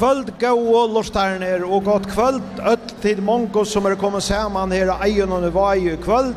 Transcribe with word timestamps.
kvöld 0.00 0.32
gå 0.40 0.86
lortarner 0.86 1.64
och 1.64 1.84
gott 1.84 2.06
kvöld 2.06 2.42
öll 2.58 2.78
tid 3.02 3.22
mongo 3.22 3.64
som 3.64 3.86
er 3.86 3.94
kommet 3.94 4.24
saman 4.24 4.72
her 4.72 4.86
här 4.86 5.04
eion 5.04 5.32
og 5.32 5.56
och 5.56 5.76
i 5.76 5.96
kvöld. 5.96 6.36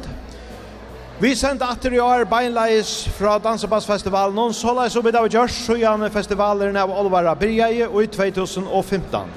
Vi 1.20 1.36
sent 1.36 1.62
atter 1.62 1.94
i 1.94 2.00
år 2.00 2.26
beinleis 2.26 3.08
fra 3.18 3.40
Dansebassfestivalen 3.40 4.38
og 4.38 4.56
så 4.56 4.74
leis 4.74 4.96
opp 4.96 5.08
i 5.08 5.12
dag 5.12 5.30
gjørs 5.32 5.66
så 5.66 5.78
gjerne 5.80 6.10
festivalen 6.12 6.76
av 6.76 6.92
Olvara 6.92 7.36
Birgjei 7.36 7.86
i 7.86 8.08
2015. 8.08 9.32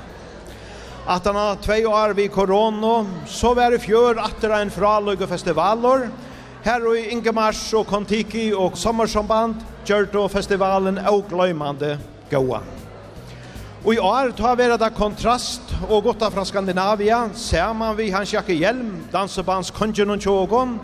At 1.07 1.27
han 1.27 1.37
har 1.37 1.61
tvei 1.63 1.87
år 1.87 2.15
vid 2.15 2.33
korona, 2.33 3.07
så 3.27 3.55
var 3.55 3.71
det 3.71 3.85
fjør 3.85 4.19
atter 4.25 4.51
en 4.51 4.71
fraløyge 4.71 5.27
festivaler. 5.27 6.09
Her 6.65 6.89
og 6.89 6.99
i 6.99 7.13
Ingemars 7.13 7.75
og 7.75 7.87
Kontiki 7.87 8.53
og 8.55 8.75
Sommersamband 8.77 9.55
gjør 9.87 10.27
festivalen 10.29 10.99
og 10.99 11.29
gløymande 11.31 11.99
gåa. 12.31 12.86
Og 13.85 13.95
i 13.95 13.99
år 13.99 14.33
tar 14.37 14.57
vi 14.57 14.67
det 14.73 14.95
kontrast 14.97 15.75
og 15.89 16.03
gutta 16.09 16.31
fra 16.33 16.45
Skandinavia, 16.45 17.29
saman 17.35 17.97
vi 17.99 18.09
hans 18.11 18.33
jakke 18.33 18.57
hjelm, 18.57 19.05
dansebands 19.13 19.71
kongen 19.71 20.11
og 20.11 20.21
tjågon, 20.21 20.79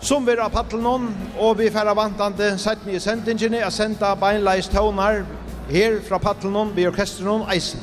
som 0.00 0.26
vi 0.26 0.36
har 0.38 0.52
paddelen 0.54 0.86
noen, 0.86 1.08
og 1.42 1.58
vi 1.58 1.70
færre 1.74 1.96
vantande 1.98 2.52
sett 2.62 2.86
mye 2.86 3.00
sendingene, 3.02 3.58
jeg 3.64 3.74
senda 3.74 4.14
beinleis 4.16 4.70
tøvnar 4.70 5.24
her 5.68 5.98
fra 6.06 6.20
paddelen 6.22 6.54
noen, 6.54 6.72
vi 6.76 6.86
orkester 6.86 7.26
noen 7.26 7.48
eisen. 7.52 7.82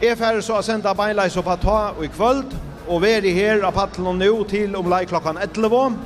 Jeg 0.00 0.18
færre 0.20 0.42
så 0.42 0.62
senda 0.62 0.94
beinleis 0.94 1.36
og 1.36 1.50
ta 1.60 1.78
og 1.98 2.04
i 2.06 2.12
kvöld, 2.14 2.54
og 2.88 3.02
vi 3.02 3.16
er 3.16 3.32
her 3.34 3.66
av 3.66 3.74
paddelen 3.74 4.06
noen 4.06 4.22
nå 4.22 4.44
til 4.48 4.78
om 4.78 4.88
lei 4.88 5.02
klokkan 5.10 5.36
11. 5.42 5.98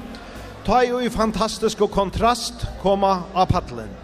Ta 0.64 0.80
jo 0.88 0.98
i 0.98 1.12
fantastisk 1.12 1.84
kontrast, 1.92 2.64
komma 2.82 3.20
av 3.34 3.52
paddelen. 3.52 4.01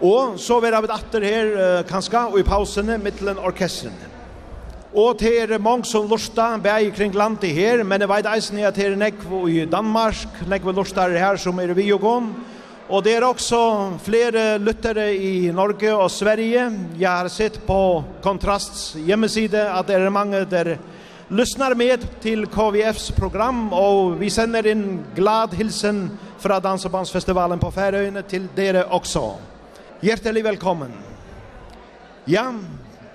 Og 0.00 0.38
så 0.40 0.56
vil 0.60 0.72
vi 0.72 0.92
atter 0.94 1.24
her 1.28 1.50
uh, 1.52 1.82
kanskje, 1.88 2.22
og 2.32 2.38
i 2.40 2.46
pausene, 2.46 2.96
mittelen 2.98 3.38
orkestrene. 3.38 4.08
Og 4.90 5.18
til 5.20 5.52
er 5.52 5.60
mange 5.62 5.86
som 5.86 6.08
lusta, 6.10 6.56
bæg 6.58 6.94
kring 6.96 7.14
landet 7.14 7.52
her, 7.54 7.84
men 7.86 8.00
jeg 8.00 8.10
vet 8.10 8.28
eisen 8.32 8.58
at 8.58 8.74
det 8.74 8.88
er 8.88 8.96
nekv 8.98 9.34
i 9.46 9.66
Danmark, 9.70 10.40
nekv 10.50 10.72
lustar 10.74 11.12
her 11.14 11.36
som 11.38 11.60
er 11.62 11.74
vi 11.78 11.92
og 11.94 12.00
gån. 12.00 12.32
Og 12.90 13.04
det 13.04 13.12
er 13.14 13.22
også 13.22 13.60
flere 14.02 14.58
lyttere 14.58 15.12
i 15.14 15.50
Norge 15.54 15.92
og 15.94 16.10
Sverige. 16.10 16.64
Jeg 16.98 17.10
har 17.10 17.28
sett 17.30 17.60
på 17.66 18.02
Kontrasts 18.22 18.96
hjemmeside 19.06 19.62
at 19.62 19.86
det 19.86 20.00
er 20.00 20.10
mange 20.10 20.42
der 20.50 20.72
lyssnar 21.30 21.76
med 21.78 22.02
til 22.20 22.48
KVFs 22.50 23.12
program, 23.14 23.68
og 23.72 24.18
vi 24.18 24.30
sender 24.30 24.66
en 24.66 25.04
glad 25.14 25.54
hilsen 25.54 26.08
fra 26.38 26.58
Dansebandsfestivalen 26.58 27.62
på 27.62 27.70
Færøyene 27.70 28.22
til 28.26 28.48
dere 28.56 28.84
også. 28.90 29.36
Hjertelig 30.00 30.44
velkommen. 30.44 30.92
Ja, 32.24 32.54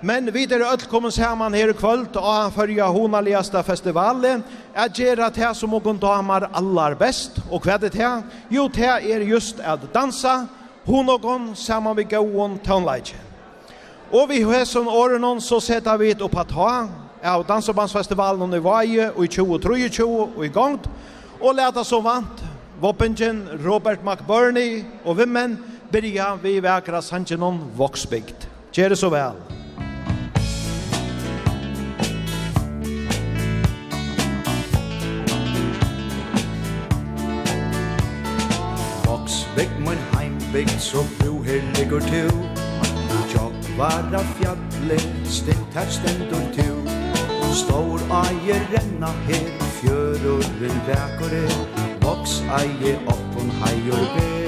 men 0.00 0.32
vi 0.32 0.44
er 0.44 0.62
öll 0.62 0.84
kommet 0.86 1.14
sammen 1.14 1.54
her 1.54 1.72
i 1.72 1.74
kvöld 1.74 2.14
og 2.14 2.52
fyrja 2.54 2.86
honaligaste 2.94 3.62
festivalen 3.66 4.44
gjør 4.94 5.24
at 5.26 5.34
det 5.34 5.50
som 5.58 5.74
noen 5.74 5.98
damer 5.98 6.46
allar 6.54 6.94
best. 6.94 7.40
Og 7.50 7.66
hva 7.66 7.74
er 7.74 7.82
det 7.82 7.98
her? 7.98 8.22
Jo, 8.50 8.68
det 8.68 8.86
er 8.86 9.26
just 9.26 9.58
at 9.58 9.82
dansa 9.94 10.46
hon 10.86 11.10
og 11.10 11.26
hun 11.26 11.56
sammen 11.56 11.96
med 11.96 12.06
gåon 12.06 12.58
tånleidje. 12.62 13.18
Og 14.12 14.30
vi 14.30 14.44
har 14.46 14.62
sånn 14.62 14.86
årene 14.86 15.40
så 15.42 15.58
setter 15.58 15.98
vi 15.98 16.14
et 16.14 16.22
at 16.22 16.54
ha 16.54 16.86
av 17.24 17.46
dansebandsfestivalen 17.48 18.54
i 18.54 18.62
Vaje 18.62 19.10
og 19.10 19.24
i 19.24 19.32
2023 19.34 20.06
og 20.06 20.44
i 20.44 20.54
gongt. 20.54 20.86
Og 21.40 21.50
leta 21.50 21.82
som 21.82 22.04
vant 22.04 22.46
Voppengen, 22.80 23.48
Robert 23.64 24.04
McBurney 24.04 24.84
og 25.04 25.16
Vimmen 25.18 25.56
byrja 25.92 26.34
vi 26.42 26.60
vekra 26.60 27.02
sangenon 27.02 27.60
Voksbygd. 27.76 28.46
Gjere 28.72 28.96
så 28.96 29.08
vel. 29.10 29.36
Voksbygd, 39.04 39.78
mun 39.84 40.02
heimbygd, 40.16 40.80
så 40.80 41.04
bro 41.18 41.42
her 41.42 41.62
ligger 41.78 42.00
tu. 42.00 42.30
Tjokk 43.32 43.70
var 43.78 44.04
av 44.14 44.26
fjallet, 44.40 45.06
stilt 45.24 45.74
her 45.74 45.90
stendur 45.90 46.46
tu. 46.56 46.68
Stor 47.56 48.00
eier 48.22 48.66
renna 48.72 49.12
her, 49.28 49.46
fjörur 49.80 50.44
vil 50.60 50.80
vekker. 50.88 51.38
Voks 52.04 52.42
eier 52.60 53.00
oppun 53.06 53.50
heier 53.62 54.10
ber. 54.16 54.45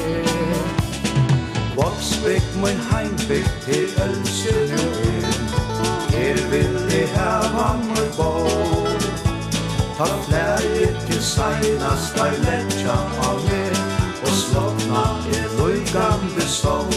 Volksbæk, 1.79 2.43
min 2.63 2.81
heimbygd, 2.91 3.51
til 3.63 3.87
ølse 4.05 4.55
nu 4.71 4.85
Her 6.11 6.37
vil 6.51 6.75
jeg 6.93 7.09
hava 7.15 7.69
her 7.95 8.09
bo. 8.17 8.33
Ta 9.99 10.05
flere 10.27 11.07
til 11.07 11.23
seinast, 11.23 12.15
der 12.17 12.33
letja 12.47 12.97
av 13.29 13.39
mer 13.49 13.75
Og 14.23 14.35
slåna 14.41 15.05
er 15.39 15.49
løygande 15.59 16.43
sov 16.43 16.93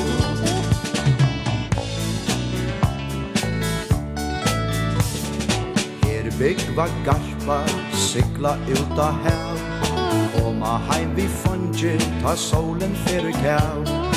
Her 6.04 6.32
byggva 6.40 6.88
garpa, 7.06 7.60
sikla 7.94 8.54
ut 8.70 9.00
av 9.00 9.14
hev 9.26 9.58
Koma 10.36 10.78
heim 10.90 11.16
vi 11.16 11.28
funge, 11.28 12.00
ta 12.22 12.36
solen 12.36 12.96
fyrir 13.06 13.34
kjær 13.42 14.11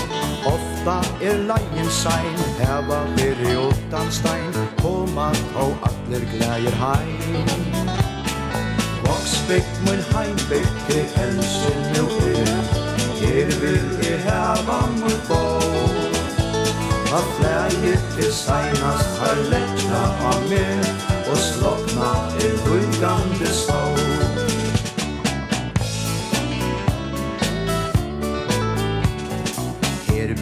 Ofta 0.46 1.00
er 1.22 1.38
leien 1.48 1.90
sein, 1.90 2.40
heva 2.58 2.98
veri 3.16 3.54
utan 3.56 4.10
stein, 4.12 4.52
koma 4.82 5.30
tå 5.54 5.66
atler 5.88 6.24
glæger 6.32 6.76
heim. 6.82 7.48
Voksbygd 9.06 9.80
mun 9.86 10.02
heimbygd 10.12 10.76
til 10.88 11.04
elsen 11.24 11.80
jo 11.96 12.06
er, 12.28 12.52
her 13.20 13.48
vil 13.62 13.88
jeg 14.04 14.20
heva 14.26 14.78
mun 15.00 15.18
bo. 15.28 15.42
A 17.18 17.20
flægir 17.34 18.00
til 18.16 18.32
seinast 18.32 19.18
har 19.20 19.36
letja 19.50 20.04
av 20.30 20.40
mer, 20.50 20.84
og 21.30 21.36
slokna 21.48 22.12
er 22.44 22.54
vulgande 22.68 23.48
sorg. 23.64 23.93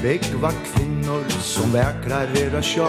Begva 0.03 0.51
kvinnor 0.51 1.25
som 1.41 1.73
väkrar 1.73 2.59
a 2.59 2.63
sjå 2.63 2.89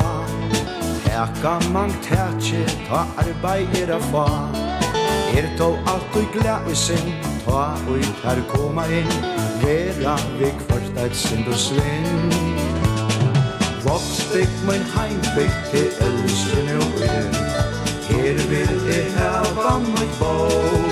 Häka 1.06 1.60
man 1.74 1.92
tätje, 2.02 2.66
ta 2.90 3.06
arbei 3.18 3.68
er 3.82 3.92
a 3.94 4.00
fa 4.00 4.28
Er 5.38 5.58
tå 5.58 5.78
allt 5.86 6.16
och 6.16 6.34
gläsen, 6.34 7.14
ta 7.46 7.78
og 7.88 8.06
tar 8.22 8.42
koma 8.50 8.86
inn. 8.88 9.14
Vera 9.62 10.18
vik 10.40 10.58
först 10.68 10.98
eit 10.98 11.16
sind 11.16 11.48
og 11.48 11.56
svinn. 11.56 12.34
Voksbygg 13.84 14.50
min 14.68 14.86
heimbygg 14.96 15.54
til 15.72 15.90
älsken 16.08 16.70
og 16.78 17.02
er 17.02 17.30
Her 18.10 18.38
vil 18.50 18.74
jeg 18.90 19.06
hava 19.18 19.80
mitt 19.80 20.20
bog 20.20 20.90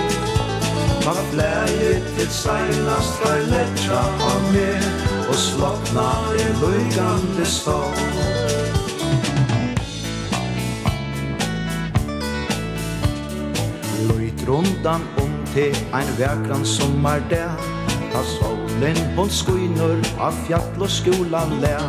Ta 1.03 1.13
fläget 1.31 2.03
til 2.17 2.29
seinast, 2.29 3.21
ta 3.23 3.33
lettra 3.37 4.03
av 4.29 4.53
mer 4.53 5.10
og 5.29 5.35
slokna 5.35 6.07
er 6.43 6.51
løygande 6.61 7.45
stål 7.45 7.97
Løyt 14.09 14.47
rundan 14.47 15.01
om 15.23 15.31
til 15.53 15.75
ein 15.93 16.11
vekran 16.17 16.65
sommardag 16.65 17.51
Ta 18.11 18.23
solen 18.27 18.97
hon 19.15 19.29
skuinur 19.29 19.99
av 20.19 20.35
fjall 20.47 20.81
og 20.81 20.89
skolan 20.89 21.57
lær 21.63 21.87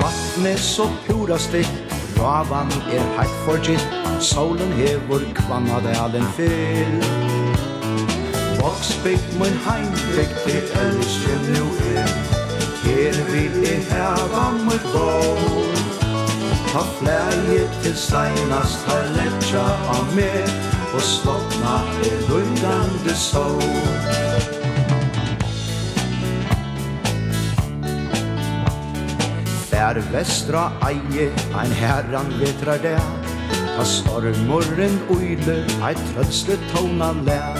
Vattnet 0.00 0.60
så 0.60 0.88
pura 1.06 1.38
stitt 1.38 1.96
Ravan 2.18 2.70
er 2.92 3.06
heitt 3.18 3.38
for 3.46 3.62
gitt 3.66 3.88
Solen 4.22 4.72
hevor 4.78 5.24
kvanna 5.34 5.80
dalen 5.86 6.28
fyll 6.36 7.00
Voksbygd 8.62 9.38
mun 9.38 9.56
heimbygd 9.66 10.36
til 10.44 10.62
elsken 10.84 11.42
nu 11.54 11.66
er. 11.96 12.41
Her 12.82 13.14
vil 13.30 13.62
jeg 13.62 13.84
hava 13.90 14.50
mot 14.58 14.86
ból 14.92 15.76
Ta 16.72 16.82
flæje 16.98 17.62
til 17.82 17.94
steinast 17.96 18.82
Ta 18.86 18.96
letja 19.14 19.62
av 19.94 20.10
meg 20.16 20.48
Og 20.90 21.04
slåpna 21.06 21.76
er 22.08 22.24
lundande 22.26 23.14
sol 23.14 23.62
Fær 29.70 30.02
vestra 30.10 30.66
eie 30.86 31.30
Ein 31.58 31.72
herran 31.78 32.34
vetrar 32.40 32.82
der. 32.82 33.02
Ta 33.76 33.86
stormorren 33.86 34.98
uile 35.10 35.62
Ei 35.86 35.94
trøtsle 36.12 36.58
tåna 36.74 37.12
lær. 37.26 37.58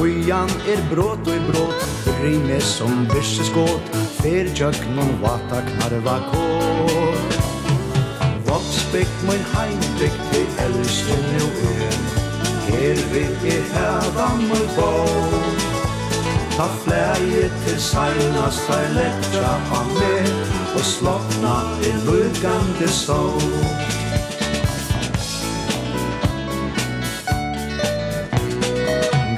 Ojan 0.00 0.50
er 0.72 0.80
brått 0.90 1.28
og 1.28 1.34
i 1.36 1.42
bråt 1.50 2.08
Rime 2.22 2.60
som 2.64 3.04
byrse 3.10 3.44
skåt 3.50 4.01
Fer 4.22 4.46
jöknon 4.54 5.08
vata 5.22 5.60
knarva 5.66 6.12
kår 6.30 7.16
Voksbygg 8.46 9.14
mun 9.26 9.42
heimbygg 9.54 10.18
vi 10.30 10.42
elsker 10.64 11.24
nu 11.32 11.48
er. 11.70 11.96
Her 12.66 13.00
vil 13.12 13.34
jeg 13.46 13.64
heva 13.72 14.28
mun 14.44 14.68
bor 14.76 15.48
Ta 16.54 16.68
flæje 16.84 17.50
til 17.64 17.80
seinast 17.88 18.62
ta 18.68 18.78
letja 18.94 19.52
av 19.80 19.90
meg 19.98 20.30
Og 20.76 20.86
slokna 20.92 21.56
i 21.82 21.92
lukande 22.06 22.94
sol 22.94 23.42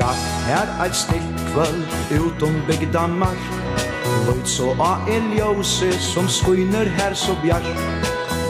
Gatt 0.05 0.31
her 0.53 0.79
eit 0.85 1.05
stilt 1.07 1.45
kvöld 1.55 2.01
utom 2.21 2.61
bygda 2.69 3.07
mark. 3.07 3.54
Løyt 4.27 4.49
så 4.49 4.71
a 4.81 4.93
eljose 5.17 5.93
som 6.01 6.29
skuiner 6.29 6.91
her 6.99 7.15
så 7.15 7.37
bjart. 7.43 7.69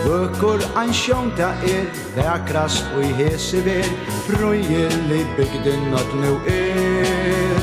Vøkur 0.04 0.60
ein 0.76 0.92
sjönta 0.92 1.50
er 1.64 1.86
Vækras 2.16 2.84
og 2.96 3.04
i 3.04 3.12
hese 3.20 3.64
ver. 3.64 3.88
Frøyelig 4.26 5.26
bygden 5.36 5.94
at 6.00 6.10
nu 6.22 6.34
er. 6.46 7.60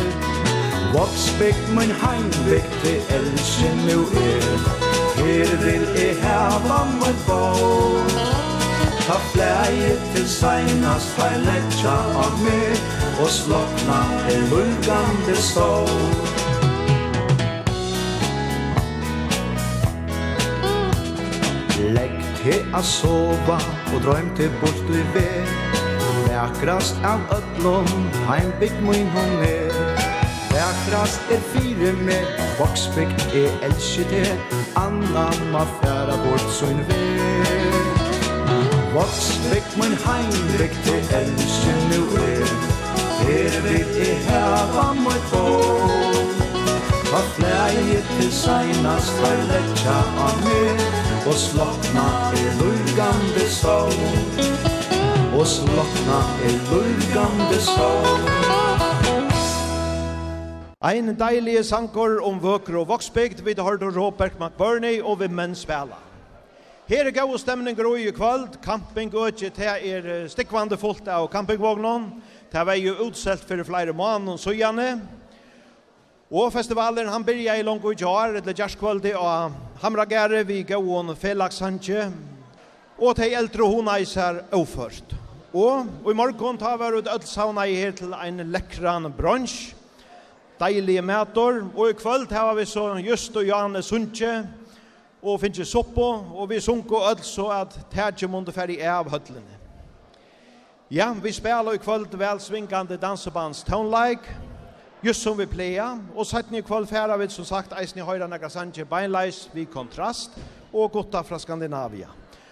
Voksbygd 0.93 1.67
min 1.77 1.91
heimbygd 2.03 2.79
til 2.83 3.17
else 3.17 3.75
nu 3.87 3.99
er. 4.29 4.91
Her 5.21 5.49
vil 5.65 5.83
jeg 5.95 6.15
hava 6.21 6.85
min 6.85 7.17
bo 7.27 7.43
Ta 9.07 9.17
flæje 9.33 9.93
til 10.15 10.29
seinast 10.29 11.15
Ta 11.15 11.29
letja 11.45 11.95
av 12.23 12.37
mer 12.43 12.77
Og 13.21 13.29
slokna 13.29 13.99
en 14.33 14.47
vulgande 14.51 15.35
stål 15.35 16.40
til 22.43 22.65
a 22.73 22.81
sova 22.81 23.57
og 23.93 24.01
drøym 24.03 24.03
drøymte 24.05 24.51
bort 24.61 24.89
i 24.89 25.01
ver. 25.13 25.49
Vækrast 26.27 26.95
av 27.05 27.19
ötlom, 27.37 27.89
heim 28.29 28.49
bygg 28.59 28.77
mun 28.85 29.09
hon 29.15 29.33
er. 29.45 29.75
Vækrast 30.53 31.21
er 31.35 31.41
fire 31.51 31.91
med, 32.07 32.25
voksbygg 32.59 33.13
er 33.43 33.51
elskje 33.67 34.05
det 34.09 34.31
Anna 34.75 35.27
ma 35.51 35.63
færa 35.77 36.17
bort 36.23 36.47
sun 36.57 36.81
ver. 36.89 38.01
Voksbygd 38.95 39.77
mun 39.77 39.95
heimbygd 40.05 40.89
er 40.95 41.13
elskje 41.19 41.75
nu 41.91 42.01
er. 42.25 42.55
Her 43.21 43.61
vil 43.67 43.93
jeg 44.01 44.17
heva 44.25 44.87
mot 45.03 45.29
bort 45.31 46.41
Hva 47.11 47.21
flæg 47.35 48.01
til 48.15 48.31
seinast 48.33 49.19
har 49.19 49.39
letja 49.51 49.97
av 50.25 50.43
mer 50.47 51.00
Og 51.21 51.35
slokna 51.37 52.03
er 52.33 52.55
lurgande 52.57 53.43
sol 53.53 53.91
Og 55.37 55.43
slokna 55.45 56.17
er 56.47 56.55
lurgande 56.71 57.59
sol 57.61 58.23
Ein 60.81 61.13
deilig 61.13 61.59
sankor 61.69 62.17
om 62.25 62.41
vøkker 62.41 62.79
og 62.81 62.87
voksbygd 62.89 63.45
vid 63.45 63.61
Hardo 63.61 63.91
Råberg 63.93 64.39
McBurney 64.39 64.97
og 64.97 65.19
vid 65.21 65.29
menn 65.29 65.53
spela. 65.53 65.99
Her 66.89 67.05
er 67.05 67.13
gau 67.13 67.37
stemning 67.37 67.77
og 67.85 67.99
i 67.99 68.09
kvöld. 68.09 68.57
Camping 68.65 69.13
økje 69.13 69.53
til 69.53 69.91
er 69.93 70.27
stikkvande 70.27 70.77
fullt 70.81 71.05
av 71.07 71.29
campingvognen. 71.29 72.09
Det 72.49 72.65
var 72.65 72.81
jo 72.81 72.97
utselt 73.05 73.45
for 73.45 73.61
flere 73.63 73.93
måneder 73.93 74.33
og 74.33 74.39
søgjene. 74.39 75.01
Og 76.31 76.49
festivalen 76.53 77.13
han 77.13 77.23
byrja 77.23 77.59
i 77.59 77.63
langt 77.63 77.85
og 77.85 77.93
i 77.93 78.01
jar, 78.01 78.33
eller 78.41 78.57
gjerskvöldi 78.57 79.13
og 79.19 79.70
hamragare 79.81 80.43
vi 80.45 80.61
gåon 80.63 81.15
felagsankje, 81.17 82.05
og 83.01 83.15
til 83.17 83.33
eldre 83.33 83.65
hona 83.65 83.95
i 83.97 84.05
oførst. 84.53 85.15
Og, 85.53 85.87
Og 86.05 86.11
i 86.11 86.15
morgen 86.15 86.57
tar 86.57 86.77
vi 86.77 86.97
ut 86.97 87.07
ødelsauna 87.07 87.65
i 87.65 87.75
her 87.75 87.91
til 87.91 88.13
ein 88.13 88.37
lekkran 88.51 89.11
brunch, 89.17 89.75
deilige 90.59 91.01
mætor, 91.01 91.63
og 91.75 91.89
i 91.89 91.93
kvöld 91.93 92.31
har 92.31 92.53
vi 92.55 92.65
så 92.65 92.95
just 92.97 93.35
og 93.35 93.45
Janne 93.45 93.81
Sundtje, 93.81 94.47
og 95.23 95.39
finnes 95.39 95.67
soppo, 95.67 96.11
og 96.35 96.49
vi 96.49 96.59
sunko 96.59 96.95
ødel 97.11 97.23
så 97.23 97.47
at 97.47 97.79
tætje 97.91 98.27
måtte 98.27 98.51
ferdig 98.51 98.81
av 98.83 99.09
høtlene. 99.09 99.57
Ja, 100.91 101.13
vi 101.13 101.31
spiller 101.31 101.73
i 101.73 101.77
kvöld 101.77 102.17
velsvingande 102.17 102.97
dansebands 102.97 103.63
Tone 103.63 103.89
Like, 103.89 104.50
just 105.01 105.21
som 105.21 105.37
vi 105.37 105.47
pleia, 105.49 105.95
og 106.15 106.25
sett 106.29 106.51
ni 106.53 106.61
kvalifæra 106.61 107.17
vi 107.17 107.27
som 107.33 107.45
sagt 107.45 107.73
eisen 107.79 108.01
i 108.01 108.05
høyra 108.05 108.27
nekka 108.29 108.49
sanje 108.53 108.85
beinleis 108.85 109.47
vi 109.53 109.65
kontrast, 109.65 110.37
og 110.71 110.91
gutta 110.93 111.23
fra 111.25 111.39
Skandinavia. 111.41 112.11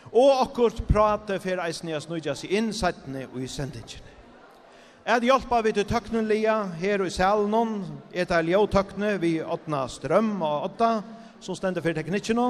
Og 0.10 0.42
akkurat 0.42 0.82
prate 0.88 1.38
for 1.40 1.62
eisen 1.62 1.90
i 1.90 1.94
as 1.94 2.10
seg 2.10 2.50
inn 2.50 2.74
sett 2.74 3.06
ni 3.08 3.28
og 3.30 3.38
i 3.44 3.48
sendingene. 3.48 4.18
Jeg 5.06 5.30
hjelpa 5.30 5.62
vi 5.66 5.72
til 5.74 5.86
tøknen 5.90 6.28
lia 6.28 6.64
her 6.78 7.02
i 7.06 7.10
salen, 7.10 7.86
et 8.12 8.32
av 8.32 8.46
ljøtøkne 8.46 9.16
vi 9.22 9.40
åtna 9.42 9.88
strøm 9.88 10.42
og 10.42 10.70
åtta, 10.72 11.04
som 11.42 11.56
stender 11.56 11.82
for 11.82 11.94
teknikken. 11.94 12.42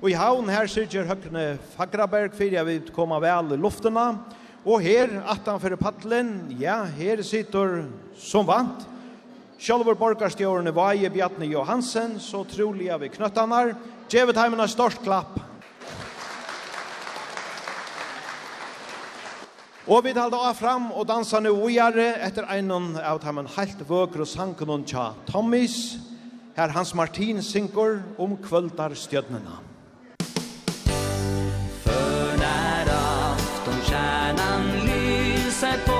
Og 0.00 0.10
i 0.10 0.16
havn 0.16 0.48
her 0.48 0.66
sitter 0.66 1.06
høkne 1.08 1.58
Fagraberg, 1.76 2.34
for 2.34 2.44
jeg 2.44 2.66
vil 2.66 2.92
komme 2.92 3.20
vel 3.22 3.54
i 3.54 3.60
luftene. 3.60 4.10
Og 4.66 4.82
her, 4.82 5.20
atan 5.30 5.60
for 5.60 5.76
paddelen, 5.80 6.50
ja, 6.60 6.82
her 6.84 7.22
sitter 7.22 7.84
som 8.18 8.46
vant, 8.48 8.84
Sjálfur 9.58 9.94
borgarstjórn 9.98 10.70
Vaje 10.70 11.10
Bjarni 11.10 11.46
Johansen, 11.46 12.20
så 12.20 12.44
troliga 12.44 12.98
vi 12.98 13.08
knöttanar. 13.08 13.74
Gevet 14.08 14.36
heimen 14.38 14.60
en 14.60 14.70
størst 14.70 15.02
klapp. 15.02 15.34
Og 19.88 20.04
vi 20.04 20.12
talte 20.14 20.38
av 20.38 20.54
fram 20.54 20.92
og 20.92 21.08
dansa 21.10 21.40
nu 21.42 21.50
ujare 21.50 22.06
etter 22.22 22.46
einon 22.54 22.92
av 23.02 23.18
heimen 23.26 23.50
heilt 23.56 23.82
vøkru 23.88 24.22
sankunnen 24.28 24.86
tja 24.86 25.10
Tommis. 25.26 25.98
Her 26.54 26.70
Hans 26.70 26.94
Martin 26.94 27.42
synkur 27.42 27.98
om 28.18 28.36
kvöldar 28.36 28.94
stjødnena. 28.94 29.58
För 31.82 32.38
när 32.38 32.86
afton 33.32 33.80
kärnan 33.90 34.62
lyser 34.86 35.78
på 35.86 35.97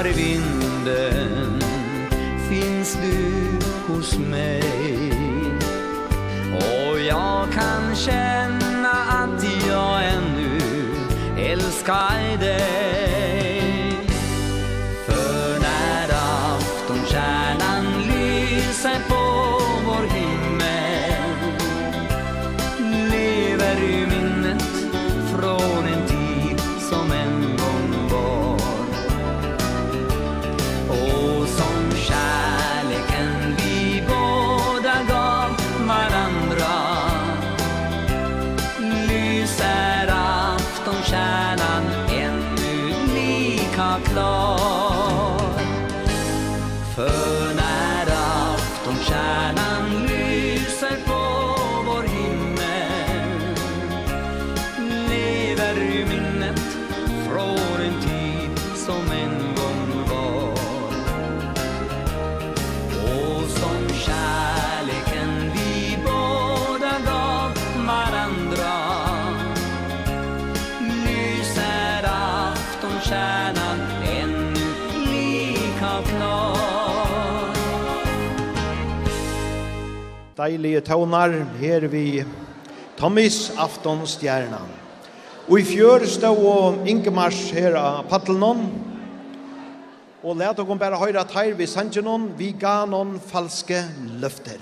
arvi 0.00 0.29
deilige 80.40 80.80
tånar 80.80 81.34
her 81.60 81.84
vi 81.92 82.24
Tommis 82.96 83.50
aftonstjerna. 83.60 84.60
Og 85.48 85.58
i 85.60 85.64
fjør 85.66 86.04
stå 86.08 86.30
og 86.32 86.88
Ingemars 86.88 87.38
her 87.56 87.76
av 87.80 88.04
Pattelnon, 88.10 88.60
og 90.20 90.36
let 90.36 90.58
dere 90.58 90.76
bare 90.78 91.00
høre 91.00 91.22
at 91.22 91.32
her 91.32 91.56
vi 91.56 91.68
sanger 91.68 92.04
noen, 92.04 92.28
vi 92.36 92.52
ga 92.60 92.84
noen 92.88 93.16
falske 93.20 93.80
løfter. 94.20 94.60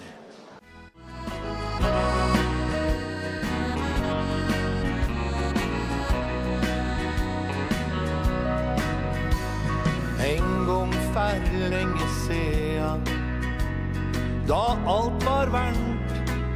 Da 14.48 14.78
alt 14.86 15.24
var 15.26 15.50
varmt 15.52 16.12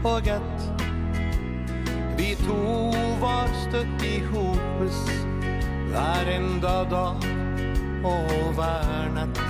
og 0.09 0.25
gett 0.25 0.63
Vi 2.17 2.31
to 2.41 2.55
var 3.21 3.51
støtt 3.67 4.05
i 4.09 4.15
hopes 4.31 5.01
Hver 5.91 6.31
enda 6.33 6.73
dag 6.89 7.27
og 8.03 8.33
hver 8.57 9.13
natt. 9.15 9.43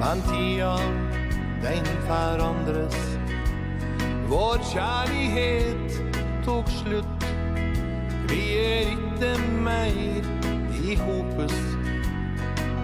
Men 0.00 0.22
tida 0.26 0.72
den 1.62 1.86
forandres. 2.08 2.96
Vår 4.32 4.64
kjærlighet 4.72 6.00
tok 6.46 6.72
slutt. 6.80 7.28
Vi 8.32 8.40
er 8.64 8.90
ikke 8.96 9.36
mer 9.60 10.32
i 10.80 10.96
hopes 11.04 11.54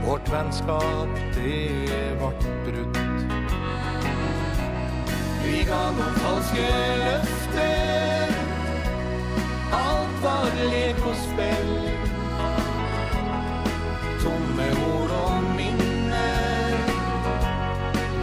Vårt 0.07 0.29
vennskap 0.31 1.19
det 1.35 2.15
vart 2.21 2.45
brutt 2.69 2.76
lyga 5.57 5.77
og 5.89 6.13
falske 6.21 6.69
løfter. 7.05 8.33
Alt 9.73 10.17
var 10.23 10.51
lek 10.73 11.01
og 11.11 11.17
spill. 11.17 11.73
Tomme 14.23 14.67
ord 14.91 15.11
og 15.17 15.45
minner 15.57 16.77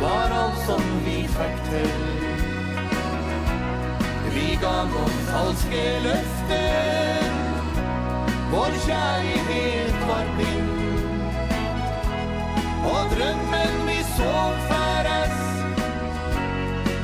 Var 0.02 0.36
alt 0.42 0.60
som 0.68 0.84
vi 1.06 1.18
fikk 1.38 1.58
til. 1.70 2.04
Lyga 4.36 4.76
og 5.02 5.14
falske 5.32 5.84
løfter. 6.06 7.32
Vår 8.54 8.76
kjærlighet 8.86 9.96
var 10.08 10.28
blind 10.38 10.70
Og 12.86 13.02
drømmen 13.16 13.88
vi 13.88 13.98
så 14.18 14.36
færes 14.70 15.43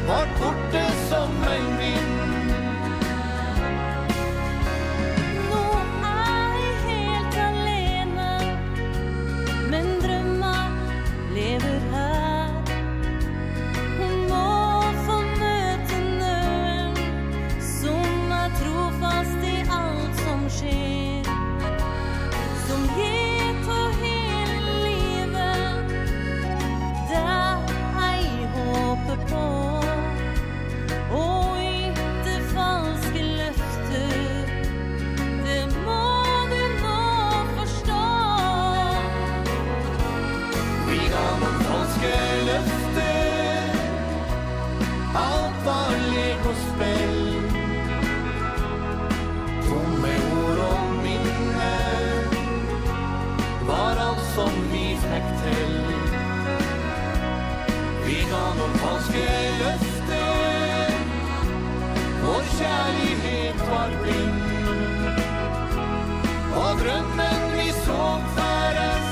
vart 0.10 0.39
borte 0.39 0.92
som 1.10 1.30
en 1.44 1.78
vind 1.78 2.09
var 63.89 64.03
blind 64.03 64.41
Og 66.55 66.79
drømmen 66.79 67.41
vi 67.58 67.72
så 67.72 68.22
færes 68.36 69.10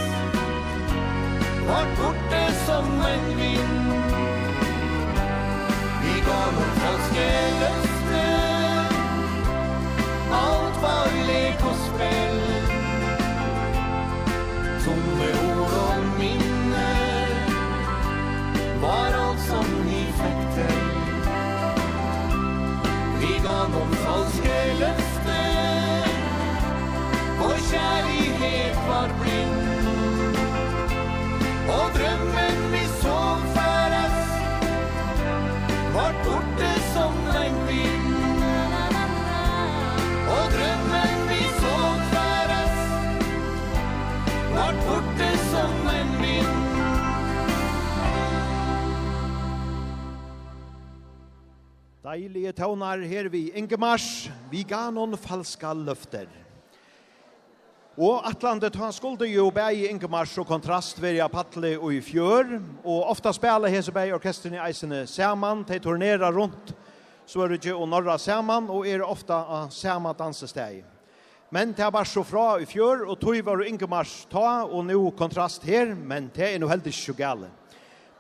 Var 1.68 1.86
borte 1.98 2.44
som 2.66 2.86
en 2.86 3.26
vind. 3.38 3.92
Vi 6.04 6.14
gav 6.28 6.52
noen 6.56 6.74
falske 6.80 7.28
løfter. 7.62 8.94
Alt 10.42 10.82
var 10.82 11.18
lek 11.28 11.66
og 11.72 11.76
spill. 11.88 12.47
kjærlighet 27.72 28.76
var 28.90 29.10
blind. 29.22 29.68
Og 31.68 31.88
drømmen 31.96 32.60
vi 32.72 32.84
så 33.02 33.20
færes 33.56 34.20
Var 35.96 36.14
borte 36.24 36.70
som 36.94 37.18
en 37.44 37.58
vind 37.68 38.08
Og 40.36 40.46
drømmen 40.56 41.20
vi 41.32 41.42
så 41.58 41.76
færes 42.14 42.80
Var 44.56 44.80
borte 44.88 45.30
som 45.52 45.92
en 45.98 46.16
vind 46.24 46.56
Deilige 52.08 52.52
tøvnar 52.52 53.04
her 53.04 53.28
vi 53.30 53.50
Ingemars, 53.52 54.30
vi 54.52 54.64
ga 54.64 54.88
noen 54.96 55.18
falska 55.20 55.74
løfter. 55.76 56.47
Og 57.98 58.22
Atlantet, 58.30 58.76
han 58.78 58.94
skulle 58.94 59.26
jo 59.26 59.48
bæg 59.50 59.88
Ingemars 59.90 60.36
og 60.38 60.46
kontrast 60.46 61.00
verja 61.02 61.26
Patle 61.34 61.72
og 61.80 61.96
i 61.96 62.02
fjør, 62.06 62.52
og 62.86 63.08
ofta 63.10 63.32
spela 63.34 63.72
hese 63.74 63.90
bæg 63.90 64.14
orkestren 64.14 64.54
i 64.54 64.60
eisene 64.62 65.00
saman, 65.10 65.64
de 65.66 65.80
turnerar 65.82 66.36
rundt 66.36 66.76
Sverige 67.26 67.74
og 67.74 67.90
Norra 67.90 68.20
saman, 68.22 68.70
og 68.70 68.86
er 68.86 69.02
ofta 69.02 69.42
av 69.50 69.74
sama 69.74 70.14
dansesteg. 70.14 70.84
Men 71.50 71.74
det 71.74 71.88
er 71.88 71.92
bare 71.96 72.06
så 72.06 72.22
fra 72.22 72.60
i 72.62 72.70
fjør, 72.70 73.08
og 73.10 73.18
tog 73.18 73.42
var 73.50 73.66
Ingemars 73.66 74.28
ta, 74.30 74.68
og 74.70 74.86
nå 74.86 75.02
kontrast 75.18 75.66
her, 75.66 75.96
men 75.98 76.30
det 76.36 76.54
er 76.54 76.62
no 76.62 76.70
heldig 76.70 76.94
ikke 76.94 77.18
gale. 77.18 77.50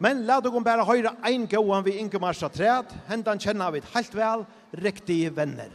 Men 0.01 0.25
la 0.25 0.41
dere 0.41 0.65
bare 0.65 0.89
høre 0.89 1.13
en 1.21 1.45
gåan 1.45 1.85
vi 1.85 1.99
Ingemars 2.01 2.41
træd, 2.41 2.97
hendan 3.11 3.37
kjenner 3.37 3.77
vi 3.77 3.85
helt 3.93 4.17
vel, 4.17 4.49
riktige 4.73 5.29
venner. 5.37 5.69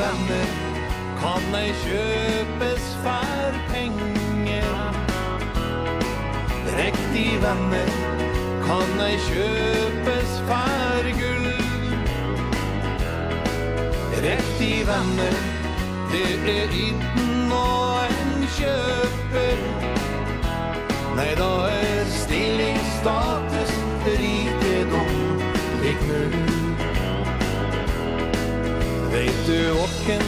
vänner 0.00 0.46
Kan 1.20 1.54
ej 1.54 1.74
köpes 1.84 2.84
för 3.02 3.72
pengar 3.72 4.94
Direkt 6.66 7.16
i 7.16 7.38
vänner 7.42 7.90
Kan 8.66 9.00
ej 9.00 9.18
köpes 9.18 10.30
för 10.48 11.04
guld 11.20 12.08
Direkt 14.14 14.60
i 14.60 14.84
vänner 14.84 15.34
Det 16.12 16.50
är 16.50 16.88
inte 16.88 17.20
och 17.52 18.04
en 18.04 18.46
köper 18.58 19.58
Nej 21.16 21.34
då 21.38 21.64
är 21.64 22.04
stilling 22.04 22.78
status 23.00 23.72
rikedom 24.04 25.40
Liknar 25.82 26.49
Vet 29.20 29.46
du 29.46 29.70
åkken 29.72 30.22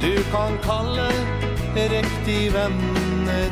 du 0.00 0.22
kan 0.32 0.58
kalle 0.62 1.08
riktig 1.76 2.52
venner. 2.52 3.50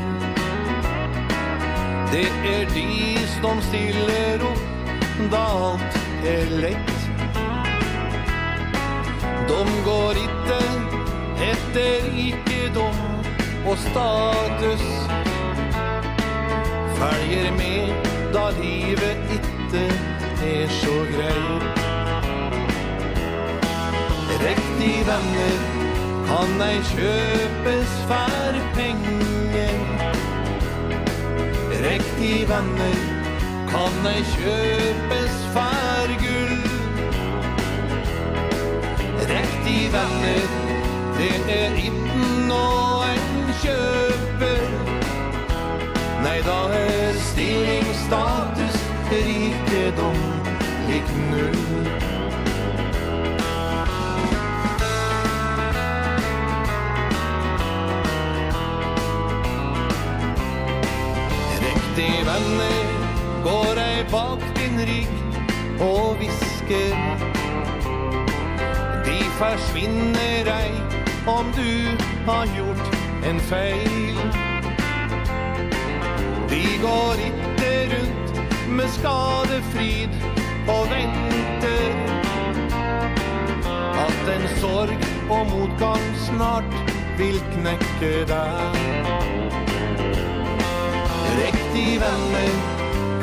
Det 2.12 2.28
er 2.44 2.64
de 2.74 3.18
som 3.34 3.60
stiller 3.60 4.44
opp 4.48 5.20
da 5.34 5.42
alt 5.66 5.98
er 6.24 6.54
lett. 6.62 7.04
De 9.50 9.60
går 9.84 10.22
ikke 10.22 10.58
etter 11.50 12.08
rikedom 12.16 13.04
og 13.66 13.76
status. 13.84 14.88
Følger 16.96 17.52
med 17.60 17.92
da 18.32 18.48
livet 18.62 19.36
ikke 19.36 19.86
er 20.48 20.76
så 20.80 20.98
greit 21.12 21.81
de 24.82 24.94
venner. 25.06 25.58
Kan 26.26 26.62
ei 26.66 26.78
kjøpes 26.90 27.90
for 28.08 28.54
penger. 28.74 29.78
Rekt 31.84 32.18
i 32.20 32.34
venner. 32.50 32.98
Kan 33.70 34.08
ei 34.12 34.22
kjøpes 34.34 35.36
for 35.54 36.14
gull. 36.22 36.56
Rekt 39.32 39.70
i 39.76 39.80
venner. 39.94 40.48
Det 41.18 41.34
er 41.58 41.78
itten 41.86 42.50
og 42.50 43.04
en 43.12 43.52
kjøper. 43.62 44.64
Nei, 46.24 46.38
da 46.46 46.58
er 46.78 47.20
stilling, 47.30 47.86
status, 48.06 48.80
rikedom 49.12 50.24
Lik 50.88 51.14
null. 51.30 52.11
se 62.02 62.24
venner 62.24 62.84
Går 63.44 63.78
ei 63.78 64.04
bak 64.10 64.42
din 64.56 64.78
rygg 64.88 65.14
og 65.80 66.16
visker 66.20 66.94
De 69.06 69.18
forsvinner 69.38 70.50
ei 70.50 70.72
om 71.26 71.50
du 71.56 71.72
har 72.26 72.46
gjort 72.56 72.96
en 73.30 73.38
feil. 73.46 74.16
De 76.50 76.62
går 76.82 77.22
ikke 77.28 77.70
rundt 77.92 78.40
med 78.78 78.88
skadefrid 78.96 80.16
og 80.74 80.90
venter. 80.90 81.94
At 84.06 84.34
en 84.34 84.48
sorg 84.58 85.06
og 85.30 85.46
motgang 85.54 86.08
snart 86.26 86.74
vil 87.18 87.38
knekke 87.54 88.14
deg 88.34 89.21
riktig 91.72 92.00
venner 92.00 92.54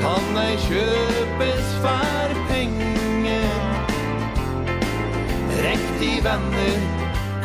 kan 0.01 0.37
ei 0.41 0.55
kjøpes 0.57 1.65
for 1.81 2.31
penger. 2.49 3.51
Riktig 5.61 6.23
venner 6.23 6.79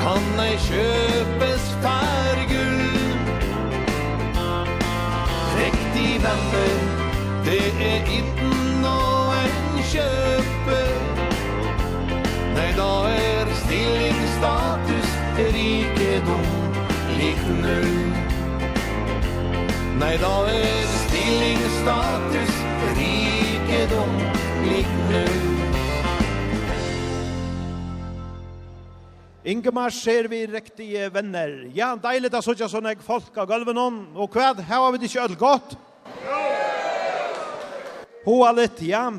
kan 0.01 0.41
ei 0.41 0.57
kjøpes 0.65 1.67
for 1.85 2.41
gull. 2.49 3.13
Riktig 5.59 6.23
venner 6.25 6.81
det 7.45 7.61
er 7.91 8.11
itten 8.17 8.89
og 8.89 9.37
en 9.43 9.85
kjøper. 9.93 10.91
Nei, 12.57 12.71
da 12.81 12.91
er 13.13 13.55
stilling, 13.61 14.27
status, 14.39 15.15
rikedom, 15.53 16.51
lik 17.21 17.49
null. 17.61 18.14
Nei, 19.95 20.15
da 20.19 20.33
er 20.51 20.87
stilling 20.91 21.61
status 21.79 22.55
rikedom 22.99 24.17
lik 24.67 24.95
null 25.11 25.43
Ingemar 29.45 29.93
ser 29.93 30.25
vi 30.33 30.47
riktige 30.49 31.11
venner. 31.13 31.67
Ja, 31.77 31.91
deilig 32.01 32.31
da 32.33 32.41
sånn 32.41 32.57
sånn 32.65 32.89
jeg 32.89 33.03
folk 33.05 33.37
av 33.37 33.51
gulven 33.51 33.77
om. 33.77 33.99
Og 34.17 34.33
hva, 34.33 34.55
her 34.57 34.81
har 34.81 34.95
vi 34.95 35.03
det 35.03 35.11
ikke 35.11 35.27
ødel 35.27 35.37
godt? 35.37 35.75
Ja! 36.25 36.41
Hoa 38.25 38.55
litt, 38.57 38.81
ja. 38.89 39.11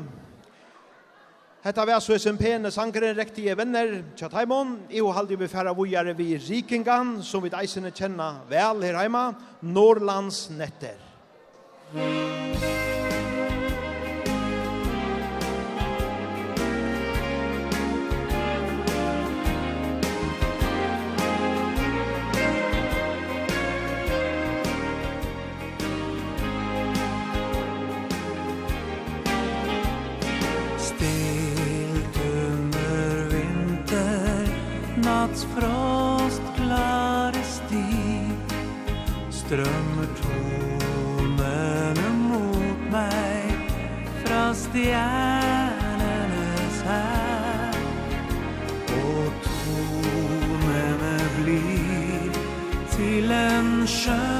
Hetta 1.66 1.82
vær 1.82 1.98
så 1.98 2.14
ein 2.14 2.36
pene 2.38 2.70
sangren 2.70 3.16
riktige 3.18 3.56
venner, 3.58 3.88
tja 4.14 4.28
Taimon, 4.30 4.76
i 4.86 5.00
og 5.02 5.16
haldi 5.16 5.34
vi 5.40 5.48
færa 5.50 5.72
vujare 5.74 6.14
vi 6.14 6.36
rikingan, 6.38 7.24
som 7.26 7.42
vi 7.42 7.50
eisene 7.50 7.90
kjenna 7.90 8.46
vel 8.46 8.86
her 8.86 9.00
heima, 9.00 9.32
Norrlands 9.66 10.46
netter. 10.54 10.94
Norrlands 11.90 12.54
netter. 12.62 12.75
stjärnornas 44.76 46.76
här 46.84 47.74
Och 48.86 49.32
tonen 49.44 51.00
blir 51.42 52.30
till 52.96 53.32
en 53.32 53.86
skön 53.86 54.35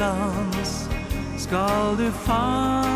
glans 0.00 0.88
Skal 1.36 1.96
du 1.98 2.10
fann 2.10 2.89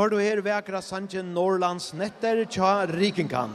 har 0.00 0.08
du 0.08 0.20
her 0.20 0.40
vekra 0.40 0.80
sanjen 0.82 1.34
Norlands 1.34 1.92
netter 1.92 2.44
tja 2.48 2.86
rikenkan. 2.86 3.52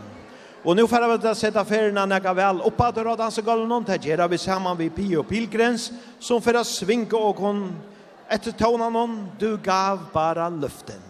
Og 0.65 0.75
nu 0.75 0.87
får 0.87 1.17
vi 1.17 1.27
att 1.27 1.37
sätta 1.37 1.65
färgerna 1.65 2.05
näka 2.05 2.33
väl 2.33 2.61
uppa 2.61 2.91
till 2.91 3.03
Radansegalen. 3.03 3.83
Det 3.83 4.05
gör 4.05 4.27
vi 4.27 4.37
samman 4.37 4.77
vid 4.77 4.95
Pio 4.95 5.23
Pilgräns 5.23 5.91
som 6.19 6.41
för 6.41 6.53
att 6.53 6.83
og 7.13 7.29
och 7.29 7.35
hon 7.35 7.75
ett 8.29 8.57
tonan 8.57 8.95
hon. 8.95 9.29
Du 9.39 9.57
gav 9.57 9.99
bara 10.13 10.49
luften. 10.49 11.04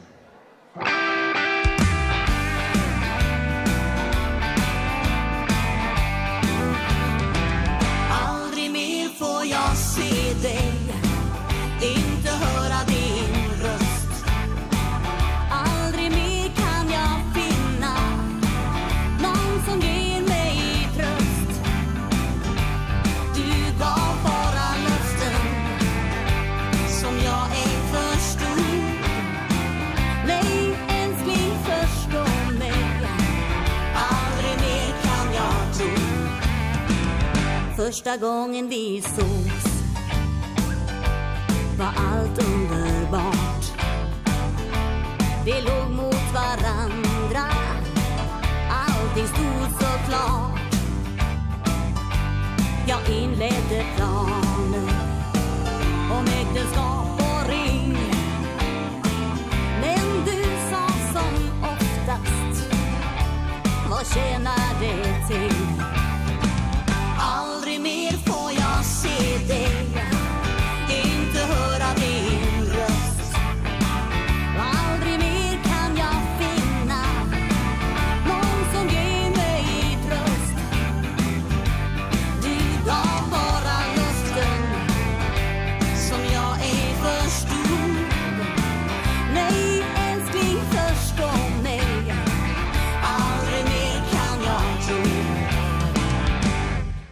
första 37.86 38.18
gången 38.18 38.70
vi 38.70 39.02
sågs 39.02 39.84
Var 41.78 41.94
allt 41.98 42.44
underbart. 42.44 43.66
Vi 45.46 45.52
låg 45.52 45.90
mot 45.90 46.34
varandra 46.34 47.52
Allting 48.72 49.28
stod 49.28 49.80
så 49.80 50.10
klart 50.10 50.76
Jag 52.88 53.16
inledde 53.16 53.86
planer 53.96 54.90
Om 56.12 56.26
äktenskap 56.26 57.20
och 57.20 57.50
ring. 57.50 57.98
Men 59.82 60.26
du 60.26 60.44
sa 60.72 60.88
som 61.14 61.64
oftast 61.64 62.70
Vad 63.90 64.08
tjänar 64.08 64.65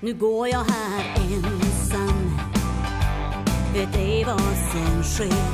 Nu 0.03 0.13
går 0.13 0.47
jag 0.47 0.63
här 0.63 1.15
ensam. 1.17 2.39
Vet 3.73 3.95
ej 3.95 4.23
vad 4.25 4.41
sen 4.41 5.03
sker 5.03 5.53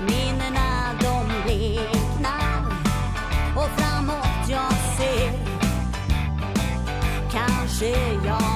Minnena 0.00 0.92
de 1.00 1.50
leknar. 1.52 2.66
Och 3.56 3.70
framåt 3.76 4.48
jag 4.48 4.72
ser. 4.96 5.32
Kanske 7.30 7.88
jag 8.24 8.55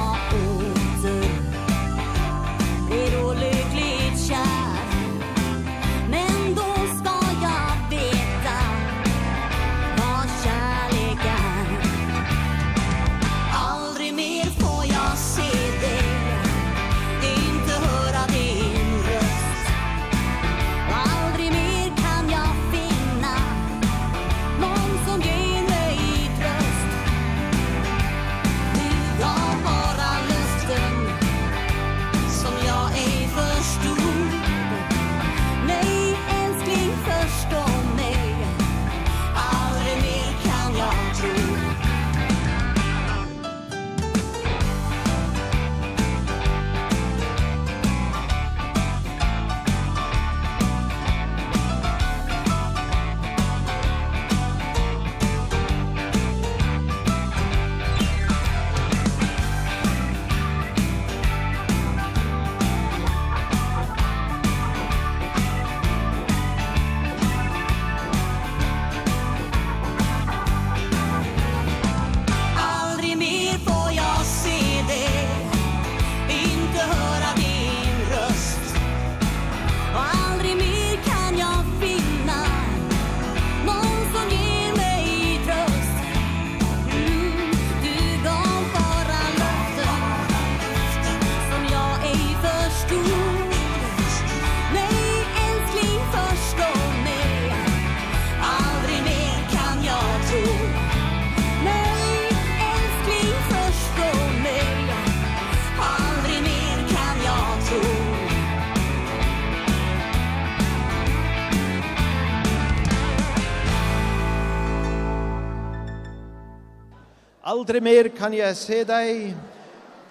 Aldri 117.60 117.80
mer 117.84 118.06
kan 118.16 118.32
jeg 118.32 118.56
se 118.56 118.76
deg. 118.88 119.34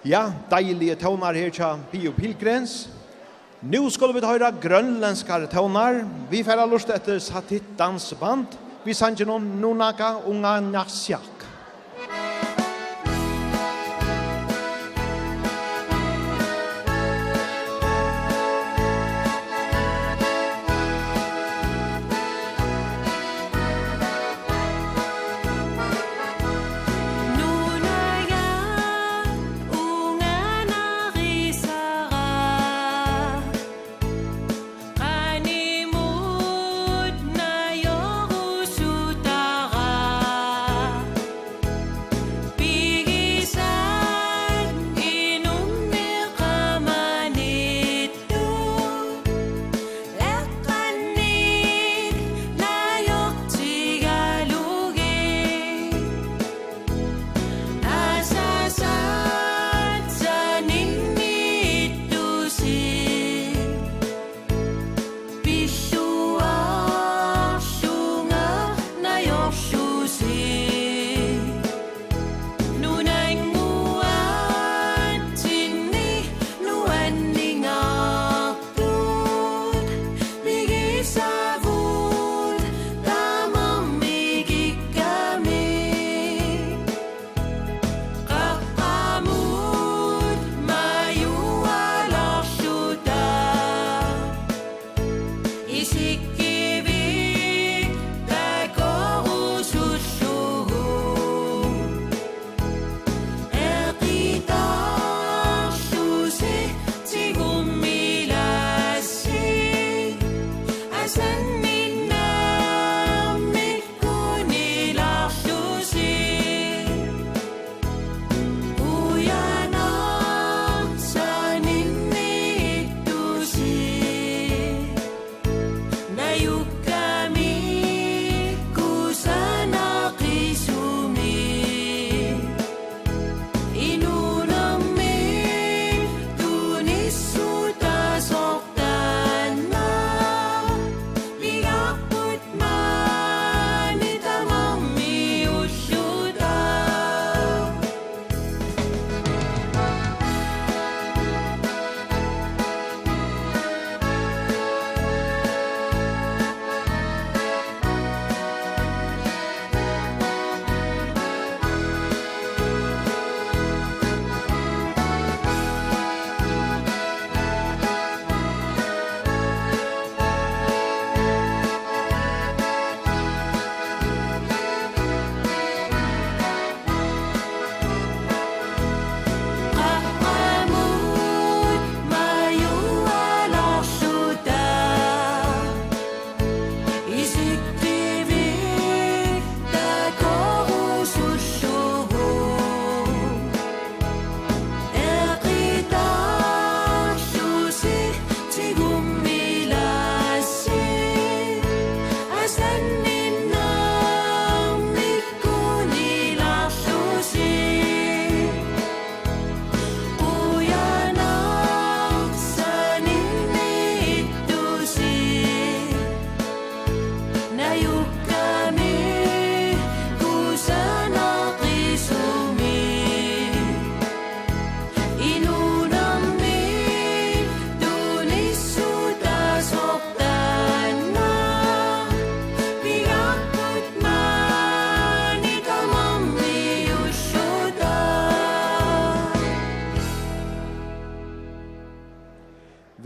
Ja, 0.06 0.20
deilige 0.52 0.94
tånar 1.00 1.34
her 1.34 1.50
tja 1.50 1.72
Pio 1.90 2.12
Pilgrens. 2.14 2.84
Nu 3.58 3.88
skal 3.90 4.12
vi 4.14 4.22
høre 4.22 4.52
grønlenskare 4.62 5.48
tånar. 5.50 5.98
Vi 6.30 6.44
færa 6.46 6.62
lust 6.70 6.92
etter 6.94 7.18
Satitans 7.18 8.06
band. 8.20 8.54
Vi 8.84 8.94
sanger 8.94 9.26
noen 9.26 9.48
Nunaka 9.58 10.12
Unga 10.30 10.60
Nasjak. 10.62 11.39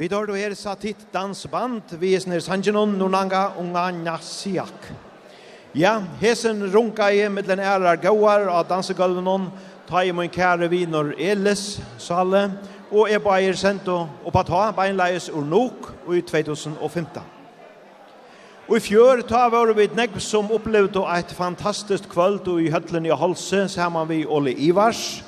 Vi 0.05 0.09
då 0.09 0.27
du 0.27 0.33
satt 0.33 0.59
satit 0.59 1.13
dansband, 1.13 1.83
vi 1.99 2.15
er 2.15 2.21
snir 2.21 2.41
sanjenon 2.41 2.99
nunanga 2.99 3.55
unga 3.59 3.91
nasiak. 3.91 4.91
Ja, 5.73 6.03
hesen 6.21 6.73
runka 6.73 7.09
i 7.11 7.29
mittlen 7.29 7.59
ærar 7.59 7.97
gauar 7.97 8.49
av 8.49 8.69
dansegulvenon, 8.69 9.49
ta 9.89 10.05
i 10.05 10.13
mun 10.13 10.29
kære 10.29 10.69
vinor 10.69 11.15
Elis, 11.19 11.81
Salle, 11.99 12.51
og 12.93 13.09
er 13.09 13.19
bæir 13.19 13.57
sento 13.57 14.07
oppa 14.27 14.45
ta 14.45 14.73
beinleis 14.77 15.31
ur 15.31 15.41
nok 15.41 15.95
og 16.07 16.17
i 16.19 16.21
2015. 16.21 17.23
Og 18.69 18.77
i 18.77 18.85
fjør 18.85 19.25
ta 19.25 19.49
var 19.49 19.73
vi 19.73 19.89
et 19.89 19.97
negv 19.97 20.21
som 20.21 20.53
opplevde 20.53 21.01
et 21.17 21.33
fantastisk 21.33 22.13
kvöld 22.13 22.45
og 22.49 22.61
i 22.61 22.69
høtlen 22.69 23.07
i 23.07 23.17
halse 23.17 23.69
sammen 23.69 24.09
vi 24.09 24.27
Ole 24.27 24.53
Ivars. 24.53 25.25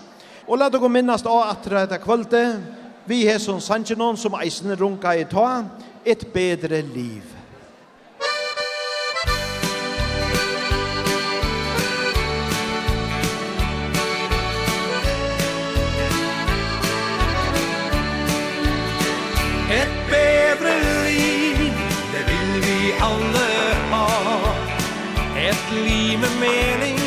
Og 0.47 0.59
la 0.59 0.69
dere 0.69 0.89
minnast 0.89 1.25
av 1.27 1.47
at 1.49 1.65
dette 1.65 2.05
kvöldet 2.05 2.76
vi 3.07 3.25
hesson 3.27 3.61
sanjenon 3.61 4.17
som 4.17 4.35
eisen 4.35 4.77
runka 4.77 5.15
i 5.15 5.25
ta, 5.25 5.65
et 6.05 6.27
bedre 6.33 6.83
liv. 6.83 7.23
Et 19.71 19.95
bedre 20.11 20.75
liv, 21.07 21.71
det 22.13 22.25
vil 22.31 22.53
vi 22.67 22.81
alle 23.11 23.47
ha. 23.93 24.09
Et 25.37 25.73
liv 25.85 26.19
med 26.19 26.35
mening, 26.43 27.01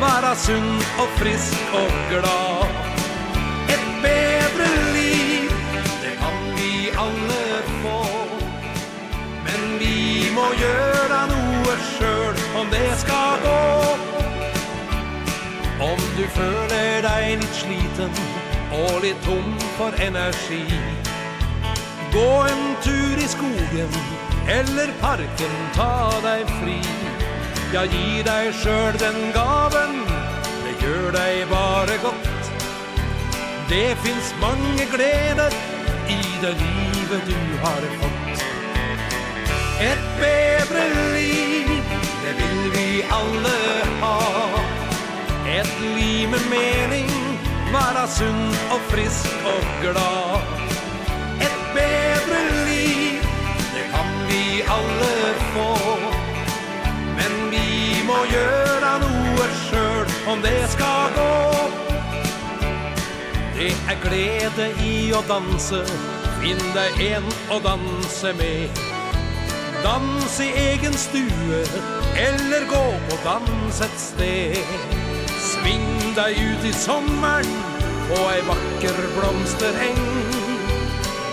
være 0.00 0.34
sunn 0.46 0.74
og 0.98 1.08
frisk 1.20 1.78
og 1.82 2.02
glad. 2.10 2.83
må 10.44 10.50
gjøre 10.60 11.20
noe 11.30 11.74
sjøl 11.94 12.40
om 12.60 12.70
det 12.72 12.88
skal 13.00 13.40
gå. 13.44 13.60
Om 15.84 16.02
du 16.16 16.24
føler 16.36 17.00
deg 17.04 17.40
litt 17.40 17.56
sliten 17.60 18.12
og 18.74 19.00
litt 19.04 19.20
tom 19.26 19.50
for 19.76 19.94
energi 20.02 20.62
Gå 22.14 22.28
en 22.46 22.64
tur 22.84 23.20
i 23.20 23.26
skogen 23.30 23.96
eller 24.54 24.92
parken, 25.00 25.54
ta 25.74 26.12
deg 26.22 26.50
fri. 26.60 26.76
Ja, 27.72 27.82
gi 27.90 28.22
deg 28.26 28.52
sjøl 28.60 28.98
den 29.00 29.32
gaven, 29.34 29.96
det 30.62 30.76
gjør 30.84 31.08
deg 31.16 31.46
bare 31.50 31.96
godt. 32.04 32.50
Det 33.72 33.96
finnes 34.04 34.34
mange 34.44 34.86
gleder 34.92 35.58
i 36.06 36.20
det 36.44 36.54
livet 36.60 37.32
du 37.32 37.64
har 37.64 37.88
fått. 38.02 38.53
Ett 39.80 40.20
bättre 40.20 41.12
liv, 41.12 41.82
det 42.24 42.32
vill 42.32 42.70
vi 42.72 43.04
alle 43.10 43.84
ha. 44.00 44.20
Ett 45.48 45.80
liv 45.80 46.30
med 46.30 46.40
mening, 46.50 47.10
vara 47.72 48.06
sunn 48.06 48.54
og 48.70 48.80
frisk 48.88 49.34
og 49.44 49.64
glad. 49.82 50.40
Ett 51.40 51.74
bättre 51.74 52.64
liv, 52.66 53.26
det 53.74 53.84
kan 53.92 54.10
vi 54.28 54.62
alle 54.62 55.34
få. 55.54 55.98
Men 57.16 57.50
vi 57.50 58.02
må 58.06 58.18
göra 58.32 58.98
noe 58.98 59.48
sjøl 59.66 60.06
om 60.32 60.42
det 60.42 60.68
skal 60.68 61.10
gå. 61.16 61.34
Det 63.56 63.74
er 63.88 64.02
glede 64.02 64.70
i 64.82 65.12
å 65.14 65.22
danse 65.28 65.84
Finn 66.40 66.60
deg 66.74 66.98
en 67.14 67.30
å 67.54 67.60
danse 67.64 68.34
med 68.36 68.93
dans 69.84 70.40
i 70.40 70.48
egen 70.56 70.94
stue 70.94 71.60
Eller 72.16 72.64
gå 72.70 72.84
på 73.08 73.16
dans 73.24 73.80
et 73.80 73.98
sted. 74.00 74.56
Sving 75.38 76.14
deg 76.16 76.38
ut 76.40 76.64
i 76.64 76.72
sommeren 76.72 77.50
På 78.08 78.20
ei 78.32 78.40
vakker 78.48 79.00
blomstereng 79.16 80.04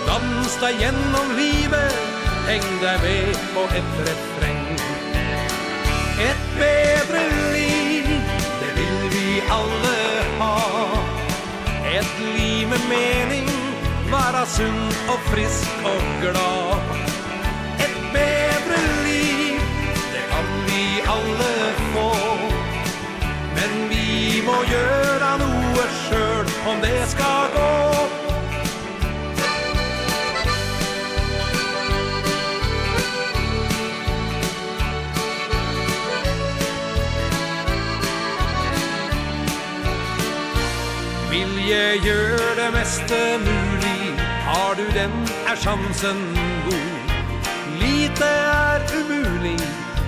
Dans 0.08 0.58
deg 0.64 0.84
gjennom 0.84 1.36
livet 1.40 1.96
Heng 2.50 2.68
deg 2.82 3.04
med 3.06 3.38
på 3.54 3.64
et 3.78 3.92
refreng. 4.08 4.72
Et 6.20 6.42
bedre 6.58 7.22
liv 7.54 8.10
Det 8.64 8.72
vil 8.80 8.98
vi 9.14 9.40
alle 9.60 9.96
ha. 10.42 10.58
Et 11.94 12.12
liv 12.36 12.68
med 12.74 12.90
mening 12.92 13.48
Vara 14.12 14.44
sunn 14.58 14.84
og 15.08 15.32
frisk 15.32 15.88
og 15.88 16.04
glad. 16.26 17.21
Men 23.62 23.90
vi 23.90 24.42
må 24.42 24.56
gjøre 24.66 25.28
noe 25.38 25.84
sjøl 25.94 26.48
om 26.72 26.80
det 26.82 27.02
skal 27.12 27.52
gå. 27.54 27.66
Vilje 41.30 41.84
gjør 42.08 42.58
det 42.58 42.72
meste 42.74 43.20
mulig? 43.46 44.02
Har 44.48 44.74
du 44.80 44.88
den? 44.98 45.14
Er 45.52 45.62
sjansen 45.68 46.24
god? 46.66 47.14
Lite 47.78 48.26
er 48.26 48.90
umulig 48.98 49.60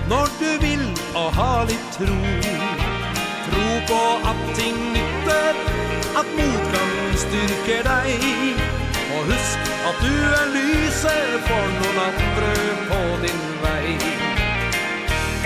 Når 0.08 0.26
du 0.42 0.50
vil 0.66 0.84
og 1.14 1.30
ha 1.38 1.52
litt 1.70 1.94
tro 1.94 2.83
tro 3.54 3.70
på 3.88 4.02
at 4.30 4.40
ting 4.58 4.78
nytter 4.92 5.54
At 6.20 6.28
motgang 6.38 6.94
styrker 7.24 7.82
deg. 7.86 8.22
Og 9.14 9.22
husk 9.30 9.70
at 9.88 9.96
du 10.02 10.14
er 10.40 10.46
lyset 10.54 11.34
for 11.48 11.66
noen 11.78 11.98
andre 12.08 12.52
på 12.90 13.00
din 13.24 13.42
vei. 13.62 13.94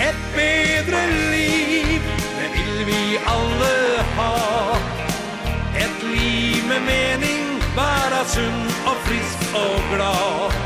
Et 0.07 0.19
bedre 0.35 1.01
liv, 1.33 2.05
det 2.39 2.49
vil 2.55 2.75
vi 2.89 3.01
alle 3.33 3.73
ha. 4.17 4.33
Et 5.85 6.05
liv 6.13 6.61
med 6.69 6.85
mening, 6.89 7.47
være 7.77 8.21
sunn 8.35 8.61
og 8.89 9.01
frisk 9.07 9.49
og 9.63 9.89
glad. 9.93 10.59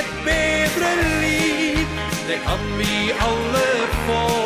Et 0.00 0.10
bedre 0.26 0.92
liv, 1.22 1.86
det 2.28 2.42
kan 2.46 2.68
vi 2.78 3.14
alle 3.30 3.70
få. 4.08 4.45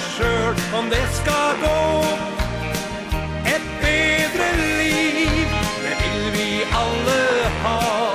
skörd 0.00 0.56
om 0.78 0.90
det 0.90 1.06
ska 1.12 1.52
gå. 1.62 2.04
Ett 3.46 3.68
bedre 3.80 4.48
liv, 4.56 5.46
det 5.82 5.96
vill 6.02 6.32
vi 6.32 6.64
alle 6.72 7.50
ha. 7.64 8.14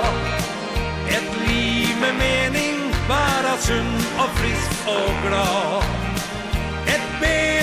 Ett 1.08 1.48
liv 1.48 1.96
med 2.00 2.14
mening, 2.14 2.92
vara 3.08 3.56
sund 3.58 4.02
och 4.18 4.38
frisk 4.38 4.70
och 4.86 5.28
glad. 5.28 5.84
Ett 6.86 7.20
bedre 7.20 7.57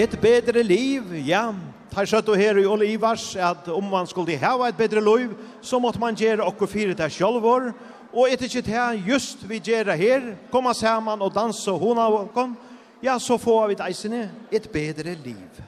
et 0.00 0.16
bedre 0.20 0.62
liv, 0.64 1.12
ja, 1.26 1.50
tar 1.92 2.06
sett 2.08 2.28
og 2.30 2.38
her 2.38 2.56
i 2.60 2.66
Olivars, 2.68 3.34
at 3.36 3.68
om 3.68 3.84
man 3.92 4.06
skulle 4.08 4.38
hava 4.40 4.70
et 4.70 4.78
bedre 4.78 5.02
liv, 5.04 5.34
så 5.62 5.80
måtte 5.82 6.00
man 6.00 6.16
gjøre 6.16 6.46
okkur 6.46 6.70
fire 6.70 6.94
til 6.96 7.16
sjølvor, 7.18 7.72
og 8.10 8.30
etter 8.30 8.48
ikke 8.48 8.64
til 8.66 9.02
just 9.06 9.44
vi 9.48 9.60
gjøre 9.60 9.96
her, 10.00 10.30
komme 10.50 10.72
sammen 10.74 11.20
og 11.20 11.34
danse 11.34 11.68
og 11.70 11.82
hona 11.82 12.06
og 12.08 12.30
kom, 12.34 12.56
ja, 13.02 13.18
så 13.18 13.36
får 13.40 13.68
vi 13.68 13.80
deisene 13.80 14.22
et 14.52 14.70
bedre 14.72 15.14
liv. 15.24 15.60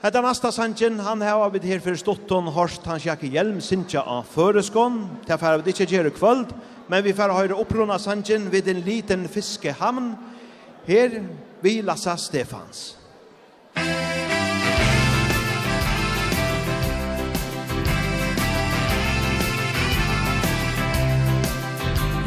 Hetta 0.00 0.22
næsta 0.24 0.48
sanjen, 0.54 0.96
han 1.04 1.20
hava 1.20 1.50
við 1.52 1.66
her 1.68 1.82
fyrir 1.84 1.98
stotton 2.00 2.46
Horst 2.54 2.86
han 2.88 3.02
sjakki 3.02 3.28
hjelm 3.34 3.58
sinja 3.60 4.00
av 4.00 4.30
føreskon. 4.32 5.02
Ta 5.28 5.36
fer 5.36 5.58
við 5.60 5.74
ikki 5.74 5.90
gera 5.90 6.12
kvöld, 6.14 6.54
men 6.88 7.04
vi 7.04 7.12
fer 7.12 7.34
høyrra 7.36 7.58
uppruna 7.60 7.98
sanjen 8.00 8.48
við 8.52 8.72
ein 8.72 8.80
liten 8.86 9.28
fiskehamn 9.28 10.14
her 10.88 11.20
vi 11.60 11.82
Lassa 11.84 12.16
Stefans. 12.16 12.99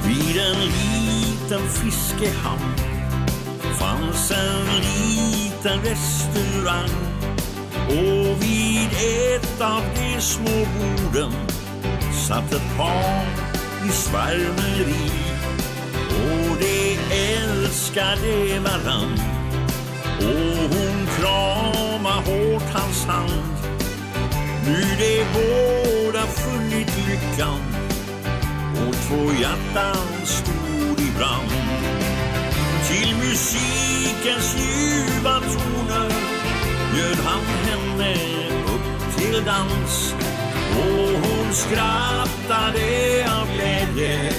Vid 0.05 0.37
en 0.37 0.59
liten 0.59 1.69
fiskehamn 1.69 2.75
Fanns 3.79 4.31
en 4.31 4.65
liten 4.81 5.81
restaurang. 5.81 6.89
Och 7.87 8.43
vid 8.43 8.89
ett 8.91 9.61
av 9.61 9.83
de 9.95 10.21
små 10.21 10.65
borden 10.79 11.31
Satt 12.27 12.53
ett 12.53 12.77
par 12.77 13.25
i 13.87 13.89
svärmeri 13.91 15.11
Och 16.09 16.57
de 16.59 16.97
älskade 17.11 18.59
varann 18.59 19.19
Och 20.23 20.69
hon 20.75 21.07
kramar 21.17 22.21
hårt 22.21 22.69
hans 22.73 23.05
hand. 23.05 23.53
Nu 24.65 24.81
det 24.97 25.25
båda 25.33 26.27
funnit 26.27 26.97
lyckan. 27.07 27.59
Och 28.87 28.95
två 28.95 29.31
hjärtan 29.41 30.25
stod 30.25 30.99
i 30.99 31.11
brand. 31.17 31.51
Till 32.87 33.15
musikens 33.15 34.55
ljuva 34.57 35.39
toner 35.39 36.33
Bjöd 36.93 37.17
han 37.25 37.45
henne 37.45 38.13
upp 38.65 39.17
till 39.17 39.43
dans. 39.45 40.15
Och 40.77 41.19
hon 41.23 41.53
skrattade 41.53 43.27
av 43.41 43.47
glädje. 43.55 44.33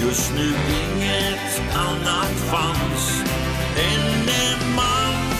Just 0.00 0.32
nu 0.34 0.54
inget 0.82 1.62
annat 1.74 2.34
fanns 2.50 3.22
Än 3.76 4.28
en 4.28 4.74
man 4.76 4.97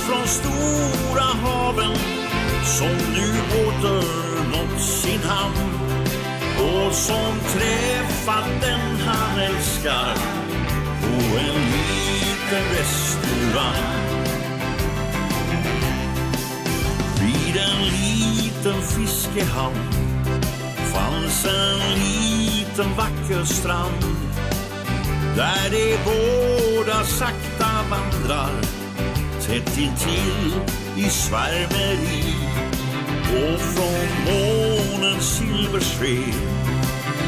från 0.09 0.27
stora 0.29 1.23
haven 1.23 1.95
som 2.65 2.89
nu 2.89 3.29
åter 3.67 4.05
nått 4.51 4.81
sin 4.81 5.21
hamn. 5.21 5.73
Och 6.59 6.93
som 6.93 7.41
träffat 7.53 8.45
den 8.61 8.81
han 9.07 9.39
älskar 9.39 10.15
på 11.01 11.39
en 11.39 11.61
liten 11.73 12.65
restaurang. 12.79 14.09
Vid 17.21 17.57
en 17.57 17.85
liten 17.85 18.83
fiskehamn 18.83 19.93
fanns 20.95 21.45
en 21.45 22.01
liten 22.01 22.97
vacker 22.97 23.45
strand 23.45 24.05
där 25.37 25.71
de 25.71 25.97
båda 26.05 27.05
sakta 27.05 27.69
vandrar 27.91 28.88
tätt 29.49 29.79
intill 29.79 30.53
i 30.97 31.11
svärmeri 31.11 32.35
Och 33.23 33.61
från 33.61 34.09
månens 34.27 35.39
silversken 35.39 36.41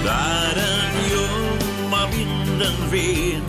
Där 0.05 0.55
den 0.55 1.11
ljumma 1.11 2.07
vinden 2.12 2.91
ven. 2.91 3.43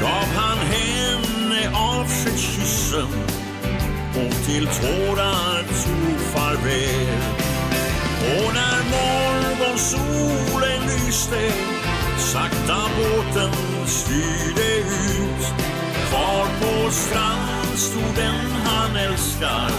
Gav 0.00 0.26
han 0.36 0.58
henne 0.58 1.76
av 1.76 2.04
sig 2.04 2.38
kyssen 2.38 3.08
Och 4.14 4.46
till 4.46 4.66
tårar 4.66 5.62
tog 5.62 6.20
farväl 6.32 7.22
Och 8.20 8.54
när 8.54 8.82
morgonsolen 8.90 10.80
lyste 10.86 11.52
Sakta 12.18 12.76
båten 12.96 13.52
styrde 13.86 14.76
ut 14.76 15.71
strand 16.92 17.78
stod 17.78 18.14
den 18.16 18.50
han 18.64 18.96
älskar. 18.96 19.70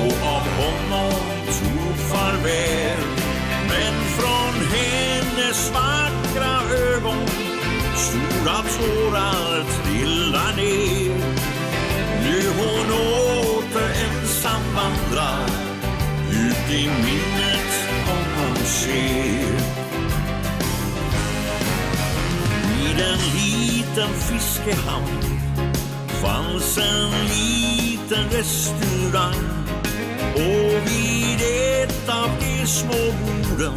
Och 0.00 0.26
av 0.26 0.46
honom 0.60 1.12
tog 1.46 1.96
farväl. 1.96 2.98
Men 3.68 3.94
från 4.18 4.54
hennes 4.74 5.72
vackra 5.72 6.76
ögon 6.94 7.26
Stora 7.94 8.56
tårar 8.78 9.64
trillar 9.82 10.56
ner. 10.56 11.16
Nu 12.24 12.42
hon 12.58 12.92
åter 12.92 13.90
ensam 14.06 14.62
vandrar 14.74 15.46
Ut 16.30 16.74
i 16.74 16.88
minnet 16.88 17.72
honom 18.06 18.56
ser. 18.64 19.80
Vid 22.68 23.00
en 23.00 23.18
liten 23.34 24.08
fiskehamn 24.08 25.39
fanns 26.22 26.78
en 26.78 27.10
liten 27.28 28.30
restaurang. 28.30 29.60
Och 30.34 30.86
vid 30.86 31.40
ett 31.40 32.08
av 32.08 32.30
de 32.40 32.66
små 32.66 33.12
borden 33.20 33.72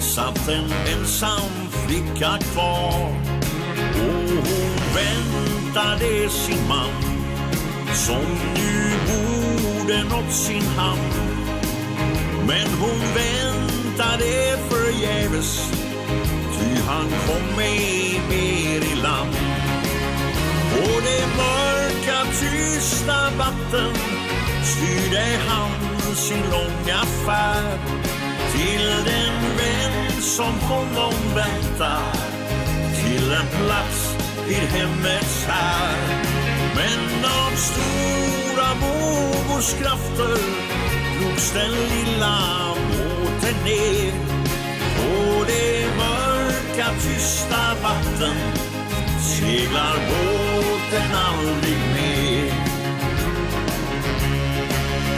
Satt 0.00 0.48
en 0.48 0.72
ensam 0.92 1.50
flicka 1.86 2.38
kvar. 2.38 3.14
Och 3.94 4.30
hon 4.30 4.74
väntade 4.94 6.28
sin 6.28 6.68
man 6.68 6.92
Som 7.94 8.24
nu 8.54 8.90
borde 9.06 10.04
nått 10.04 10.32
sin 10.32 10.62
hand 10.62 11.12
Men 12.46 12.68
hon 12.80 12.98
väntade 13.14 14.58
förgäves 14.68 15.70
Ty 16.58 16.82
han 16.86 17.06
kom 17.26 17.58
ej 17.58 18.20
mer 18.28 18.92
i 18.92 19.02
land. 19.02 19.47
Och 20.78 21.02
det 21.02 21.26
mörka 21.36 22.32
tysta 22.40 23.30
vatten 23.38 23.94
Styrde 24.64 25.38
han 25.48 25.70
sin 26.14 26.42
långa 26.50 27.04
färd. 27.26 27.80
Till 28.52 28.86
den 29.04 29.56
vän 29.56 30.22
som 30.22 30.60
honom 30.60 31.14
väntar 31.34 32.12
Till 32.94 33.32
en 33.32 33.66
plats 33.66 34.16
vid 34.48 34.68
hemmets 34.68 35.44
här. 35.46 35.96
Men 36.74 37.24
av 37.24 37.56
stora 37.56 38.68
vågors 38.80 39.74
krafter 39.74 40.38
Drogs 41.20 41.52
den 41.52 41.70
lilla 41.70 42.38
båten 42.90 43.64
ner. 43.64 44.12
Och 44.98 45.46
det 45.46 45.86
mörka 45.96 46.86
tysta 47.02 47.74
vatten 47.82 48.67
Seglar 49.28 49.96
båten 50.08 51.14
aldrig 51.14 51.78
mer 51.94 52.52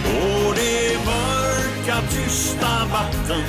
Och 0.04 0.54
det 0.54 0.98
mörka 1.06 2.00
tysta 2.11 2.86
vatten 2.92 3.44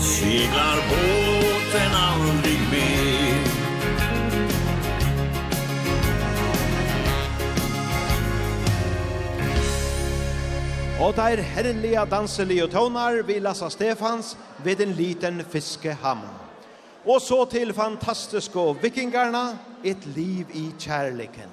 Seglar 0.00 0.76
båten 0.88 1.94
aldrig 1.94 2.60
mer 2.70 3.02
Og 11.00 11.16
der 11.16 11.42
herrenlige 11.42 12.06
danselige 12.10 12.66
tonar 12.66 13.22
vi 13.26 13.40
Lassa 13.40 13.70
Stefans 13.70 14.36
ved 14.64 14.80
en 14.80 14.92
liten 14.92 15.44
fiskehamn. 15.50 16.41
Og 17.06 17.20
så 17.20 17.44
til 17.50 17.72
fantastiske 17.74 18.60
vikingarna, 18.82 19.58
et 19.84 20.06
liv 20.06 20.46
i 20.54 20.70
kjærliken. 20.78 21.50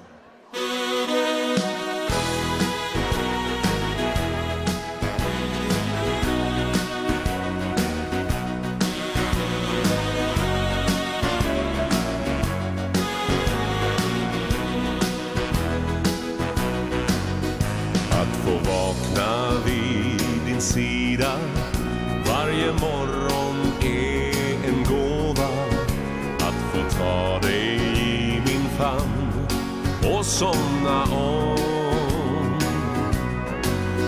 Att 18.10 18.36
få 18.44 18.50
vakna 18.50 19.64
vid 19.64 20.46
din 20.46 20.60
sida 20.60 21.32
varje 22.26 22.72
morgon 22.72 23.72
är 23.82 24.29
famn 28.80 29.32
och 30.16 30.26
somna 30.26 31.02
om. 31.02 32.54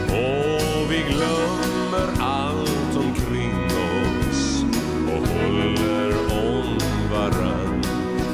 Och 0.08 0.92
vi 0.92 1.04
glömmer 1.08 2.08
allt 2.20 2.96
omkring 2.96 3.64
oss 3.64 4.64
och 5.06 5.28
håller 5.28 6.12
om 6.32 6.78
varann 7.12 7.82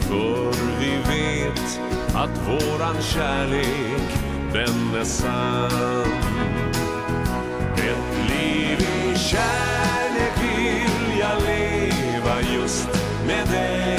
För 0.01 0.53
vi 0.81 0.97
vet 0.97 1.81
att 2.15 2.49
våran 2.49 3.03
kärlek 3.03 4.19
den 4.53 5.01
är 5.01 5.05
sann. 5.05 6.13
Ett 7.77 8.31
liv 8.31 8.79
i 8.81 9.19
kärlek 9.19 10.33
vill 10.43 11.19
jag 11.21 11.43
leva 11.43 12.41
just 12.55 12.89
med 13.27 13.47
dig 13.49 13.98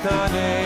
stane 0.00 0.57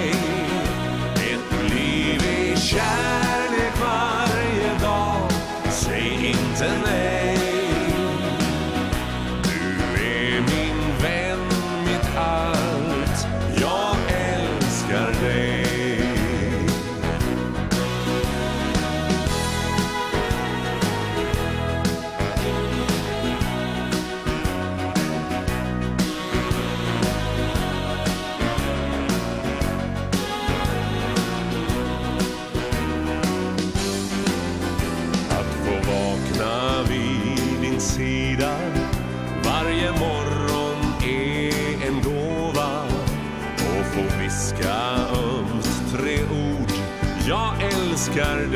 älskar 48.16 48.51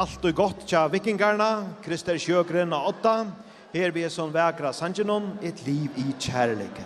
allt 0.00 0.24
och 0.24 0.34
gott 0.34 0.56
tja 0.66 0.88
vikingarna, 0.88 1.66
Krister 1.84 2.18
Sjögren 2.18 2.72
och 2.72 2.88
Otta, 2.88 3.26
her 3.72 3.90
vi 3.90 4.02
er 4.02 4.08
som 4.08 4.32
väkra 4.32 4.72
sangenon, 4.72 5.38
ett 5.42 5.66
liv 5.66 5.90
i 5.96 6.14
kärleken. 6.18 6.84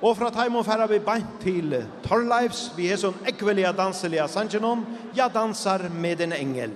Og 0.00 0.16
fra 0.16 0.30
Taimon 0.30 0.64
færa 0.64 0.86
vi 0.88 0.98
bant 1.04 1.34
til 1.42 1.74
Torleifs, 2.06 2.70
vi 2.76 2.88
er 2.88 2.96
som 2.96 3.14
ekvelia 3.28 3.72
danselia 3.76 4.24
sangenon, 4.28 4.86
ja 5.14 5.28
dansar 5.28 5.90
med 5.92 6.20
en 6.20 6.32
engel. 6.32 6.72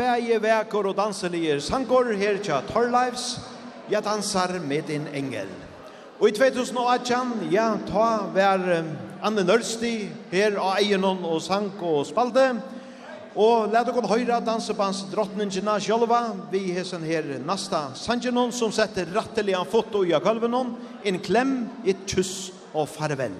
bæje 0.00 0.38
veker 0.40 0.86
og 0.88 0.96
danselier 0.96 1.60
sangor 1.60 2.08
her 2.16 2.38
tja 2.40 2.62
Torleifs, 2.70 3.34
ja 3.92 4.00
dansar 4.00 4.56
med 4.64 4.88
din 4.88 5.06
engel. 5.12 5.50
Og 6.20 6.28
i 6.28 6.32
2018, 6.36 7.48
ja, 7.52 7.74
ta 7.88 8.08
vær 8.32 8.64
um, 8.78 8.90
Anne 9.24 9.44
Nørsti 9.44 9.94
her 10.32 10.56
av 10.60 10.78
Eienon 10.80 11.24
og 11.24 11.40
sang 11.44 11.70
og 11.80 12.04
spalde, 12.08 12.46
og 13.36 13.70
let 13.72 13.88
dere 13.88 14.08
høyre 14.10 14.40
dansebands 14.44 15.04
drottningina 15.12 15.78
sjolva, 15.80 16.22
vi 16.52 16.64
hesen 16.74 17.04
her 17.06 17.36
nasta 17.44 17.90
sangenon 17.96 18.52
som 18.52 18.72
setter 18.74 19.08
rattelian 19.14 19.68
foto 19.68 20.02
i 20.04 20.16
akalvenon, 20.16 20.74
en 21.04 21.22
klem, 21.24 21.56
et 21.84 22.04
kyss 22.08 22.50
og 22.72 22.88
farvel. 22.88 23.36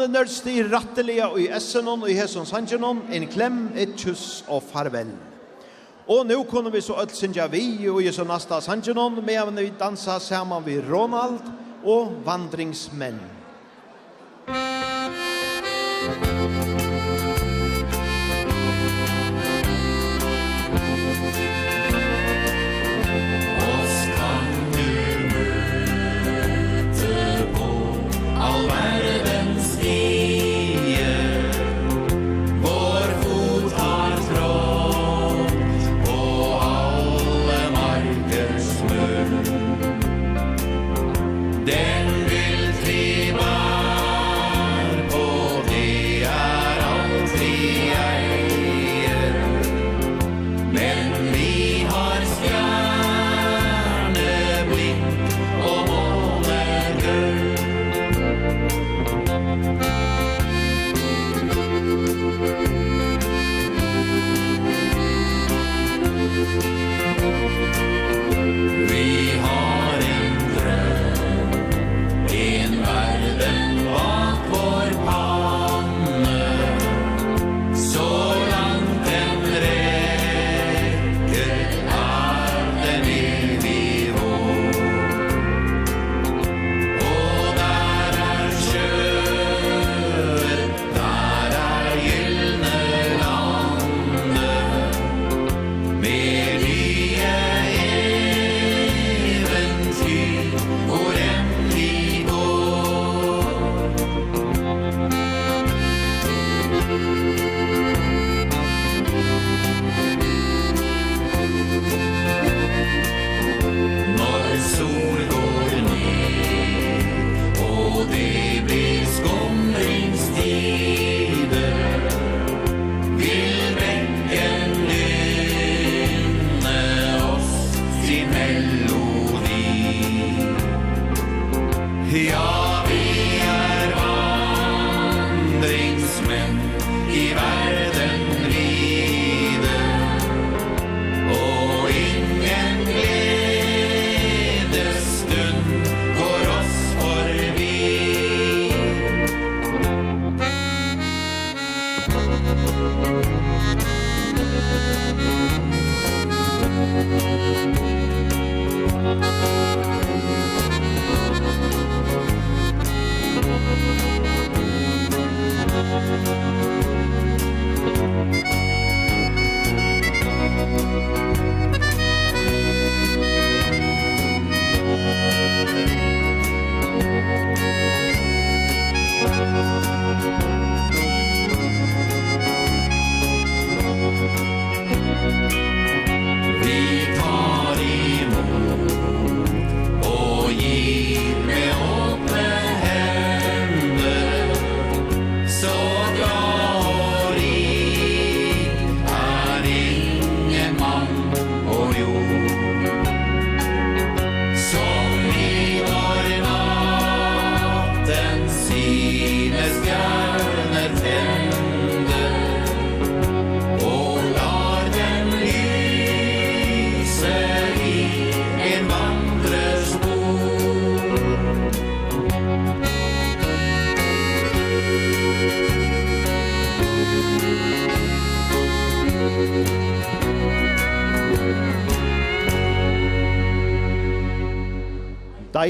navnener 0.00 0.28
styr 0.32 0.70
rattelige 0.72 1.26
i 1.42 1.48
essenon 1.52 2.04
og 2.04 2.10
i 2.10 2.16
hesson 2.16 2.46
sangenon, 2.48 3.02
en 3.12 3.26
klem, 3.28 3.58
et 3.76 3.92
kyss 3.98 4.44
og 4.48 4.62
farvel. 4.62 5.10
Og 6.08 6.24
nå 6.26 6.38
kunne 6.48 6.72
vi 6.72 6.80
så 6.80 6.96
ødt 7.02 7.12
synja 7.16 7.46
vi 7.52 7.88
og 7.88 8.00
i 8.00 8.06
Jesu 8.06 8.24
nasta 8.24 8.60
sangenon, 8.64 9.20
med 9.24 9.60
å 9.60 9.66
dansa 9.78 10.18
saman 10.18 10.64
vi 10.64 10.80
Ronald 10.80 11.44
og 11.84 12.16
vandringsmenn. 12.24 13.39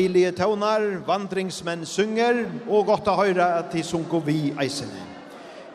deilige 0.01 0.33
tøvnar, 0.41 0.85
vandringsmenn 1.07 1.85
synger, 1.89 2.45
og 2.69 2.89
godt 2.89 3.11
å 3.11 3.19
høre 3.21 3.47
at 3.61 3.73
de 3.75 3.85
sunker 3.85 4.23
vi 4.25 4.39
eisene. 4.61 5.07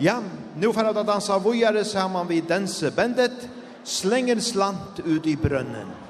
Ja, 0.02 0.18
nå 0.60 0.72
får 0.76 0.90
jeg 0.90 1.08
dansa 1.08 1.38
vujere 1.40 1.86
sammen 1.88 2.28
vi 2.28 2.42
dansebendet, 2.44 3.46
slenger 3.86 4.42
slant 4.44 5.00
ut 5.06 5.28
i 5.30 5.38
brønnen. 5.40 6.05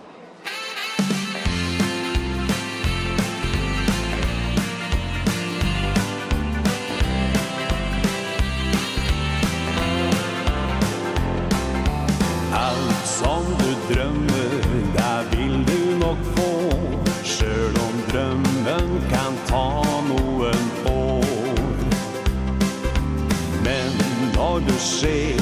sker 25.05 25.37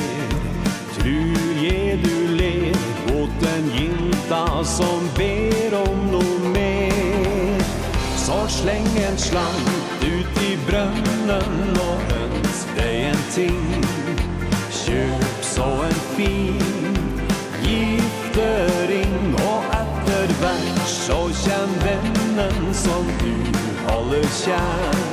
Trur 0.96 1.64
ge 1.64 1.98
du 2.04 2.28
ler 2.38 2.76
åt 3.16 3.30
den 3.42 3.72
ginta 3.78 4.64
som 4.64 5.10
ber 5.18 5.74
om 5.90 6.12
no 6.12 6.50
mer. 6.50 7.64
Så 8.18 8.48
släng 8.48 8.98
en 9.08 9.18
slant 9.18 10.04
ut 10.04 10.44
i 10.44 10.58
brønnen 10.68 11.78
och 11.78 12.14
ønsk 12.24 12.76
deg 12.76 12.96
en 13.12 13.24
ting. 13.34 13.86
Kjøp 14.72 15.42
så 15.42 15.70
en 15.88 16.02
fin 16.16 16.98
giftering 17.64 19.36
och 19.36 19.64
etter 19.80 20.36
hvert 20.42 20.88
Så 20.88 21.30
kjenn 21.44 21.76
vennen 21.84 22.74
som 22.74 23.12
du 23.24 23.36
holder 23.88 24.28
kär 24.46 25.13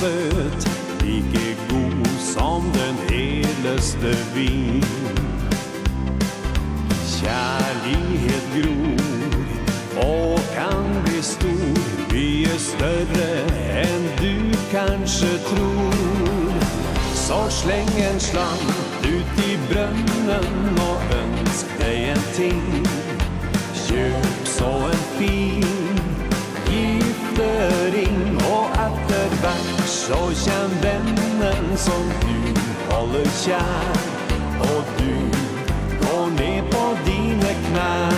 søt 0.00 0.68
Like 1.00 1.56
god 1.70 2.06
som 2.34 2.62
den 2.62 2.96
heleste 3.10 4.16
vin. 4.34 4.84
Kjærlighet 7.16 8.46
gror 8.54 10.02
Og 10.02 10.40
kan 10.54 11.02
bli 11.04 11.22
stor. 11.22 11.78
Mye 12.12 12.58
større 12.58 13.30
enn 13.82 14.04
du 14.20 14.56
kanskje 14.70 15.38
tror. 15.48 16.60
Så 17.14 17.40
sleng 17.50 17.94
en 18.10 18.20
slang 18.20 18.66
ut 19.04 19.40
i 19.46 19.58
brønnen 19.70 20.80
Og 20.88 21.16
ønsk 21.22 21.78
deg 21.78 22.10
en 22.10 22.24
ting. 22.34 22.86
Kjøp 23.86 24.46
så 24.58 24.72
en 24.90 25.04
fin 25.18 25.66
Giftering 26.66 28.38
og 28.50 28.70
etter 28.86 29.40
hvert 29.40 29.75
Så 30.06 30.14
kjenn 30.38 30.74
vennen 30.82 31.72
som 31.76 32.04
du 32.22 32.60
holder 32.92 33.26
kjær 33.40 33.96
Og 34.68 34.92
du 35.00 35.14
går 36.04 36.28
ned 36.38 36.70
på 36.70 36.84
dine 37.08 37.56
knær. 37.66 38.15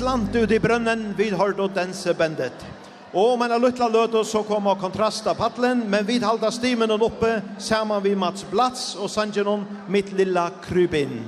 slant 0.00 0.34
ut 0.34 0.50
i 0.50 0.58
brønnen, 0.58 1.14
vi 1.16 1.30
har 1.30 1.52
då 1.52 1.68
dense 1.68 2.14
bendet. 2.14 2.66
Og 3.12 3.34
om 3.34 3.42
en 3.42 3.52
luttla 3.60 3.88
løt 3.88 4.14
så 4.26 4.40
kom 4.48 4.70
og 4.70 4.78
kontrasta 4.80 5.34
paddelen, 5.34 5.82
men 5.90 6.06
vi 6.06 6.20
halda 6.24 6.48
stimen 6.50 6.94
oppe, 6.94 7.40
saman 7.58 8.02
vi 8.02 8.14
Mats 8.16 8.46
Blats 8.50 8.94
og 8.96 9.10
Sanjanon, 9.10 9.66
mitt 9.88 10.12
lilla 10.12 10.50
krybin. 10.64 11.20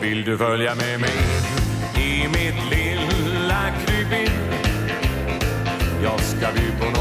Vill 0.00 0.24
du 0.24 0.38
följa 0.38 0.74
med 0.74 1.00
mig 1.00 1.16
i 1.96 2.28
mitt 2.28 2.58
lilla 2.70 3.70
krybin? 3.84 4.32
Jag 6.02 6.20
ska 6.20 6.50
vi 6.50 6.70
på 6.80 6.93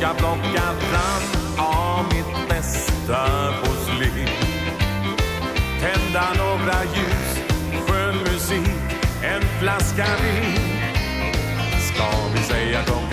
jag 0.00 0.16
plocka 0.16 0.62
fram 0.78 1.22
av 1.58 2.04
mitt 2.04 2.48
bästa 2.48 3.26
porslin. 3.62 4.28
Tända 5.80 6.22
några 6.38 6.84
ljus, 6.84 7.38
skön 7.86 8.16
musik, 8.16 8.68
en 9.22 9.42
flaska 9.60 10.06
vin. 10.22 10.60
Ska 11.92 12.10
vi 12.34 12.38
säga 12.42 12.84
kom 12.84 13.09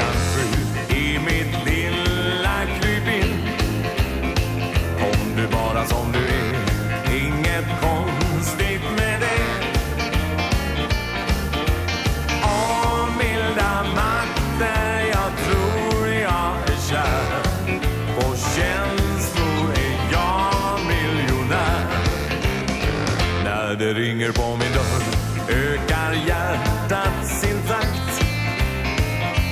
det 23.88 23.94
ringer 23.94 24.32
på 24.32 24.58
min 24.60 24.72
dörr 24.74 25.04
Ökar 25.50 26.14
hjärtat 26.28 27.28
sin 27.28 27.62
takt. 27.68 28.24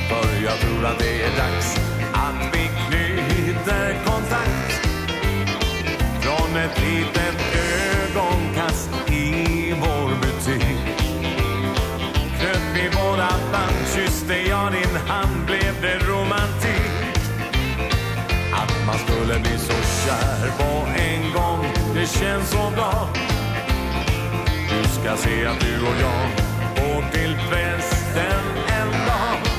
För 0.09 0.43
jag 0.43 0.59
tror 0.59 0.85
att 0.85 0.99
det 0.99 1.23
är 1.23 1.37
dags 1.37 1.79
Att 2.13 2.55
vi 2.55 2.69
knyter 2.87 3.95
kontakt. 4.05 4.87
Från 6.21 6.57
ett 6.57 6.81
litet 6.81 7.37
ögonkast 8.05 8.89
I 9.07 9.73
vår 9.79 10.09
butik. 10.21 10.77
Knöt 12.39 12.65
vi 12.75 12.89
våra 12.89 13.29
band 13.51 13.87
Kysste 13.95 14.35
jag 14.49 14.71
din 14.71 14.95
hand 15.07 15.45
Blev 15.45 15.81
det 15.81 15.97
romantik. 16.07 16.91
Att 18.53 18.85
man 18.85 18.95
skulle 18.95 19.39
bli 19.39 19.57
så 19.57 19.73
kär 19.73 20.51
på 20.57 20.87
en 21.01 21.33
gång 21.33 21.65
Det 21.93 22.07
känns 22.07 22.49
så 22.49 22.71
bra. 22.75 23.34
Du 24.83 24.89
ska 24.89 25.17
se 25.17 25.45
att 25.45 25.59
du 25.59 25.75
och 25.81 25.95
jag 26.01 26.29
går 26.75 27.11
till 27.11 27.37
festen 27.37 28.41
en 28.67 28.91
dag. 28.91 29.54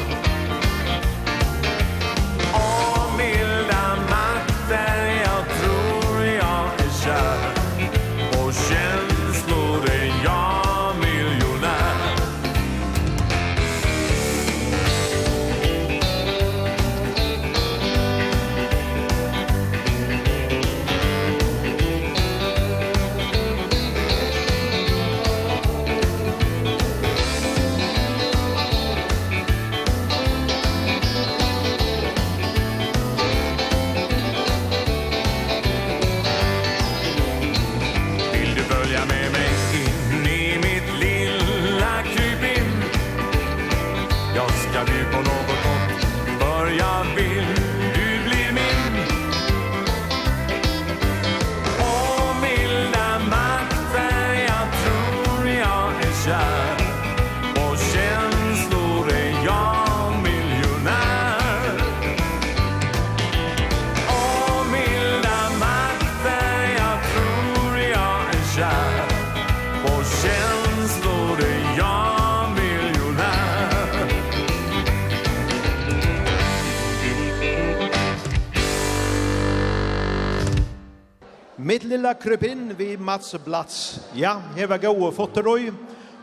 Camilla 82.06 82.22
Krupin 82.22 82.74
vi 82.76 82.96
Mats 82.96 83.34
Blats. 83.44 84.00
Ja, 84.14 84.40
her 84.54 84.66
var 84.66 84.78
gode 84.78 85.10
fotterøy. 85.12 85.72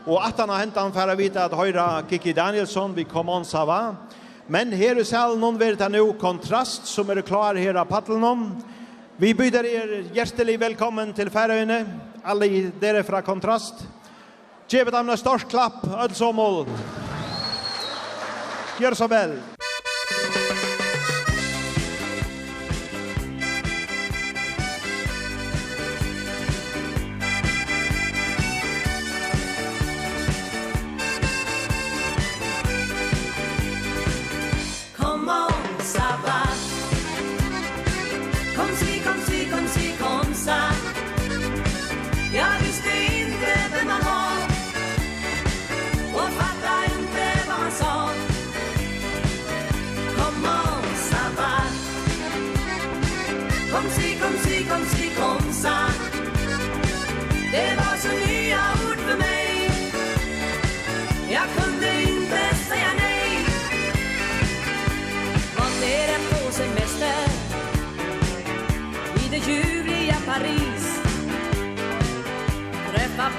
Og 0.06 0.16
at 0.24 0.38
han 0.40 0.48
har 0.48 0.62
hentet 0.62 0.80
han 0.80 0.94
for 0.94 1.12
å 1.12 1.16
vite 1.18 1.42
at 1.44 1.52
høyre 1.52 1.84
Kiki 2.08 2.32
Danielsson 2.32 2.94
vi 2.96 3.04
kom 3.04 3.28
on 3.28 3.44
sava. 3.44 3.92
Men 4.48 4.72
her 4.72 4.96
i 4.96 5.04
salen 5.04 5.42
noen 5.42 5.60
vet 5.60 5.84
han 5.84 5.92
jo 5.92 6.14
kontrast 6.16 6.88
som 6.88 7.12
er 7.12 7.20
klar 7.20 7.60
her 7.60 7.76
av 7.76 7.90
paddelen 7.90 8.54
Vi 9.20 9.34
byder 9.34 9.64
er 9.68 9.96
hjertelig 10.14 10.56
velkommen 10.60 11.12
til 11.12 11.28
Færøyene. 11.28 11.84
Alle 12.24 12.70
dere 12.80 13.04
fra 13.04 13.20
kontrast. 13.20 13.84
Gjevet 14.68 14.94
dem 14.94 15.10
en 15.10 15.20
størst 15.20 15.52
klapp, 15.52 15.84
ødelsomål. 15.84 16.64
Gjør 18.80 18.94
så 18.96 19.06
vel. 19.06 19.36
Gjør 19.36 19.36
så 19.36 19.44
vel. 19.44 19.53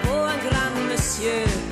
på 0.03 0.15
en 0.25 0.39
grand 0.49 0.75
monsieur. 0.89 1.64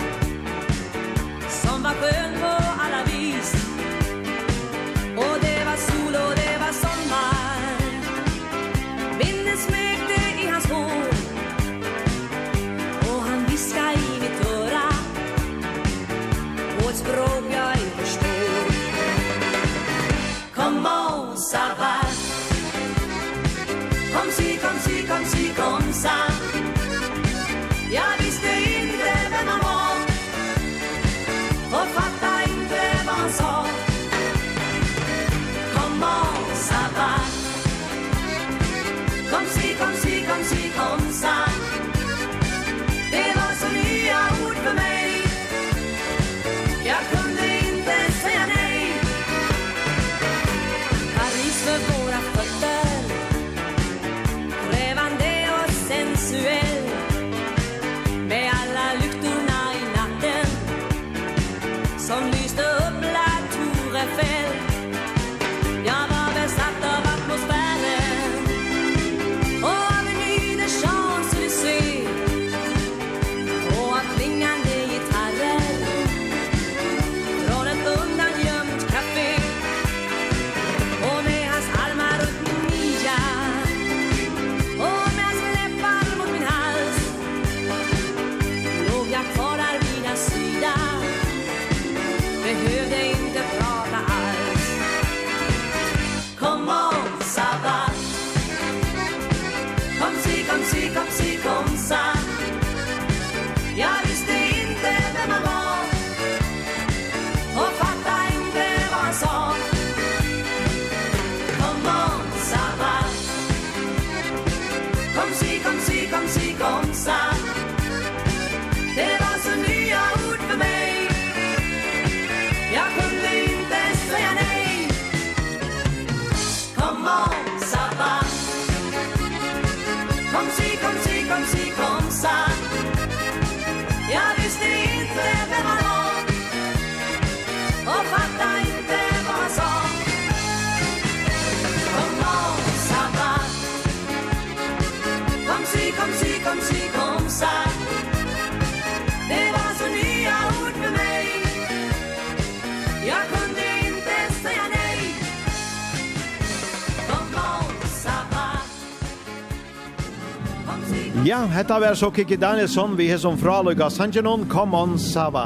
Ja, 161.26 161.38
hetta 161.38 161.80
var 161.80 161.96
så 161.96 162.12
Kiki 162.12 162.36
Danielsson, 162.36 162.98
vi 162.98 163.06
har 163.12 163.18
som 163.18 163.38
fraløyga 163.40 163.88
Sanjanon, 163.90 164.44
Come 164.52 164.76
on 164.78 164.98
Sava. 165.00 165.46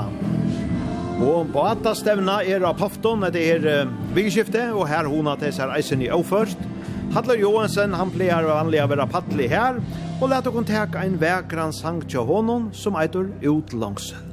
Og 1.22 1.52
på 1.54 1.66
atta 1.70 1.94
stevna 1.94 2.40
er 2.42 2.66
av 2.66 2.80
Pafton, 2.80 3.22
det 3.30 3.44
er 3.46 3.92
vikskiftet, 4.16 4.72
og 4.74 4.88
her 4.90 5.06
hona 5.06 5.36
til 5.38 5.54
seg 5.54 5.76
eisen 5.78 6.02
i 6.02 6.10
Åførst. 6.10 6.66
Hadler 7.14 7.38
Johansen, 7.44 7.94
han 7.94 8.10
pleier 8.10 8.50
å 8.50 8.58
anlega 8.58 8.90
vera 8.90 9.06
pattelig 9.06 9.52
her, 9.54 9.78
og 10.18 10.32
let 10.34 10.50
dere 10.50 10.66
teka 10.66 11.06
en 11.06 11.20
vekran 11.22 11.76
sang 11.76 12.02
til 12.10 12.26
honom 12.26 12.72
som 12.74 12.98
eitur 12.98 13.30
ut 13.46 13.78
langsen. 13.78 14.27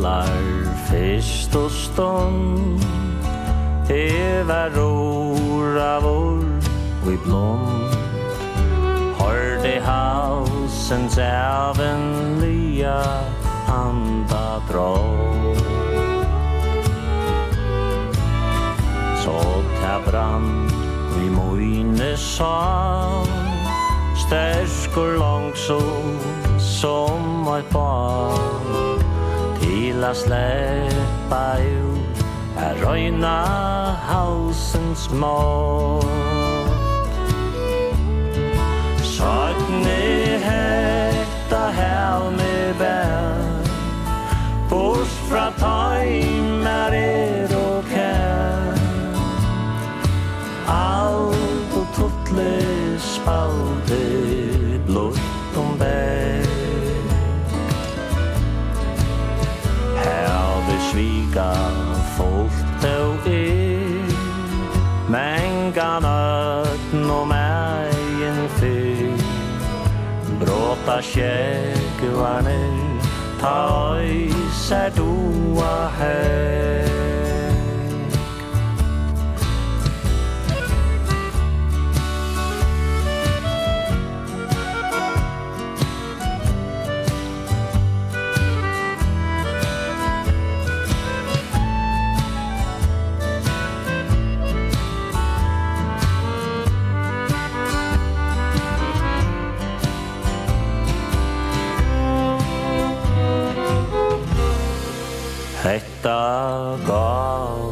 allar 0.00 0.64
fyrst 0.88 1.54
og 1.56 1.70
stånd 1.70 2.80
Eva 3.92 4.68
rora 4.72 5.98
vår 6.00 6.46
og 7.04 7.10
i 7.12 7.16
blom 7.24 7.66
Hørde 9.18 9.74
halsens 9.84 11.18
även 11.18 12.00
anda 13.68 14.62
dra 14.70 14.96
Så 19.20 19.36
ta 19.82 20.00
brann 20.06 20.70
i 21.20 21.28
moine 21.28 22.16
sal. 22.16 23.28
Stærskor 24.16 25.18
langså 25.18 25.80
som 26.58 27.48
eit 27.48 27.68
barn 27.72 28.59
til 30.00 30.06
a 30.08 30.14
sleppa 30.14 31.44
ut 31.60 32.24
Er 32.56 32.74
røyna 32.84 33.36
halsens 34.08 35.10
mål 35.12 36.49
aşık 71.00 72.00
vanı 72.16 72.60
tay 73.40 74.30
seduva 74.68 75.90
hay 75.98 77.09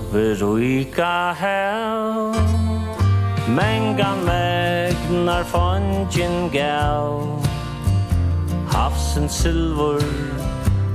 Við 0.09 0.41
rúika 0.41 1.35
hel 1.37 2.33
Mengan 3.49 4.25
megnar 4.25 5.45
fondjen 5.49 6.49
gel. 6.53 7.25
Hafsen 8.73 9.29
silvur 9.29 10.05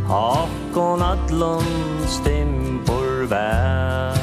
Akkon 0.09 1.01
adlun 1.01 1.65
stimpur 2.07 3.25
vel. 3.29 4.17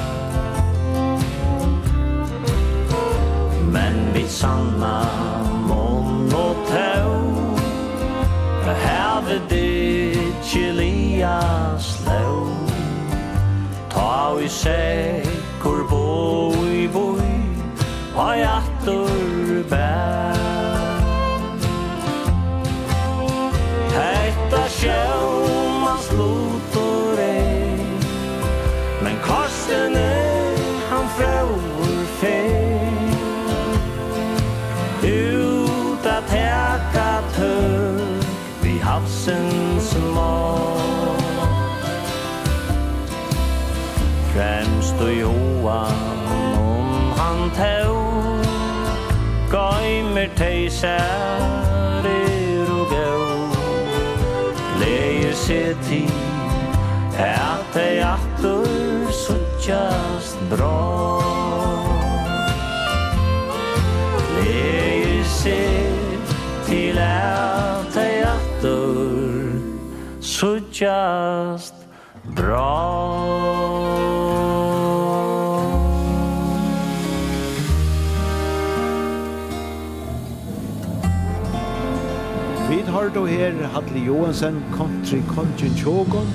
Men 3.72 4.12
vi 4.14 4.26
sanna 4.28 5.06
mon 5.66 6.28
og 6.34 6.56
tau. 6.68 7.16
Heve 8.84 9.40
dit 9.48 10.34
chilia 10.44 11.69
ta 14.30 14.40
i 14.40 14.48
sekkur 14.48 15.88
bo 15.90 16.52
i 16.66 16.88
boi 16.88 17.30
Hai 18.14 18.42
attor 18.42 19.64
bär 19.70 20.36
Hetta 23.94 24.62
sjø 24.68 25.19
tei 50.40 50.70
sær 50.72 52.06
er 52.08 52.68
og 52.72 52.86
gau 52.88 53.24
Leir 54.80 55.34
se 55.36 55.58
ti 55.84 55.98
at 57.20 57.66
tei 57.74 57.98
atur 58.00 59.12
suttjast 59.12 60.40
bra 60.48 60.78
Leir 64.38 65.20
se 65.28 65.58
til 66.70 67.02
at 67.04 67.92
tei 67.98 68.22
atur 68.30 69.52
suttjast 70.24 71.84
bra 72.32 73.69
har 82.90 83.10
då 83.14 83.26
her 83.26 83.52
Hadley 83.72 84.04
Johansen 84.06 84.62
Country 84.76 85.22
Conjun 85.34 85.76
Chogon 85.76 86.26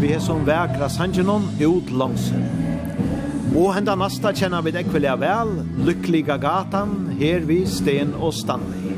Vi 0.00 0.12
er 0.12 0.18
som 0.18 0.42
vekra 0.46 0.88
sangenon 0.88 1.48
ut 1.60 1.90
langsen 1.90 2.46
Og 3.54 3.74
henda 3.74 3.94
nasta 3.98 4.32
kjenner 4.34 4.62
vi 4.62 4.70
deg 4.74 4.86
vilja 4.94 5.16
vel. 5.18 5.50
Lykkliga 5.86 6.38
gatan 6.38 7.10
Her 7.18 7.46
vi 7.46 7.62
Sten 7.66 8.14
og 8.18 8.34
Stanley 8.34 8.90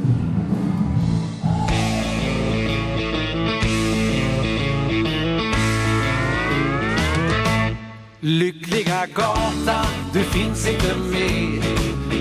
Lyckliga 8.24 9.06
gata, 9.14 9.86
du 10.12 10.20
finns 10.22 10.68
inte 10.68 10.96
mer. 11.10 11.62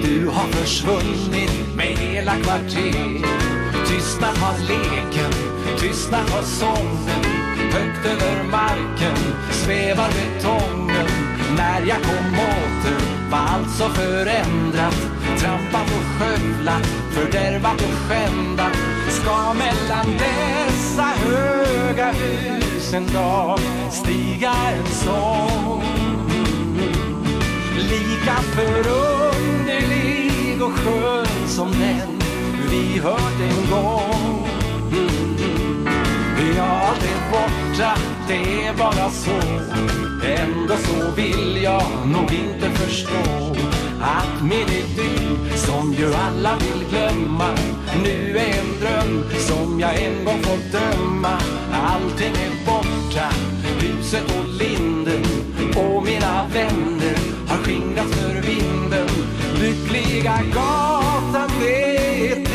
Du 0.04 0.28
har 0.28 0.48
försvunnit 0.48 1.76
med 1.76 1.98
hela 1.98 2.36
kvarter. 2.36 3.61
Tystna 3.92 4.28
har 4.28 4.58
leken, 4.60 5.32
tystna 5.80 6.18
har 6.18 6.42
sången. 6.42 7.24
Högt 7.72 8.06
över 8.06 8.44
marken, 8.44 9.18
svävar 9.52 10.10
betongen. 10.10 11.08
När 11.58 11.82
jag 11.88 11.98
kom 12.04 12.36
åter 12.36 13.02
var 13.32 13.38
allt 13.38 13.72
så 13.78 13.90
förändrat. 13.90 14.96
Trampat 15.40 15.88
och 15.98 16.04
skövlat, 16.20 16.88
fördärvat 17.12 17.82
och 17.82 17.94
skändat 17.94 18.78
Ska 19.10 19.54
mellan 19.54 20.18
dessa 20.18 21.04
höga 21.04 22.12
hus 22.12 22.94
en 22.94 23.08
dag 23.14 23.60
stiga 23.92 24.54
en 24.74 24.86
sång. 24.86 25.84
Lika 27.78 28.36
förunderlig 28.56 29.82
och 30.62 30.74
skön 30.74 31.48
som 31.48 31.72
den 31.72 32.21
vi 32.72 33.00
hört 33.00 33.40
en 33.50 33.72
gång. 33.72 34.48
Vi 36.38 36.58
har 36.60 36.68
aldrig 36.68 37.18
borta, 37.32 37.98
det 38.28 38.66
är 38.68 38.74
bara 38.74 39.10
så. 39.10 39.40
Ändå 40.26 40.76
så 40.78 41.12
vill 41.16 41.64
jag 41.64 41.84
nog 42.06 42.34
inte 42.34 42.70
förstå 42.70 43.56
Att 44.02 44.44
min 44.44 44.68
idyll 44.68 45.38
som 45.56 45.94
ju 45.94 46.14
alla 46.14 46.56
vill 46.56 46.86
glömma 46.90 47.50
Nu 48.04 48.38
är 48.38 48.60
en 48.60 48.80
dröm 48.80 49.24
som 49.40 49.80
jag 49.80 50.04
en 50.04 50.26
gång 50.26 50.44
fått 50.44 50.72
döma 50.72 51.38
Allting 51.74 52.34
är 52.34 52.66
borta, 52.66 53.30
huset 53.80 54.24
och 54.24 54.50
linden 54.50 55.24
Och 55.76 56.04
mina 56.04 56.48
vänner 56.54 57.18
har 57.48 57.58
skingrats 57.58 58.16
för 58.16 58.42
vinden. 58.42 59.08
Lyckliga 59.62 60.40
gatan, 60.54 61.50
det 61.60 61.98
är 62.32 62.51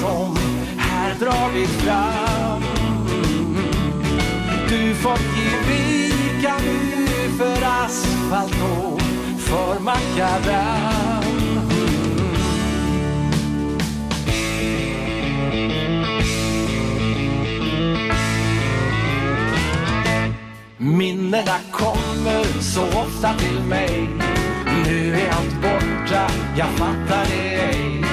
som 0.00 0.36
här 0.76 1.14
dragit 1.14 1.68
fram. 1.68 2.62
Du 4.68 4.94
fått 4.94 5.20
ge 5.36 5.72
vika 5.72 6.54
nu 6.64 7.06
för 7.38 7.62
asfalt 7.84 8.54
och 8.62 9.00
för 9.40 9.80
makadam 9.80 11.28
Minnena 20.78 21.58
kommer 21.70 22.44
så 22.60 22.82
ofta 22.82 23.34
till 23.34 23.60
mig. 23.68 24.08
Nu 24.84 25.14
är 25.14 25.30
allt 25.30 25.62
borta, 25.62 26.30
jag 26.56 26.68
fattar 26.68 27.26
det 27.30 27.54
ej. 27.54 28.04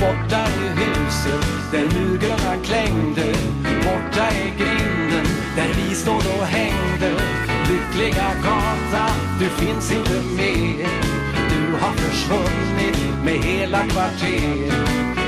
Borta 0.00 0.46
ur 0.62 0.97
huset 1.08 1.44
Den 1.72 1.88
nu 1.88 2.18
klängde 2.62 3.34
Borta 3.84 4.24
är 4.26 4.50
grinden 4.58 5.26
Där 5.56 5.68
vi 5.76 5.94
stod 5.94 6.16
och 6.16 6.46
hängde. 6.46 7.10
Lyckliga 7.68 8.30
gata 8.44 9.06
Du 9.40 9.46
finns 9.48 9.92
inte 9.92 10.22
mer. 10.36 10.88
Du 11.50 11.72
har 11.80 11.92
försvunnit 11.92 13.24
Med 13.24 13.44
hela 13.44 13.78
kvarter. 13.78 14.72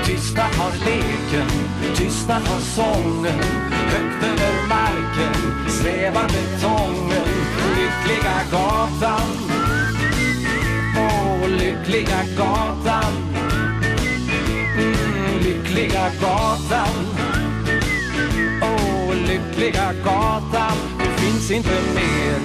Tysta 0.05 0.43
har 0.43 0.73
leken 0.73 1.51
Tysta 1.97 2.35
har 2.35 2.61
sången. 2.61 3.40
Högt 3.70 4.24
över 4.24 4.69
marken 4.69 5.69
Svävar 5.69 6.28
betongen. 6.28 7.28
Lyckliga 7.77 8.40
gatan 8.51 9.51
Åh, 10.97 11.44
oh, 11.44 11.48
lyckliga 11.48 12.24
gatan 12.36 13.40
lyckliga 15.81 16.11
gatan. 16.20 16.94
Åh, 18.62 18.69
oh, 18.69 19.15
lyckliga 19.28 19.93
gatan 20.05 20.77
Det 20.98 21.20
finns 21.20 21.51
inte 21.51 21.70
mer. 21.94 22.40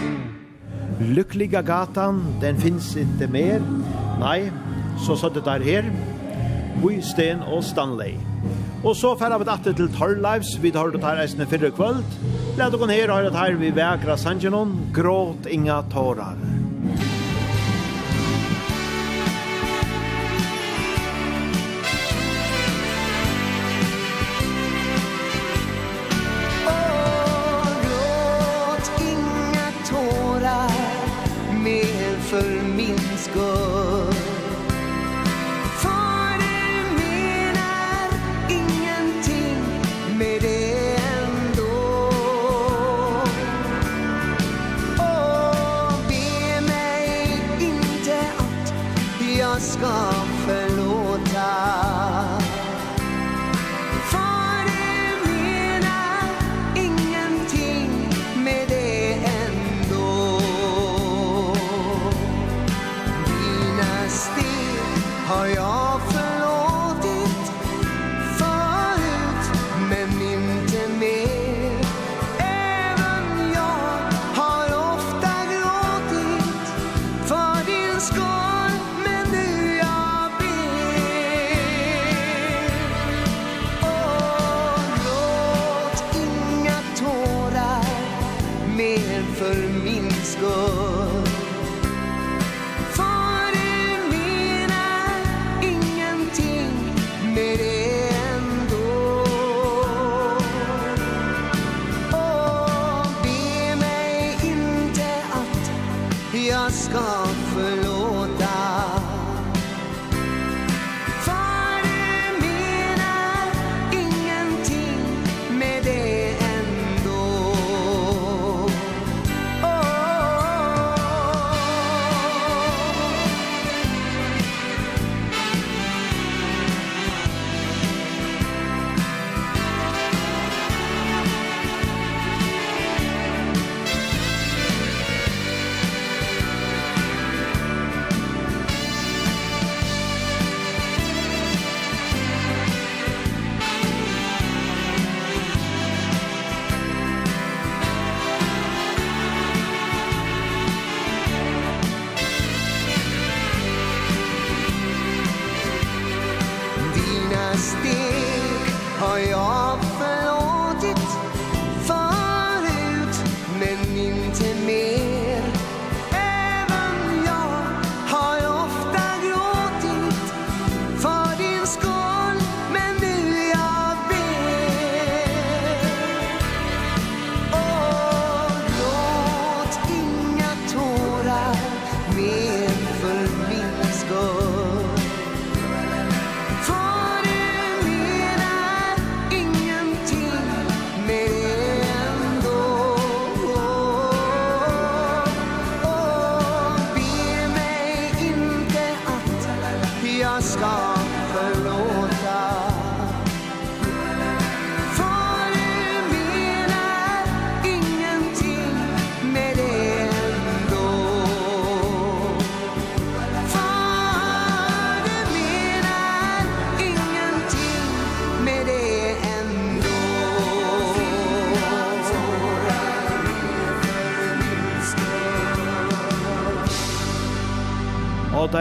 Lyckliga 1.13 1.61
gatan, 1.61 2.25
den 2.41 2.57
finns 2.57 2.97
inte 2.97 3.27
mer. 3.27 3.61
Nej, 4.19 4.51
så 5.07 5.15
satt 5.15 5.33
det 5.33 5.41
där 5.41 5.59
her. 5.59 5.91
Vi 6.87 7.01
Sten 7.01 7.41
og 7.41 7.63
Stanley. 7.63 8.13
Og 8.83 8.95
så 8.95 9.15
færa 9.19 9.37
vi 9.37 9.45
datter 9.45 9.73
til 9.73 9.89
Torlives 9.89 10.57
Vi 10.61 10.71
tar 10.71 10.91
det 10.91 11.03
her 11.03 11.21
eisne 11.21 11.45
fyrre 11.45 11.71
kvöld. 11.71 12.05
Læt 12.57 12.73
okon 12.73 12.89
her, 12.89 13.09
har 13.09 13.21
det 13.21 13.35
her 13.35 13.55
vi 13.55 13.71
vekra 13.71 14.17
Sanjanon 14.17 14.77
Gråt 14.93 15.45
inga 15.45 15.81
tårar. 15.91 16.54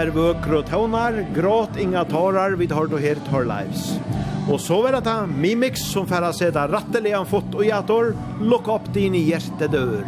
er 0.04 0.12
vøkro 0.12 0.60
tånar, 0.68 1.14
gråt 1.32 1.78
inga 1.80 2.02
tårar, 2.04 2.56
vi 2.60 2.66
tar 2.68 2.86
då 2.86 2.98
her 3.00 3.16
tår 3.30 3.46
lives. 3.48 3.94
Og 4.52 4.60
så 4.60 4.82
er 4.88 4.98
det 5.00 5.14
Mimix 5.32 5.86
som 5.92 6.08
færa 6.08 6.32
seg 6.36 6.52
da 6.52 6.66
rattelig 6.68 7.14
fått 7.30 7.56
og 7.56 7.64
jator, 7.64 8.12
lukk 8.44 8.68
opp 8.68 8.90
din 8.92 9.16
hjertedør. 9.16 10.04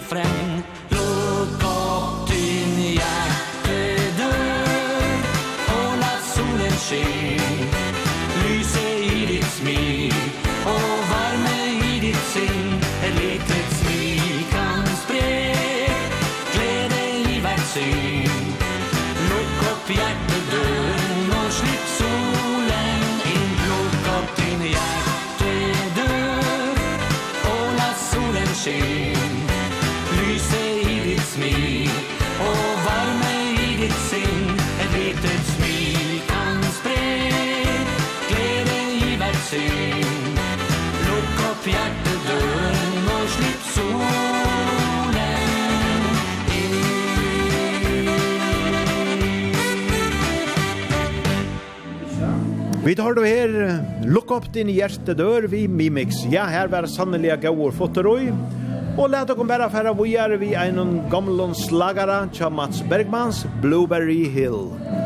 refräng 0.00 0.59
fjärtedörren 41.70 43.04
och 43.14 43.28
slipp 43.30 43.62
solen 43.74 44.34
in 46.58 46.74
Vi 52.84 52.96
tar 52.96 53.14
då 53.14 53.22
her 53.22 53.78
Look 54.04 54.30
up 54.30 54.52
din 54.52 54.68
hjärtedörr 54.68 55.42
vi 55.42 55.68
Mimix 55.68 56.24
Ja, 56.30 56.44
her 56.44 56.68
var 56.68 56.86
sanneliga 56.86 57.50
gåor 57.50 57.70
fotoroj 57.70 58.32
Og 58.98 59.10
let 59.10 59.28
dere 59.28 59.44
bare 59.46 59.70
fære 59.70 59.94
vågjere 59.96 60.36
vi 60.40 60.54
en 60.58 61.00
gamlens 61.10 61.70
lagere 61.70 62.28
til 62.34 62.50
Mats 62.52 62.82
Bergmans 62.90 63.46
Blueberry 63.62 64.24
Hill. 64.24 64.66
Blueberry 64.74 64.90
Hill 64.90 64.99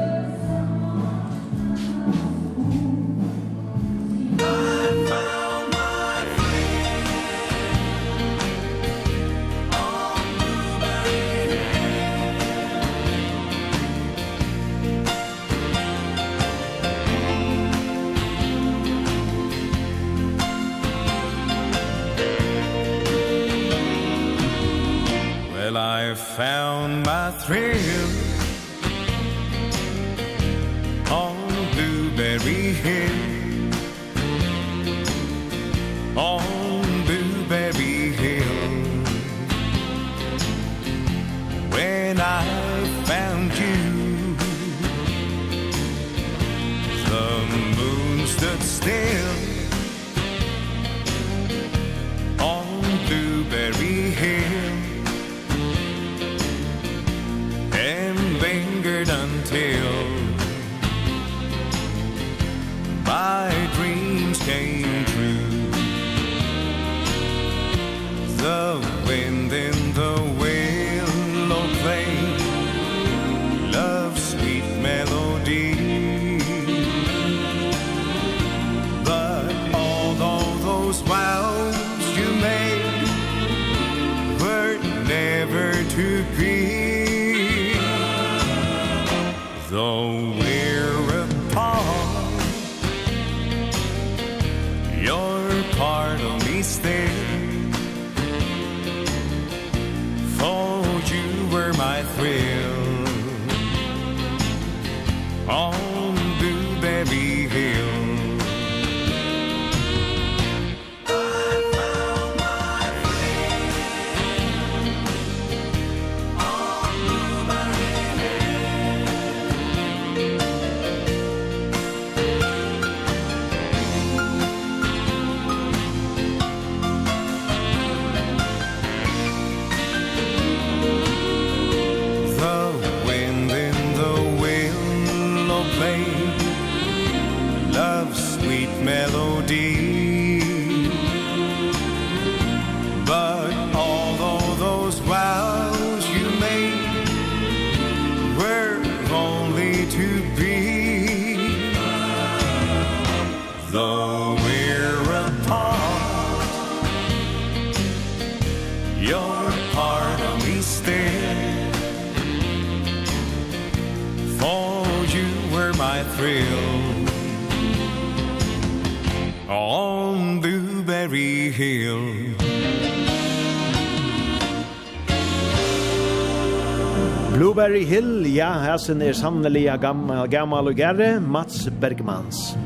Jasen 178.75 179.03
er 179.07 179.13
sannelig 179.15 179.69
gammal, 179.79 180.27
gammal 180.27 180.67
og 180.67 180.75
gærre, 180.75 181.21
Mats 181.21 181.69
Bergmans. 181.81 182.57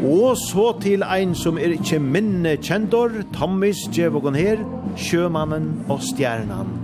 Og 0.00 0.38
så 0.40 0.70
til 0.80 1.04
ein 1.04 1.34
som 1.36 1.58
er 1.60 1.74
ikkje 1.76 1.98
minne 2.00 2.54
kjendor, 2.56 3.12
Tommis 3.36 3.84
Djevogon 3.92 4.38
her, 4.40 4.64
sjømannen 4.96 5.84
og 5.92 6.00
stjernan. 6.00 6.83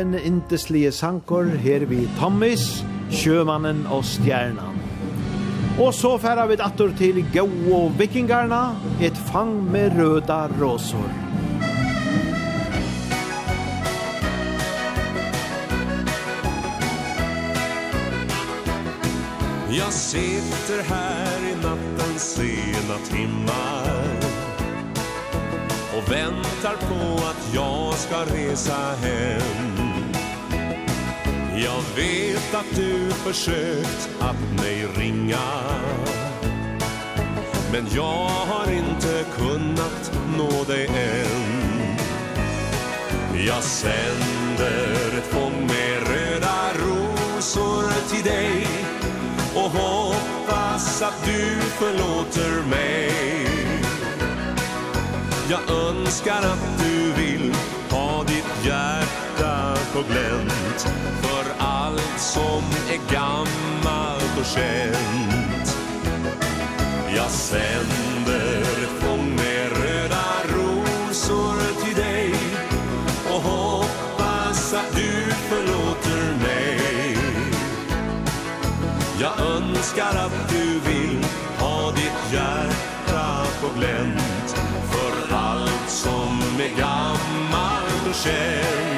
en 0.00 0.14
indeslige 0.14 0.92
sankor 0.92 1.44
her 1.62 1.84
vi 1.90 2.04
Thomas, 2.18 2.84
sjømannen 3.10 3.86
og 3.90 4.04
stjernan. 4.04 4.76
Og 5.78 5.94
så 5.94 6.16
færa 6.18 6.46
vi 6.50 6.58
attor 6.58 6.90
til 6.98 7.22
Gau 7.34 7.48
og 7.74 7.94
vikingarna, 7.98 8.74
et 9.00 9.16
fang 9.32 9.56
med 9.70 9.94
røda 9.98 10.46
råsor. 10.60 11.10
Jag 19.70 19.92
sitter 19.92 20.82
här 20.82 21.38
i 21.50 21.54
nattens 21.62 22.22
sena 22.22 22.98
timmar 23.10 24.18
Och 25.98 26.12
väntar 26.12 26.76
på 26.88 27.24
att 27.26 27.54
jag 27.54 27.94
ska 27.94 28.16
resa 28.16 28.94
hem 29.02 29.77
Jag 31.64 31.82
vet 31.96 32.54
att 32.54 32.76
du 32.76 33.10
försökt 33.10 34.10
att 34.20 34.62
mig 34.62 34.86
ringa. 34.96 35.38
Men 37.72 37.86
jag 37.94 38.28
har 38.28 38.72
inte 38.72 39.24
kunnat 39.36 40.12
nå 40.36 40.64
dig 40.64 40.86
än. 40.86 41.96
Jag 43.46 43.62
sänder 43.62 45.18
ett 45.18 45.26
fång 45.26 45.66
med 45.66 46.08
röda 46.08 46.72
rosor 46.74 48.08
till 48.10 48.24
dig 48.24 48.66
Och 49.54 49.70
hoppas 49.70 51.02
att 51.02 51.24
du 51.24 51.60
förlåter 51.60 52.68
mig. 52.70 53.12
Jag 55.50 55.70
önskar 55.70 56.38
att 56.38 56.77
på 59.98 60.12
glänt. 60.12 60.80
För 61.22 61.64
allt 61.64 62.18
som 62.18 62.62
är 62.90 63.12
gammalt 63.12 64.38
och 64.40 64.46
känt 64.46 65.76
Jag 67.16 67.30
sänder 67.30 68.62
fång 69.00 69.36
med 69.36 69.72
röda 69.72 70.24
rosor 70.48 71.84
till 71.84 71.96
dig 71.96 72.34
Och 73.30 73.42
hoppas 73.42 74.74
att 74.74 74.96
du 74.96 75.32
förlåter 75.48 76.38
mig. 76.42 77.18
Jag 79.20 79.40
önskar 79.40 80.16
att 80.26 80.48
du 80.50 80.90
vill 80.90 81.24
ha 81.58 81.90
ditt 81.90 82.32
hjärta 82.32 83.46
på 83.60 83.78
glänt. 83.78 84.56
För 84.90 85.34
allt 85.36 85.90
som 85.90 86.40
är 86.60 86.80
gammalt 86.80 88.08
och 88.08 88.14
känt 88.14 88.97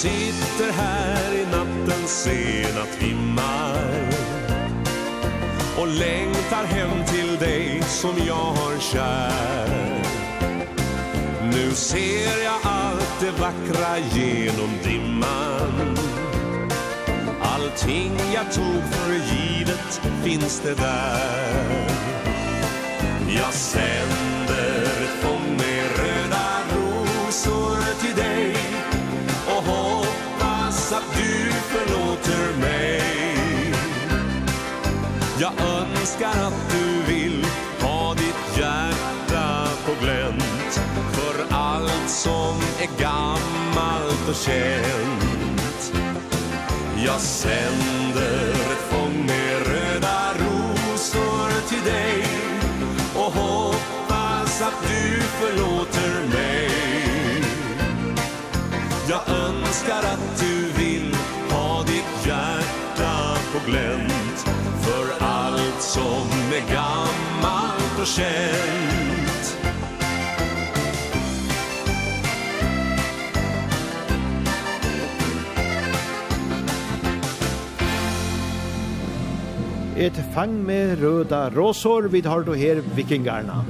sitter 0.00 0.72
här 0.72 1.34
i 1.34 1.46
nattens 1.46 2.22
sena 2.22 2.84
timmar 2.98 4.10
Och 5.80 5.86
längtar 5.86 6.64
hem 6.64 7.04
till 7.06 7.36
dig 7.36 7.82
som 7.82 8.14
jag 8.26 8.34
har 8.34 8.78
kär. 8.78 10.02
Nu 11.52 11.70
ser 11.74 12.44
jag 12.44 12.58
allt 12.62 13.20
det 13.20 13.30
vackra 13.30 13.98
genom 13.98 14.70
dimman. 14.84 15.98
Allting 17.42 18.12
jag 18.34 18.52
tog 18.52 18.82
för 18.90 19.12
givet 19.12 20.00
finns 20.24 20.60
det 20.60 20.74
där. 20.74 21.88
Jag 23.28 23.52
sänder 23.54 24.39
önskar 36.00 36.46
att 36.46 36.70
du 36.70 37.12
vill 37.12 37.46
ha 37.80 38.14
ditt 38.14 38.58
hjärta 38.58 39.68
på 39.86 40.04
glänt. 40.04 40.80
För 41.12 41.54
allt 41.54 42.08
som 42.08 42.56
är 42.78 43.00
gammalt 43.00 44.28
och 44.28 44.34
känt. 44.34 45.92
Jag 47.06 47.20
sänder 47.20 48.50
ett 48.50 48.90
fång 48.90 49.26
med 49.26 49.66
röda 49.66 50.34
rosor 50.38 51.68
till 51.68 51.92
dig 51.92 52.24
och 53.14 53.32
hoppas 53.32 54.62
att 54.62 54.82
du 54.82 55.20
förlåter 55.20 56.28
mig. 56.34 56.70
Jag 59.08 59.20
önskar 59.28 59.98
att 59.98 60.40
du 60.40 60.82
vill 60.82 61.14
ha 61.50 61.82
ditt 61.82 62.26
hjärta 62.26 63.36
på 63.52 63.70
glänt. 63.70 64.46
För 64.82 65.24
allt 65.24 65.29
som 65.90 66.28
är 66.52 66.72
gammalt 66.72 68.00
och 68.00 68.06
känt 68.06 69.56
Et 79.96 80.12
fang 80.34 80.64
med 80.64 81.00
röda 81.00 81.50
rosor 81.50 82.02
vid 82.02 82.26
har 82.26 82.40
du 82.40 82.54
her 82.54 82.82
vikingarna. 82.94 83.64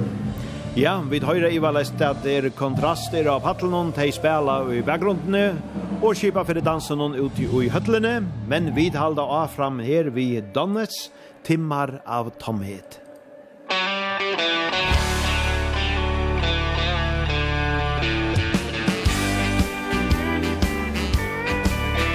Ja, 0.75 1.01
vi 1.09 1.19
høyre 1.19 1.49
i 1.51 1.57
valest 1.59 1.99
at 2.01 2.21
det 2.23 2.35
er 2.37 2.49
kontraster 2.55 3.27
av 3.27 3.43
hattelen 3.43 3.91
til 3.97 4.13
spela 4.15 4.61
i 4.71 4.79
bakgrunden 4.85 5.57
og 6.01 6.13
skipa 6.15 6.45
for 6.47 6.61
dansen 6.63 7.01
ut 7.01 7.41
i 7.41 7.67
høtlene, 7.69 8.21
men 8.47 8.71
vi 8.75 8.87
halda 8.93 9.21
av 9.21 9.51
fram 9.51 9.79
her 9.83 10.13
vi 10.15 10.39
Donnets, 10.55 11.09
timmar 11.43 12.01
av 12.05 12.29
tomhet. 12.29 12.99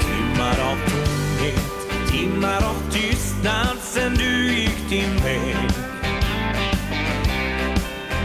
Timmar 0.00 0.56
av 0.70 0.76
tomhet, 0.88 2.10
timmar 2.10 2.56
av 2.56 2.90
tystnad 2.92 3.78
sen 3.80 4.14
du 4.14 4.54
gick 4.54 4.90
din 4.90 5.16
väg. 5.16 5.56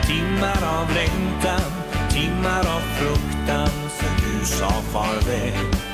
Timmar 0.07 0.63
av 0.79 0.87
längtan, 0.93 1.71
timmar 2.09 2.59
av 2.59 2.81
fruktan 2.81 3.69
sen 3.99 4.15
du 4.17 4.45
sa 4.45 4.69
farväl. 4.69 5.91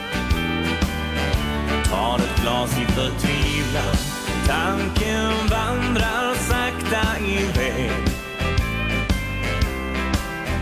Tar 1.89 2.19
ett 2.19 2.41
glas 2.41 2.77
i 2.77 2.85
förtvivlan, 2.85 3.95
tanken 4.47 4.96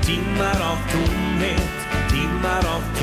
Timmar 0.05 0.61
av 0.61 0.77
tomhet, 0.91 1.71
timmar 2.09 2.65
av 2.75 2.94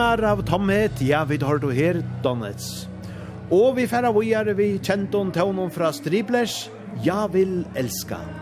timmar 0.00 0.22
av 0.24 0.40
tomhet, 0.48 1.00
ja, 1.04 1.24
vi 1.28 1.36
tar 1.38 1.58
du 1.60 1.66
her, 1.76 1.98
Donets. 2.24 2.86
Og 3.52 3.76
vi 3.76 3.84
færa 3.84 4.08
vi 4.16 4.32
er 4.32 4.48
vi 4.56 4.78
kjenton 4.80 5.28
tøvnum 5.30 5.68
fra 5.70 5.92
Striblers, 5.92 6.70
ja 7.04 7.26
vil 7.26 7.66
elska. 7.76 8.39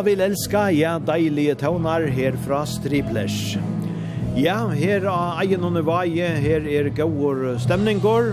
Vil 0.00 0.20
elska, 0.24 0.70
ja, 0.72 0.94
deilige 0.98 1.54
tøvnar 1.60 2.06
her 2.08 2.32
fra 2.40 2.62
Striplers. 2.64 3.58
Ja, 4.38 4.70
her 4.72 5.04
av 5.10 5.42
egen 5.42 5.66
under 5.66 5.84
vaje, 5.84 6.28
her 6.40 6.64
er 6.64 6.88
gaur 6.96 7.42
stemningår, 7.60 8.30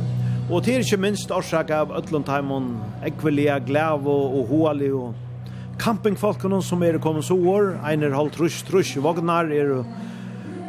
og 0.48 0.64
til 0.64 0.80
ikke 0.80 1.00
minst 1.04 1.34
årsak 1.34 1.74
av 1.76 1.92
Øtlandheimon, 1.98 2.70
ekvelia, 3.10 3.58
glavo 3.60 4.16
og 4.40 4.54
hoali 4.54 4.94
og 4.96 5.18
campingfolkene 5.82 6.62
som 6.64 6.86
er 6.88 7.02
kommet 7.04 7.28
så 7.28 7.36
år, 7.36 7.74
einer 7.92 8.16
halv 8.16 8.32
trus, 8.38 8.62
trus, 8.64 8.94
vognar 9.04 9.52
er 9.52 9.82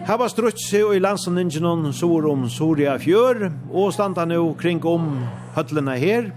Hava 0.08 0.26
strutsi 0.32 0.80
og 0.82 0.96
i 0.96 1.02
landsaningenen 1.04 1.92
sår 1.92 2.26
om 2.30 2.48
Soria 2.50 2.96
fjør, 2.98 3.50
og 3.70 3.94
standa 3.94 4.24
nu 4.26 4.54
kring 4.58 4.82
om 4.88 5.12
høtlene 5.54 5.94
her, 6.00 6.30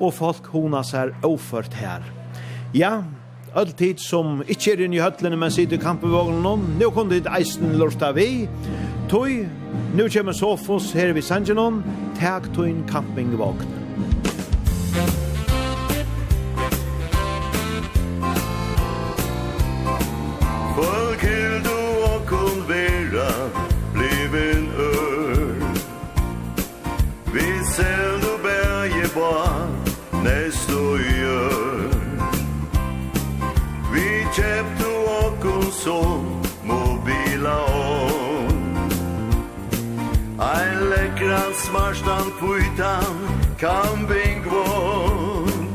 og 0.00 0.14
folk 0.14 0.48
hona 0.54 0.84
seg 0.86 1.12
overført 1.26 1.74
her. 1.76 2.06
Ja, 2.76 3.00
all 3.54 3.70
tid 3.78 4.00
som 4.02 4.42
ikkje 4.46 4.74
er 4.74 4.84
inne 4.86 4.98
i 4.98 5.02
høtlene, 5.04 5.38
men 5.38 5.54
sitter 5.54 5.78
i 5.78 5.82
kampevågnen 5.82 6.46
om, 6.48 6.66
nå. 6.80 6.90
Kom 6.96 7.10
det 7.12 7.24
eisen 7.30 7.76
lorta 7.80 8.12
vi, 8.16 8.46
tøy, 9.12 9.46
nå 9.96 10.10
kommer 10.12 10.36
Sofos 10.36 10.92
her 10.96 11.14
ved 11.16 11.26
Sanjanon, 11.26 11.82
tak 12.20 12.50
tøyn 12.56 12.84
kampingvågnen. 12.90 13.85
Farstand 41.86 42.32
puitan 42.40 43.14
Camping 43.58 44.42
vogn 44.44 45.68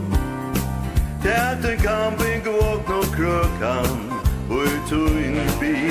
Täten 1.23 1.77
camping 1.79 2.43
vogn 2.45 2.91
og 2.97 3.05
krøkan 3.15 4.11
og 4.49 4.67
tuin 4.89 5.39
bil 5.61 5.90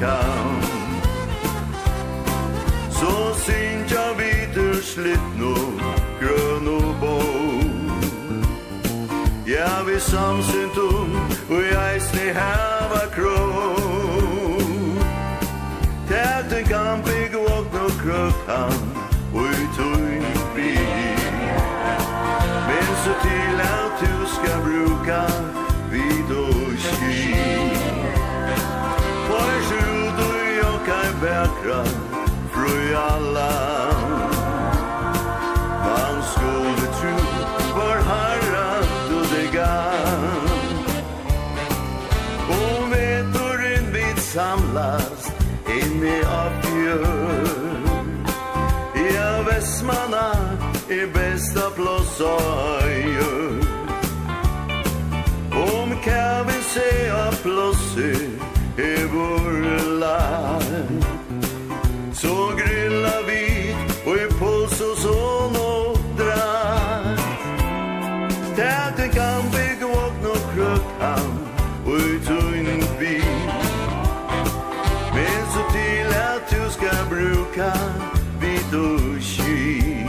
kan 0.00 0.62
Så 2.90 3.34
synt 3.34 3.90
jag 3.90 4.14
vidur 4.14 4.82
slitt 4.82 5.28
nu 5.38 5.54
grön 6.20 6.68
och 6.68 6.94
bo 7.00 7.20
Ja, 9.46 9.82
vi 9.86 10.00
samsynt 10.00 10.76
om 10.76 11.20
och 11.48 11.64
jag 11.72 12.02
sni 12.02 12.32
häva 12.32 13.06
krå 13.14 13.74
Täten 16.08 16.64
kan 16.64 17.02
bygga 17.02 17.38
och 17.38 17.66
nå 17.74 17.88
krök 18.02 18.34
han 18.46 18.72
och 19.34 19.46
i 19.46 19.76
tog 19.76 20.54
bil 20.54 21.18
Men 22.68 22.88
så 23.04 23.12
till 23.22 23.60
att 23.60 24.00
du 24.00 24.26
ska 24.26 24.62
bruka 24.64 25.47
väckra 31.22 31.84
fröja 32.52 32.98
alla 32.98 33.50
Man 35.84 36.22
skulle 36.22 36.86
tro 37.00 37.16
var 37.76 37.96
herra 37.96 38.80
du 39.08 39.36
det 39.36 39.56
gav 39.56 40.48
Och 42.48 42.92
vetorinn 42.92 43.92
vid 43.92 44.18
samlas 44.22 45.32
inne 45.66 46.18
av 46.18 46.52
björn 46.62 48.26
Ja, 49.14 49.42
Vestmanna 49.42 50.32
är 50.88 51.06
bästa 51.14 51.70
plåsöjön 51.70 53.62
Om 55.52 55.90
kan 56.04 56.46
vi 56.46 56.62
se 56.62 57.10
av 57.10 57.32
plåsö 57.42 58.12
i 58.76 59.06
vår 59.12 59.67
Så 62.20 62.52
grillar 62.56 63.22
vi 63.26 63.76
och 64.10 64.16
i 64.16 64.28
puls 64.38 64.80
och 64.80 64.98
så 64.98 65.50
några 65.50 66.36
Täten 68.56 69.10
kan 69.10 69.42
vi 69.50 69.76
gå 69.80 69.92
upp 69.92 70.22
något 70.22 70.54
krökan 70.54 71.38
och 71.86 71.94
ut 71.94 72.30
och 72.30 72.56
in 72.56 72.84
vi 72.98 73.22
Men 75.14 75.46
så 75.52 75.72
till 75.72 76.08
att 76.08 76.50
du 76.50 76.70
ska 76.70 77.04
bruka 77.10 77.72
vid 78.40 78.80
och 78.80 79.22
kyl 79.22 80.08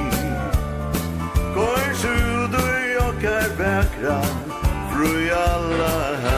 Kors 1.53 2.06
ut 2.06 2.53
och 2.53 2.69
jag 2.95 3.23
är 3.23 3.57
väkra 3.57 4.22
Fru 4.91 5.30
alla 5.31 6.15
här 6.15 6.29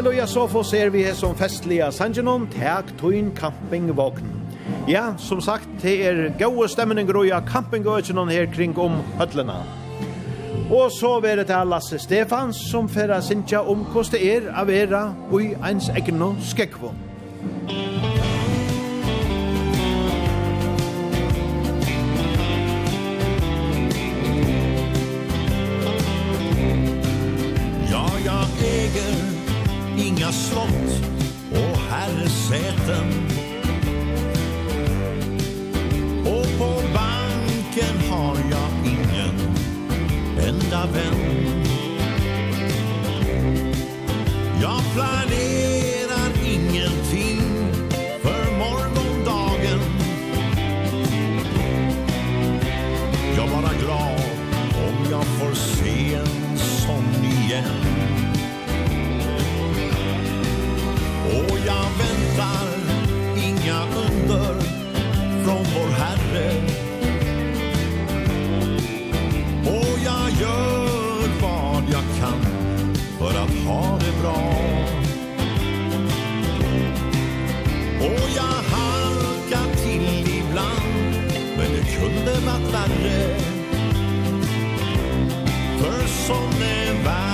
Halleluja, 0.00 0.26
så 0.26 0.48
får 0.48 0.62
ser 0.62 0.90
vi 0.90 1.02
som 1.12 1.34
festliga 1.36 1.90
sangenon, 1.92 2.46
teg 2.48 2.88
tuin 2.96 3.26
campingvogn. 3.36 4.30
Ja, 4.88 5.10
som 5.20 5.42
sagt, 5.44 5.68
det 5.82 5.92
er 6.08 6.20
gode 6.40 6.70
stemninger 6.72 7.18
og 7.20 7.26
ja, 7.28 7.42
campingvognen 7.44 8.32
her 8.32 8.48
kring 8.48 8.72
om 8.80 8.96
høtlene. 9.18 9.58
Og 10.72 10.88
så 10.96 11.18
er 11.20 11.42
det 11.42 11.50
til 11.52 11.68
Lasse 11.68 12.00
Stefans 12.00 12.62
som 12.70 12.88
færa 12.88 13.20
sinja 13.20 13.60
om 13.60 13.84
hvordan 13.92 14.16
det 14.16 14.24
er 14.24 14.48
av 14.56 14.72
era 14.72 15.04
og 15.28 15.42
i 15.44 15.52
ens 15.68 15.92
egne 15.92 16.32
skekvån. 16.48 16.96
Ja, 27.92 28.06
ja, 28.24 28.44
egen 28.64 29.19
Våra 30.30 30.38
slott 30.38 31.02
och 31.52 31.78
herresäten 31.90 33.28
Och 36.24 36.58
på 36.58 36.82
banken 36.94 38.10
har 38.10 38.36
jag 38.50 38.70
ingen 38.84 39.56
enda 40.48 40.86
vän 40.86 41.64
Jag 44.62 44.80
planerar 44.94 45.59
jag 61.70 61.90
väntar 61.98 62.68
inga 63.36 63.82
under 63.82 64.60
från 65.44 65.64
vår 65.74 65.90
Herre. 65.90 66.52
Och 69.64 69.98
jag 70.04 70.30
gör 70.40 71.28
vad 71.42 71.82
jag 71.92 72.04
kan 72.20 72.40
för 73.18 73.30
att 73.30 73.66
ha 73.66 73.98
det 73.98 74.22
bra. 74.22 74.52
Och 78.00 78.28
jag 78.36 78.76
halkar 78.76 79.74
till 79.76 80.34
ibland 80.38 81.14
men 81.56 81.72
det 81.72 81.84
kunde 81.98 82.32
varit 82.46 82.74
värre. 82.74 83.38
För 85.78 86.06
som 86.06 86.62
är 86.62 87.04
värre 87.04 87.29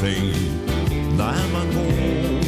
sängen 0.00 0.34
när 1.18 1.52
man 1.52 1.66
går 1.74 2.39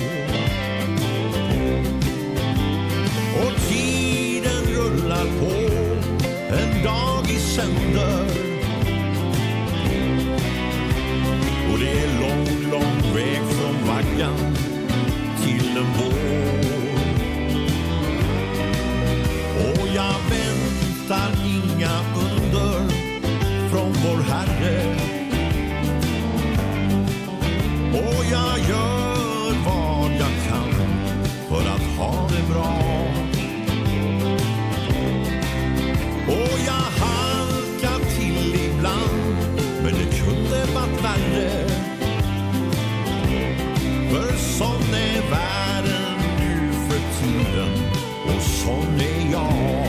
sån 48.64 49.00
är 49.00 49.32
jag. 49.32 49.81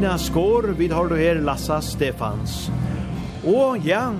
Nina 0.00 0.18
Skår, 0.18 0.62
vi 0.62 0.88
har 0.88 1.08
du 1.08 1.16
her 1.16 1.42
Lassa 1.44 1.76
Stefans. 1.84 2.70
Og 3.44 3.84
ja, 3.84 4.14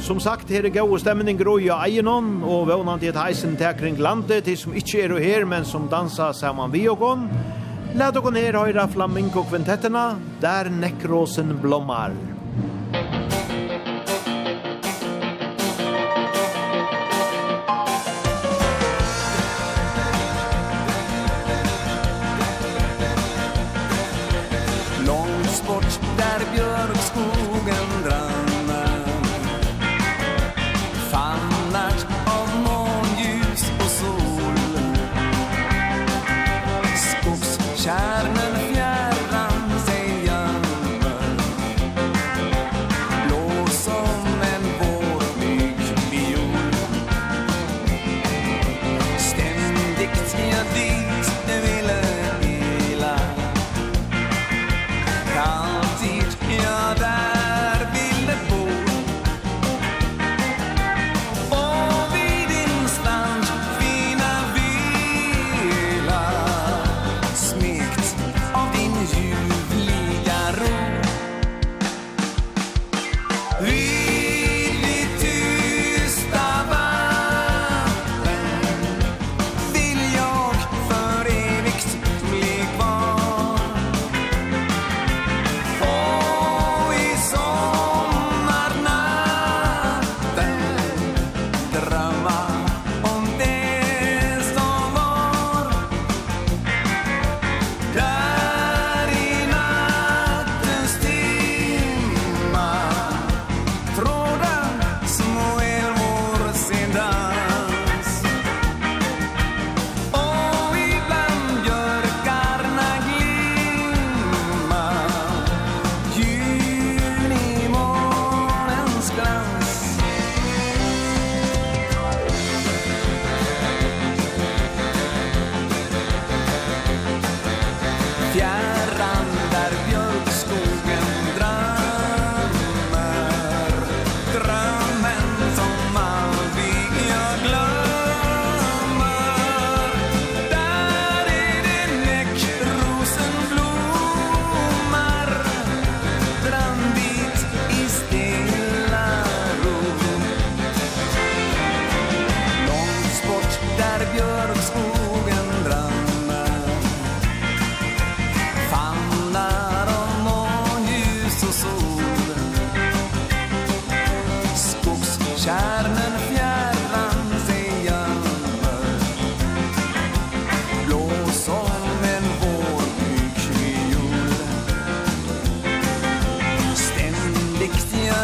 som 0.00 0.16
sagt, 0.20 0.48
her 0.48 0.64
er 0.64 0.72
gode 0.72 0.96
stemning 1.02 1.36
i 1.36 1.68
Eienon, 1.68 2.40
og 2.40 2.70
vånant 2.70 3.02
i 3.04 3.10
et 3.10 3.18
heisen 3.20 3.52
til 3.56 3.76
kring 3.76 3.98
landet, 4.00 4.44
til 4.44 4.56
som 4.56 4.72
ikke 4.72 5.02
er 5.04 5.18
her, 5.20 5.44
men 5.44 5.64
som 5.64 5.90
dansa 5.92 6.32
saman 6.32 6.72
vi 6.72 6.88
og 6.88 7.04
Lad 7.94 8.12
dere 8.14 8.32
ned 8.32 8.56
høyre 8.56 8.88
flamingo-kvintettene, 8.88 10.16
der 10.40 10.70
nekrosen 10.70 11.58
blommar. 11.60 12.35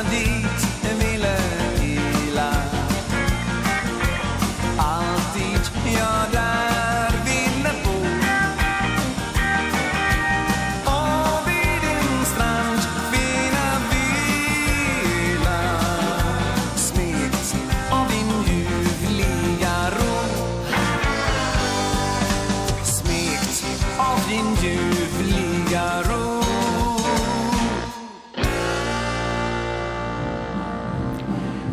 grandi 0.02 0.31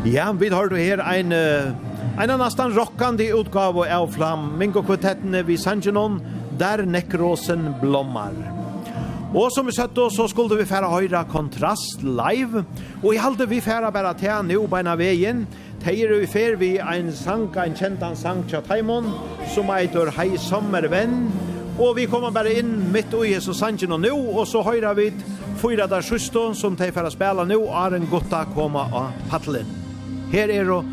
Ja, 0.09 0.31
vi 0.31 0.49
har 0.49 0.71
her 0.73 1.01
en, 1.05 1.31
en 2.17 2.31
nesten 2.41 2.71
rockande 2.73 3.27
utgave 3.29 3.83
av 3.93 4.07
Flamingo-kvartettene 4.15 5.43
vi 5.45 5.57
Sanjanon, 5.57 6.15
der 6.57 6.81
nekrosen 6.81 7.75
blommar. 7.77 8.33
Og 9.37 9.51
som 9.53 9.67
vi 9.69 9.75
sett 9.77 9.97
oss, 10.01 10.15
så 10.17 10.25
skulle 10.31 10.57
vi 10.57 10.65
færa 10.65 10.89
høyra 10.89 11.21
kontrast 11.29 12.01
live, 12.01 12.63
og 13.03 13.13
i 13.13 13.21
halde 13.21 13.45
vi 13.51 13.61
færa 13.61 13.91
bare 13.93 14.15
til 14.17 14.49
nu 14.49 14.63
beina 14.71 14.95
veien, 14.97 15.45
Teir 15.79 16.09
vi 16.11 16.25
fer 16.27 16.57
vi 16.59 16.71
ein 16.81 17.11
sang, 17.15 17.45
ein 17.55 17.77
kjentan 17.77 18.17
sang 18.17 18.41
tja 18.49 18.59
Taimon, 18.65 19.13
som 19.53 19.69
eitur 19.71 20.09
Hei 20.17 20.33
Sommervenn, 20.41 21.29
og 21.77 21.95
vi 22.01 22.07
kommer 22.09 22.33
bare 22.35 22.57
inn 22.59 22.89
mitt 22.91 23.13
ui 23.13 23.29
Jesus 23.29 23.61
Sanjen 23.61 23.93
og 23.93 24.01
nu, 24.01 24.15
og 24.33 24.47
så 24.49 24.65
høyra 24.65 24.95
vi 24.97 25.11
fyra 25.61 25.87
der 25.87 26.01
sjusto 26.01 26.49
som 26.57 26.75
teir 26.75 26.91
færa 26.97 27.13
spela 27.13 27.45
nu, 27.45 27.61
Aren 27.69 28.09
Gotta 28.09 28.47
koma 28.55 28.89
av 28.89 29.13
paddelen. 29.29 29.78
Her 30.29 30.51
er 30.53 30.69
og 30.69 30.85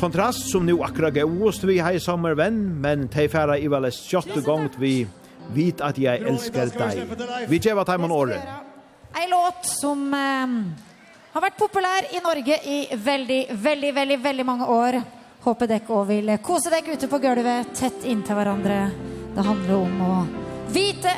kontrast 0.00 0.50
som 0.50 0.66
nu 0.66 0.80
akkurat 0.82 1.14
gåst 1.14 1.64
vi 1.64 1.78
hei 1.80 1.98
sommer 2.02 2.34
venn, 2.34 2.58
men 2.82 3.06
tei 3.08 3.28
færa 3.30 3.58
i 3.58 3.68
vel 3.70 3.86
kjøttu 3.94 4.42
gongt 4.44 4.78
vi 4.80 5.06
vit 5.54 5.80
at 5.80 5.98
jeg 5.98 6.24
elsker 6.26 6.72
deg. 6.74 7.14
Vi 7.48 7.60
tjeva 7.62 7.84
taimon 7.86 8.10
året. 8.10 8.42
Ei 9.16 9.28
låt 9.30 9.68
som 9.70 10.02
eh, 10.12 10.56
har 11.32 11.44
vært 11.44 11.58
populær 11.60 12.08
i 12.10 12.22
Norge 12.24 12.58
i 12.66 12.78
veldig, 12.90 13.42
veldig, 13.54 13.92
veldig, 14.00 14.18
veldig 14.24 14.46
mange 14.48 14.68
år. 14.72 14.98
Håper 15.46 15.70
dere 15.70 15.86
også 15.86 16.08
vil 16.10 16.32
kose 16.42 16.72
dere 16.74 16.96
ute 16.96 17.08
på 17.08 17.20
gulvet, 17.22 17.70
tett 17.78 18.08
inntil 18.10 18.40
hverandre. 18.40 18.80
Det 19.36 19.46
handler 19.46 19.76
om 19.78 20.02
å 20.10 20.16
vite 20.74 21.14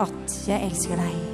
at 0.00 0.40
jeg 0.48 0.70
elsker 0.70 1.04
deg. 1.04 1.29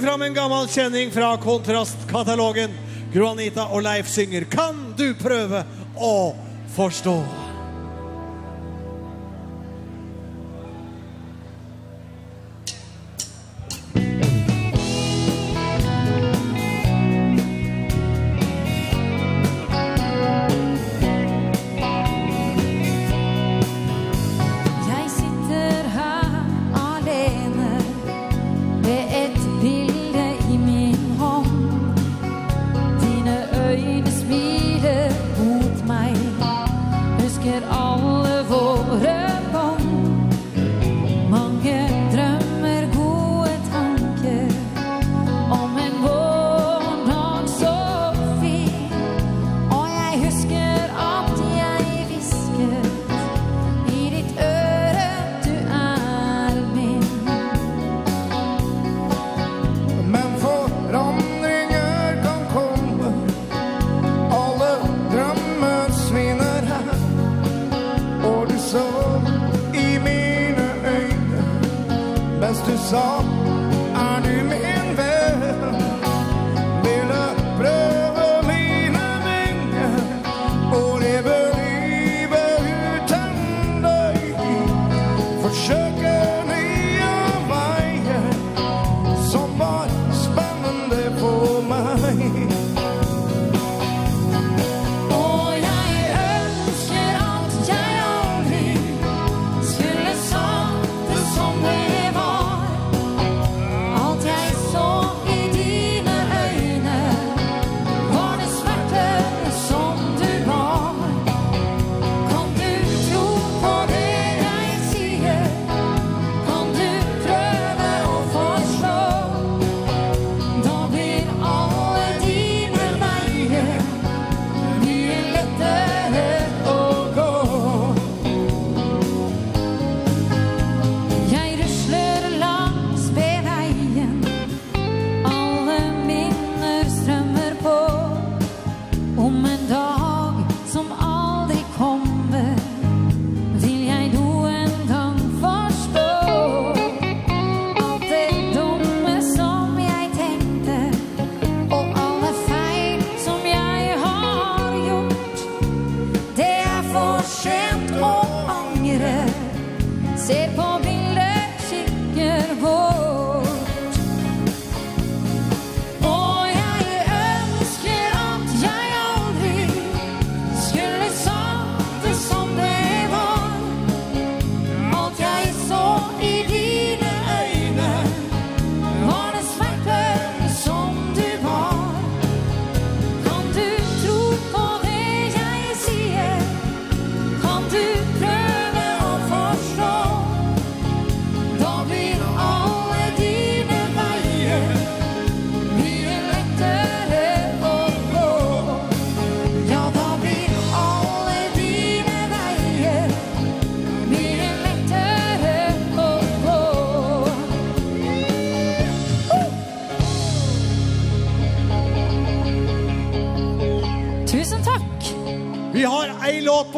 plocka 0.00 0.10
fram 0.10 0.22
en 0.22 0.34
gammal 0.34 0.68
känning 0.68 1.10
från 1.10 1.38
kontrastkatalogen. 1.38 2.70
Gro 3.12 3.26
Anita 3.26 3.66
och 3.66 3.82
Leif 3.82 4.08
synger 4.08 4.44
Kan 4.44 4.94
du 4.96 5.14
pröva 5.14 5.64
å 5.96 6.36
forstå? 6.76 7.24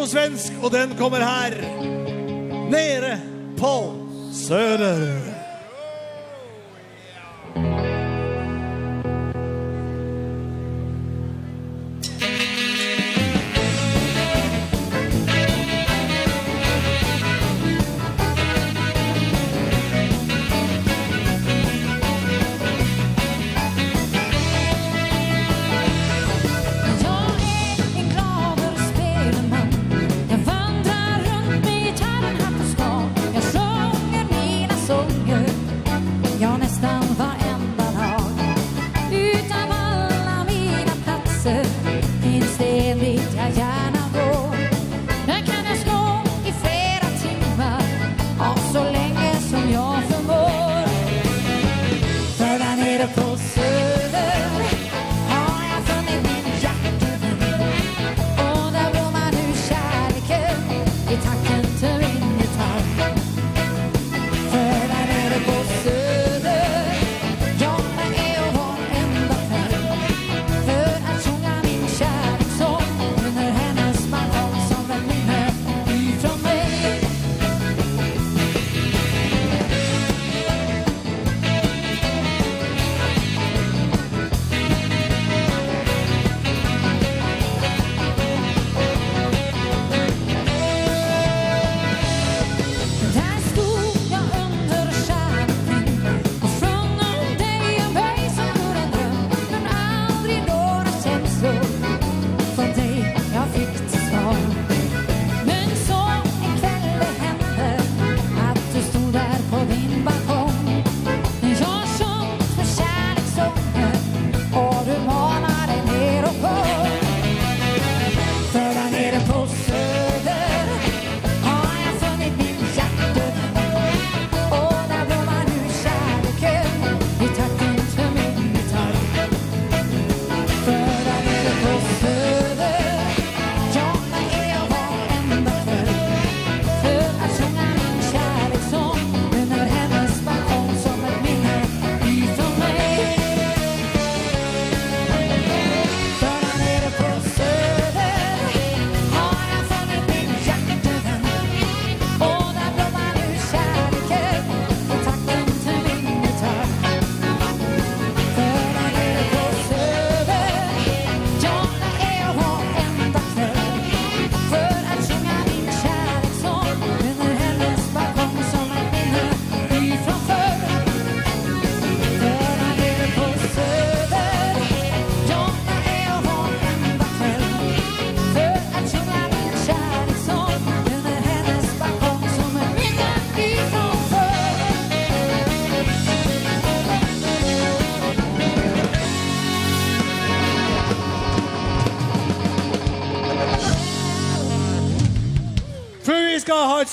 svensk, 0.09 0.53
og 0.63 0.71
den 0.73 0.97
kommer 0.99 1.19
her. 1.19 1.55
Nere 2.71 3.21
på 3.59 3.95
Söder. 4.33 5.18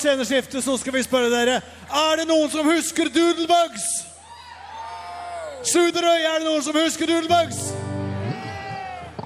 sceneskifte 0.06 0.62
så 0.62 0.76
skal 0.78 0.94
vi 0.94 1.02
spørre 1.02 1.30
dere 1.32 1.60
Er 1.90 2.20
det 2.20 2.28
noen 2.28 2.50
som 2.50 2.66
husker 2.68 3.10
Doodlebugs? 3.10 3.86
Suderøy, 5.66 6.22
er 6.22 6.38
det 6.38 6.46
noen 6.46 6.62
som 6.62 6.76
husker 6.78 7.10
Doodlebugs? 7.10 7.72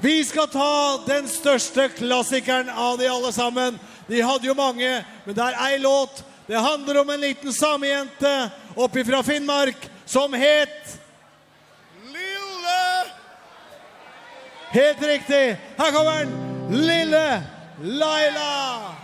Vi 0.01 0.15
skal 0.25 0.49
ta 0.49 1.03
den 1.05 1.29
største 1.29 1.91
klassikeren 1.93 2.71
av 2.73 2.97
de 2.97 3.11
alle 3.11 3.33
sammen. 3.37 3.77
De 4.09 4.23
hadde 4.25 4.49
jo 4.49 4.55
mange, 4.57 4.89
men 5.27 5.37
det 5.37 5.45
er 5.45 5.59
ei 5.67 5.77
låt. 5.83 6.23
Det 6.49 6.57
handler 6.57 7.03
om 7.03 7.13
en 7.13 7.21
liten 7.21 7.53
samejente 7.53 8.33
oppi 8.81 9.05
fra 9.05 9.21
Finnmark 9.27 9.85
som 10.09 10.33
het... 10.33 10.97
Lille! 12.09 12.81
Helt 14.73 15.05
riktig. 15.13 15.45
Her 15.77 15.93
kommer 15.93 16.25
den. 16.25 16.35
Lille 16.81 17.27
Laila! 17.85 19.00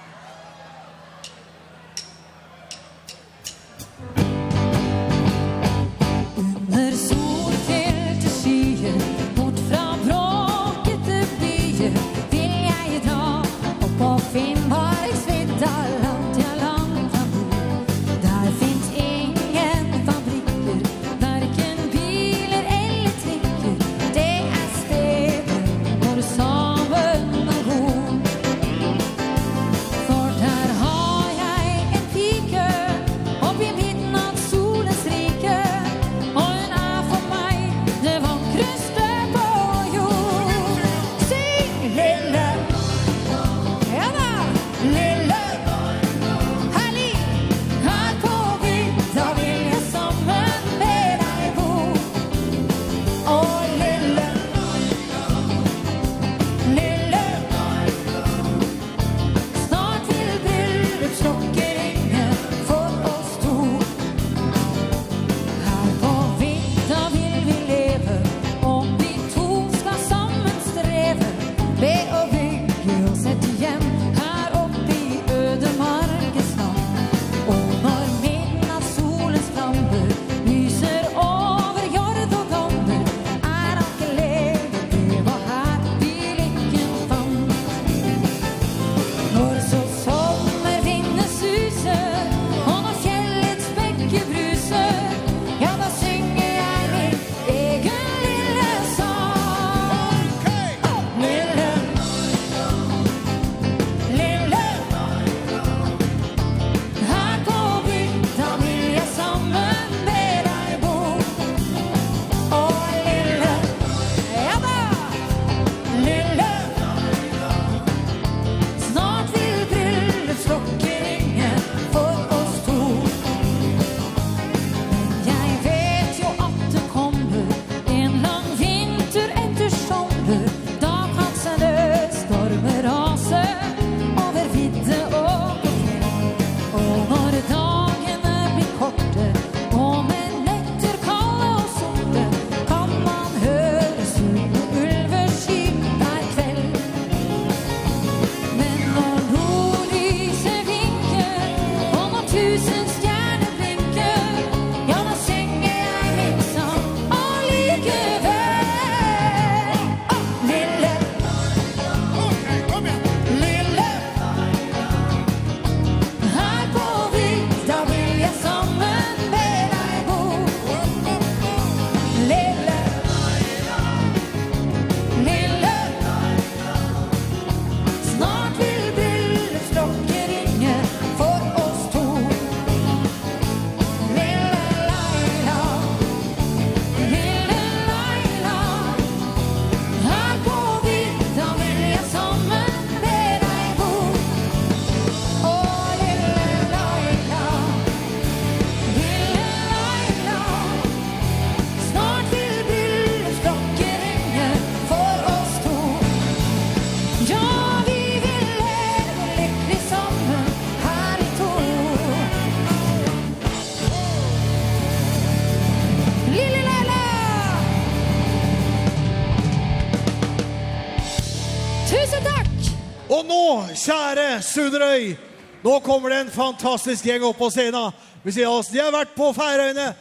kjære 223.86 224.42
Suderøy. 224.42 225.14
Nå 225.62 225.78
kommer 225.80 226.12
det 226.12 226.18
en 226.24 226.34
fantastisk 226.34 227.06
gjeng 227.06 227.24
opp 227.26 227.38
på 227.38 227.50
scenen. 227.54 227.94
Vi 228.22 228.34
ser 228.34 228.50
oss, 228.50 228.72
de 228.72 228.82
har 228.82 228.94
vært 228.94 229.14
på 229.16 229.30
Færøyene 229.34 229.94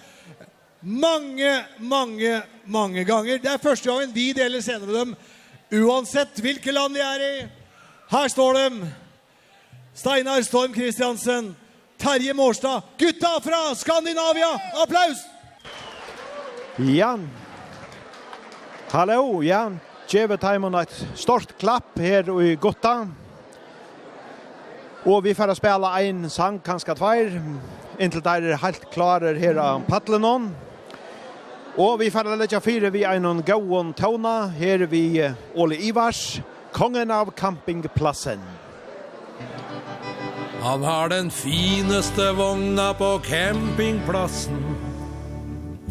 mange, 0.85 1.65
mange, 1.79 2.41
mange 2.65 3.03
ganger. 3.05 3.37
Det 3.41 3.51
er 3.51 3.61
første 3.61 3.89
gangen 3.89 4.13
vi 4.13 4.31
deler 4.37 4.61
scenen 4.61 4.85
med 4.85 4.99
dem, 4.99 5.15
uansett 5.81 6.37
hvilke 6.41 6.73
land 6.73 6.95
de 6.95 7.01
er 7.01 7.25
i. 7.25 7.35
Her 8.11 8.29
står 8.29 8.59
de. 8.59 8.91
Steinar 9.95 10.43
Storm 10.45 10.73
Kristiansen, 10.75 11.55
Terje 11.97 12.33
Mårstad, 12.35 12.83
gutta 12.99 13.37
fra 13.41 13.61
Skandinavia. 13.75 14.51
Applaus! 14.83 15.23
Jan. 16.77 17.29
Hallo, 18.91 19.41
Jan. 19.41 19.79
Gjevet 20.11 20.41
Taimon, 20.43 20.75
et 20.77 20.91
stort 21.17 21.55
klapp 21.57 21.97
her 21.97 22.27
i 22.43 22.53
guttan. 22.61 23.15
Og 25.06 25.23
vi 25.23 25.34
får 25.38 25.53
spela 25.53 25.91
en 26.02 26.30
sang, 26.30 26.60
kanskje 26.65 26.95
tveir, 26.98 27.36
inntil 28.02 28.23
der 28.26 28.52
er 28.52 28.61
helt 28.64 28.88
klarer 28.94 29.38
her 29.38 29.60
av 29.61 29.84
Patlenon. 29.86 30.49
hon. 30.49 30.65
Og 31.77 31.99
vi 31.99 32.07
får 32.10 32.30
legge 32.40 32.60
fire 32.64 32.90
vi 32.90 33.02
ein 33.03 33.26
noen 33.26 33.41
gåon 33.44 33.90
tåna, 33.94 34.48
her 34.56 34.86
vi 34.88 35.19
Ole 35.60 35.76
Ivars, 35.76 36.40
kongen 36.72 37.11
av 37.11 37.34
campingplassen. 37.36 38.40
Han 40.64 40.84
har 40.84 41.10
den 41.11 41.27
fineste 41.32 42.32
vogna 42.34 42.94
på 42.94 43.19
campingplassen. 43.27 44.64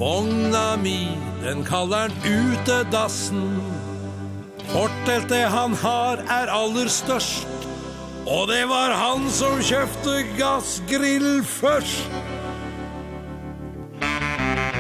Vogna 0.01 0.77
mi, 0.81 1.12
den 1.45 1.61
kaller 1.69 2.09
han 2.09 2.16
utedassen. 2.24 3.61
Forteltet 4.73 5.53
han 5.53 5.77
har 5.85 6.24
er 6.32 6.49
aller 6.49 6.89
størst. 6.89 7.64
Og 8.24 8.48
det 8.48 8.62
var 8.64 8.94
han 8.96 9.26
som 9.28 9.59
kjøpte 9.60 10.22
gassgrill 10.38 11.42
først. 11.44 12.09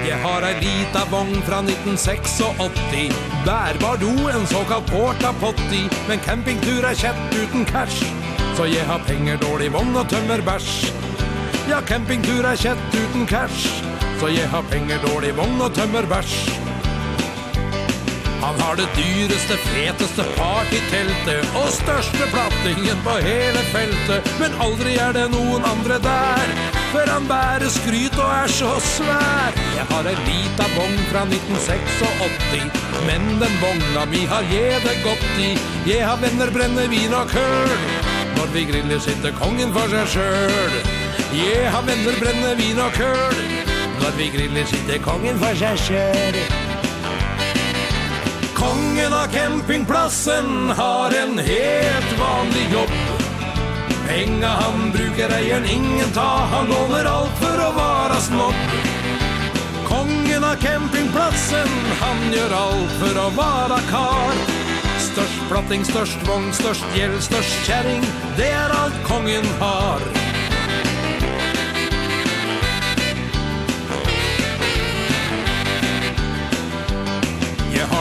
Jeg 0.04 0.16
har 0.20 0.44
ei 0.48 0.54
lita 0.60 1.02
vogn 1.12 1.42
fra 1.44 1.60
1986 1.64 3.12
Bærbar 3.44 4.00
do, 4.00 4.12
en 4.28 4.46
såkalt 4.48 4.88
porta 4.92 5.32
potti 5.40 5.84
Men 6.08 6.20
campingtur 6.24 6.84
er 6.84 6.96
kjett 6.96 7.36
uten 7.36 7.64
cash. 7.68 8.04
Så 8.56 8.64
jeg 8.64 8.86
har 8.88 9.04
penger, 9.08 9.36
dårlig 9.36 9.72
vogn 9.72 9.96
og 9.96 10.08
tømmer 10.08 10.40
bæsj. 10.40 10.92
Ja, 11.68 11.80
campingtur 11.84 12.44
er 12.44 12.56
kjett 12.56 12.96
uten 12.96 13.26
cash. 13.26 13.82
Så 14.20 14.32
jeg 14.32 14.48
har 14.48 14.64
penger, 14.72 15.00
dårlig 15.04 15.36
vogn 15.36 15.60
og 15.60 15.74
tømmer 15.76 16.08
bæsj. 16.08 16.63
Han 18.44 18.60
har 18.60 18.76
det 18.76 18.88
dyreste, 18.96 19.56
feteste 19.56 20.24
partyteltet 20.36 21.54
Og 21.56 21.68
største 21.72 22.26
plattingen 22.32 22.98
på 23.06 23.14
hele 23.24 23.62
feltet. 23.72 24.26
Men 24.40 24.56
aldri 24.60 24.98
er 25.00 25.14
det 25.16 25.30
noen 25.32 25.64
andre 25.64 25.96
der 26.04 26.50
For 26.92 27.08
han 27.08 27.24
bærer 27.30 27.72
skryt 27.72 28.18
og 28.20 28.28
er 28.28 28.52
så 28.52 28.74
svær. 28.84 29.56
Jeg 29.78 29.86
har 29.88 30.10
en 30.10 30.20
lita 30.26 30.66
bong 30.74 30.98
fra 31.08 31.22
1986 31.30 33.06
Men 33.08 33.24
den 33.40 33.56
bonga 33.62 34.04
mi 34.12 34.26
har 34.28 34.44
jeg 34.52 34.82
det 34.84 34.98
godt 35.06 35.24
i. 35.40 35.54
Jeg 35.88 36.04
har 36.04 36.20
venner, 36.20 36.52
brennevin 36.52 37.16
og 37.16 37.32
køl 37.32 37.72
Når 38.36 38.52
vi 38.52 38.66
griller 38.72 39.00
sitter 39.00 39.32
kongen 39.40 39.72
for 39.72 39.88
seg 39.94 40.12
sjøl 40.18 40.76
Jeg 41.32 41.72
har 41.72 41.88
venner, 41.88 42.20
brennevin 42.20 42.84
og 42.84 42.92
køl 43.00 43.42
Når 44.04 44.20
vi 44.20 44.28
griller 44.36 44.68
sitter 44.68 45.00
kongen 45.08 45.40
for 45.40 45.64
seg 45.64 45.80
selv. 45.88 46.63
Kongen 48.54 49.12
av 49.12 49.26
campingplassen 49.32 50.70
har 50.70 51.10
en 51.10 51.38
helt 51.38 52.18
vanlig 52.18 52.72
jobb. 52.72 53.24
Penga 54.08 54.48
han 54.48 54.90
brukar 54.90 55.30
eieren 55.30 55.64
ingen 55.64 56.10
ta. 56.14 56.48
Han 56.52 56.66
låner 56.66 57.04
allt 57.04 57.38
för 57.38 57.68
att 57.68 57.74
vara 57.74 58.14
snobb 58.14 58.54
Kongen 59.88 60.44
av 60.44 60.54
campingplassen 60.54 61.68
Han 62.00 62.32
gör 62.32 62.50
allt 62.50 62.90
för 62.90 63.26
att 63.26 63.36
vara 63.36 63.78
kar. 63.90 64.34
Störst 64.98 65.48
platting, 65.48 65.84
störst 65.84 66.28
vång, 66.28 66.52
störst 66.52 66.84
gjeld, 66.96 67.22
störst 67.22 67.66
kärring 67.66 68.02
Det 68.36 68.48
er 68.48 68.70
alt 68.70 69.08
kongen 69.08 69.44
har. 69.60 70.23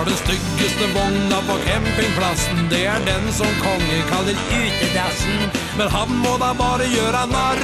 har 0.04 0.10
den 0.10 0.18
styggeste 0.18 0.86
vogna 0.94 1.38
på 1.48 1.56
campingplassen. 1.66 2.58
Det 2.70 2.86
er 2.86 3.00
den 3.06 3.34
som 3.34 3.48
kongen 3.64 4.04
kaller 4.10 4.36
utedassen. 4.36 5.40
Men 5.78 5.88
han 5.88 6.10
må 6.24 6.34
da 6.42 6.50
bare 6.60 6.88
gjøre 6.92 7.22
narr. 7.32 7.62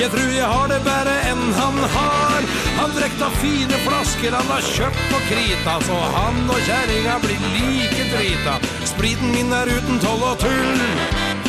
Jeg 0.00 0.08
tror 0.14 0.30
jeg 0.32 0.48
har 0.48 0.70
det 0.72 0.80
bedre 0.86 1.14
enn 1.28 1.42
han 1.58 1.76
har. 1.96 2.46
Han 2.78 2.94
drekta 2.96 3.28
fine 3.36 3.80
flasker 3.84 4.32
han 4.32 4.48
har 4.48 4.64
kjøpt 4.64 5.02
på 5.12 5.20
krita 5.28 5.74
Så 5.84 5.98
han 6.16 6.40
og 6.48 6.60
kjæringa 6.68 7.18
blir 7.24 7.42
like 7.52 8.06
drita. 8.14 8.54
Spriten 8.88 9.34
min 9.36 9.52
er 9.52 9.68
uten 9.76 10.00
toll 10.00 10.24
og 10.24 10.40
tull. 10.40 10.84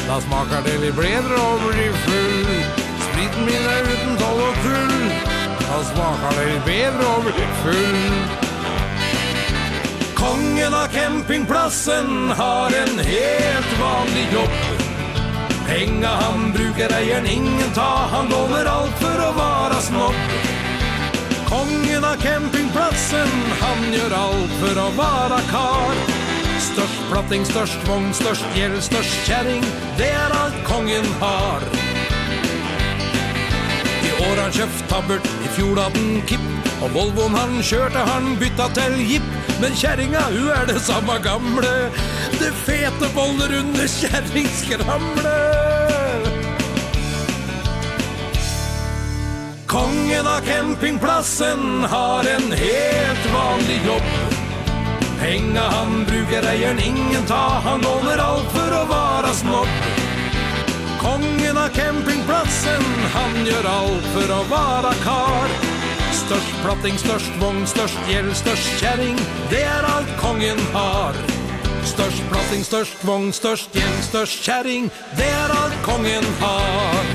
Da 0.09 0.19
smaker 0.25 0.65
det 0.67 0.81
litt 0.83 0.99
bedre 0.99 1.37
og 1.45 1.63
blir 1.69 1.95
full. 2.09 2.57
Spriten 3.07 3.47
min 3.47 3.69
er 3.77 3.87
uten 3.93 4.19
toll 4.19 4.43
og 4.49 4.59
tull. 4.67 4.97
Da 5.63 5.79
smaker 5.93 6.41
det 6.41 6.49
litt 6.51 6.67
bedre 6.67 7.13
og 7.13 7.29
blir 7.29 7.55
full. 7.63 8.44
Kongen 10.15 10.73
av 10.73 10.87
campingplassen 10.87 12.29
har 12.29 12.65
en 12.65 12.99
helt 12.99 13.79
vanlig 13.79 14.27
jobb. 14.33 14.85
Penga 15.67 16.07
han 16.07 16.51
bruker 16.51 16.93
eieren 16.93 17.25
ingen 17.25 17.71
ta. 17.73 18.07
Han 18.11 18.29
lover 18.29 18.65
allt 18.65 18.99
för 18.99 19.29
att 19.29 19.35
vara 19.35 19.73
snopp 19.73 20.15
Kongen 21.45 22.03
av 22.03 22.15
campingplassen 22.15 23.27
Han 23.61 23.93
gör 23.93 24.11
allt 24.17 24.51
för 24.51 24.87
att 24.87 24.95
vara 24.95 25.39
kar. 25.39 25.95
Störst 26.59 27.01
platting, 27.11 27.45
störst 27.45 27.89
vång, 27.89 28.13
störst 28.13 28.45
gäll, 28.55 28.81
störst 28.81 29.27
kjæring 29.27 29.63
Det 29.97 30.09
er 30.09 30.31
allt 30.43 30.63
kongen 30.63 31.05
har. 31.19 31.61
I 34.07 34.31
år 34.31 34.41
han 34.41 34.51
köpt 34.51 34.89
tabbert, 34.89 35.25
i 35.45 35.47
fjor 35.47 35.75
hade 35.75 35.99
han 35.99 36.21
kipp 36.27 36.39
Och 36.83 36.91
Volvoen 36.91 37.35
han 37.35 37.63
kjørte 37.63 37.97
han 37.97 38.35
bytta 38.39 38.67
till 38.67 39.11
jipp. 39.11 39.44
Men 39.61 39.75
kjerringa, 39.75 40.21
hun 40.31 40.49
er 40.51 40.65
det 40.67 40.79
samme 40.83 41.17
gamle. 41.23 41.73
Det 42.39 42.51
fete 42.65 43.09
boller 43.15 43.53
under 43.59 43.87
kjerringskramle. 43.87 45.35
Kongen 49.67 50.27
av 50.27 50.41
campingplassen 50.47 51.83
har 51.83 52.27
en 52.35 52.51
helt 52.51 53.29
vanlig 53.33 53.79
jobb. 53.85 54.11
Penga 55.19 55.61
han 55.61 56.05
bruker 56.05 56.49
eieren, 56.51 56.79
ingen 56.79 57.25
ta. 57.27 57.61
Han 57.63 57.81
låner 57.81 58.17
alt 58.17 58.51
for 58.55 58.75
å 58.81 58.83
vara 58.91 59.33
snopp 59.33 60.03
Kongen 61.05 61.57
av 61.57 61.69
campingplatsen, 61.69 62.85
han 63.13 63.35
gjør 63.45 63.67
alt 63.69 64.05
for 64.15 64.31
å 64.33 64.41
vara 64.49 64.93
kar 65.03 65.74
størst, 66.25 66.53
platting 66.63 66.95
størst, 66.97 67.33
vogn 67.37 67.67
størst, 67.69 67.97
gjeld 68.09 68.31
størst, 68.33 68.69
kjæring, 68.81 69.17
det 69.51 69.61
er 69.61 69.85
alt 69.85 70.13
kongen 70.17 70.61
har. 70.73 71.17
Størst, 71.85 72.23
platting 72.31 72.63
størst, 72.65 73.03
vogn 73.05 73.29
størst, 73.33 73.69
gjeld 73.75 73.99
størst, 74.07 74.39
kjæring, 74.41 74.87
det 75.19 75.27
er 75.29 75.53
alt 75.53 75.77
kongen 75.85 76.25
har. 76.41 77.11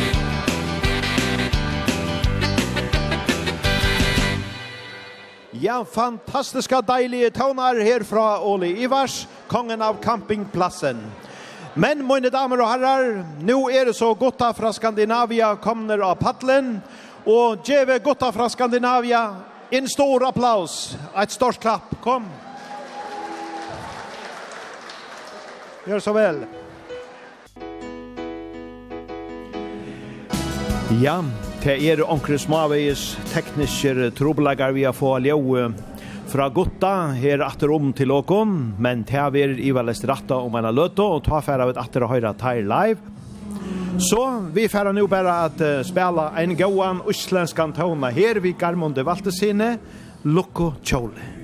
Ja, 5.61 5.83
fantastiska 5.83 6.81
deilige 6.81 7.33
tonar 7.35 7.83
her 7.83 8.07
fra 8.07 8.39
Ole 8.47 8.71
Ivars, 8.79 9.25
kongen 9.51 9.83
av 9.83 9.99
campingplassen. 10.05 11.03
Men, 11.75 12.07
mine 12.07 12.31
damer 12.31 12.63
og 12.63 12.71
herrar, 12.71 13.13
nu 13.43 13.65
er 13.71 13.91
det 13.91 13.99
så 13.99 14.15
gotta 14.15 14.55
fra 14.55 14.73
Skandinavia 14.75 15.57
kommer 15.63 16.03
av 16.03 16.17
paddlen, 16.23 16.77
og 16.79 17.01
Och 17.25 17.57
Geve 17.65 17.99
Gotta 17.99 18.33
fra 18.33 18.49
Skandinavia. 18.49 19.37
En 19.71 19.89
stor 19.89 20.29
applaus. 20.29 20.99
Ett 21.17 21.31
stort 21.31 21.61
klapp. 21.61 22.01
Kom. 22.03 22.25
Gör 25.87 26.01
så 26.01 26.13
väl. 26.13 26.37
Ja, 31.03 31.25
det 31.63 31.77
er 31.87 32.03
onkre 32.03 32.39
smaveis 32.39 33.13
tekniske 33.31 34.11
trobelagar 34.19 34.73
vi 34.75 34.85
har 34.85 34.93
få 34.97 35.19
ljau 35.23 35.71
fra 36.31 36.49
gotta 36.49 36.91
her 37.15 37.43
atter 37.47 37.71
om 37.71 37.93
til 37.95 38.11
åkon, 38.11 38.75
men 38.79 39.05
det 39.07 39.19
er 39.19 39.31
vi 39.35 39.43
i 39.67 39.71
velest 39.75 40.05
ratta 40.07 40.39
om 40.39 40.55
en 40.59 40.69
løte, 40.75 41.03
og 41.03 41.25
ta 41.27 41.41
færre 41.43 41.67
av 41.67 41.73
et 41.73 41.81
atter 41.81 42.07
og 42.07 42.13
høyre 42.13 42.35
teir 42.39 42.67
live. 42.67 43.20
Så 43.99 44.23
vi 44.55 44.69
færa 44.69 44.93
nu 44.93 45.07
bara 45.07 45.45
at 45.45 45.61
uh, 45.61 45.83
spela 45.85 46.31
en 46.41 46.57
gåan 46.57 47.03
uslenskan 47.09 47.73
tona 47.73 48.11
her 48.11 48.41
vi 48.41 48.53
Garmonde 48.53 49.05
Valtesine, 49.07 49.79
Lukko 50.25 50.73
Tjole. 50.85 51.40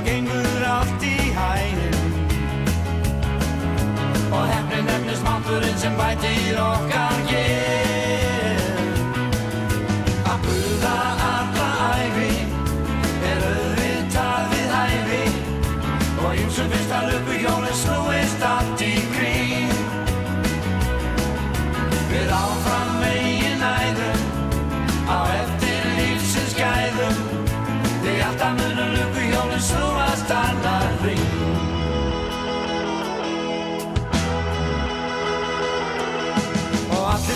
og 0.00 0.06
gengur 0.06 0.64
allt 0.78 1.02
i 1.02 1.16
hægin 1.38 1.94
Og 4.32 4.46
hefnin 4.48 4.84
nefnist 4.84 5.24
manturinn 5.24 5.78
sem 5.78 5.92
bætir 5.92 6.60
okkar 6.60 7.16
geir 7.28 7.79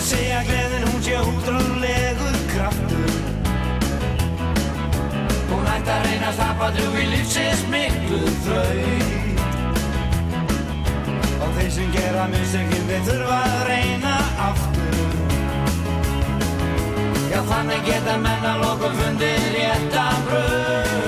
segja 0.05 0.41
gleðin 0.45 0.83
hún 0.85 1.01
sé 1.01 1.15
útráðlegur 1.17 2.35
kraftur. 2.51 3.13
Hún 5.49 5.69
ætti 5.71 5.93
að 5.95 6.03
reyna 6.05 6.27
að 6.29 6.35
slappa 6.37 6.67
drú 6.75 6.91
í 7.01 7.05
lífsins 7.09 7.63
miklu 7.71 8.19
þraut. 8.45 9.41
Og 11.41 11.57
þeir 11.57 11.71
sem 11.77 11.89
gera 11.95 12.27
musikinn 12.35 12.87
þeir 12.91 13.03
þurfa 13.09 13.39
að 13.47 13.57
reyna 13.71 14.13
aftur. 14.49 15.01
Já 17.33 17.41
þannig 17.49 17.89
geta 17.89 18.21
menna 18.27 18.55
lokum 18.61 19.01
fundir 19.01 19.49
rétta 19.57 20.07
bröð. 20.29 21.04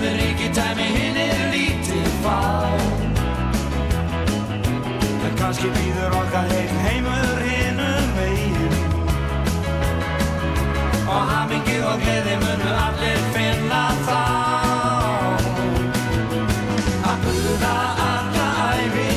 behöver 0.00 0.28
inte 0.30 0.60
ta 0.60 0.74
mig 0.74 0.84
hinner 0.84 1.52
lite 1.52 2.10
fall 2.22 2.80
En 5.24 5.36
kanske 5.38 5.62
bidrar 5.62 6.10
okkar 6.10 6.46
heim 6.54 6.76
heimur 6.86 7.40
hinnum 7.48 8.08
vegin 8.18 8.74
Og 11.08 11.22
hamingju 11.30 11.78
og 11.88 12.02
gleði 12.02 12.34
munu 12.42 12.72
allir 12.84 13.22
finna 13.32 13.84
þá. 14.04 14.18
Að 17.08 17.24
buða 17.24 17.72
alla 18.08 18.48
ævi 18.82 19.08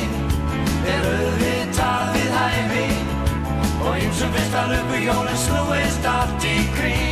er 0.94 1.08
auðvitað 1.12 2.10
við 2.16 2.34
hævi 2.40 2.88
Og 3.84 4.02
ymsum 4.08 4.36
vestar 4.40 4.76
uppu 4.80 5.06
jólin 5.06 5.42
snúist 5.46 6.12
allt 6.16 6.52
í 6.54 6.60
kring. 6.78 7.11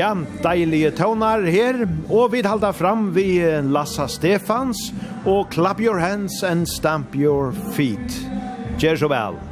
Ja, 0.00 0.14
deilige 0.40 0.94
tøvnar 0.96 1.42
her, 1.52 1.82
og 2.08 2.30
vi 2.32 2.40
halda 2.46 2.70
fram 2.72 3.10
vi 3.12 3.26
Lassa 3.68 4.06
Stefans, 4.08 4.80
og 5.28 5.52
Clap 5.52 5.82
Your 5.84 6.00
Hands 6.00 6.40
and 6.46 6.64
Stamp 6.72 7.12
Your 7.20 7.52
Feet. 7.76 8.16
Gjør 8.80 9.04
så 9.04 9.12
vel! 9.12 9.49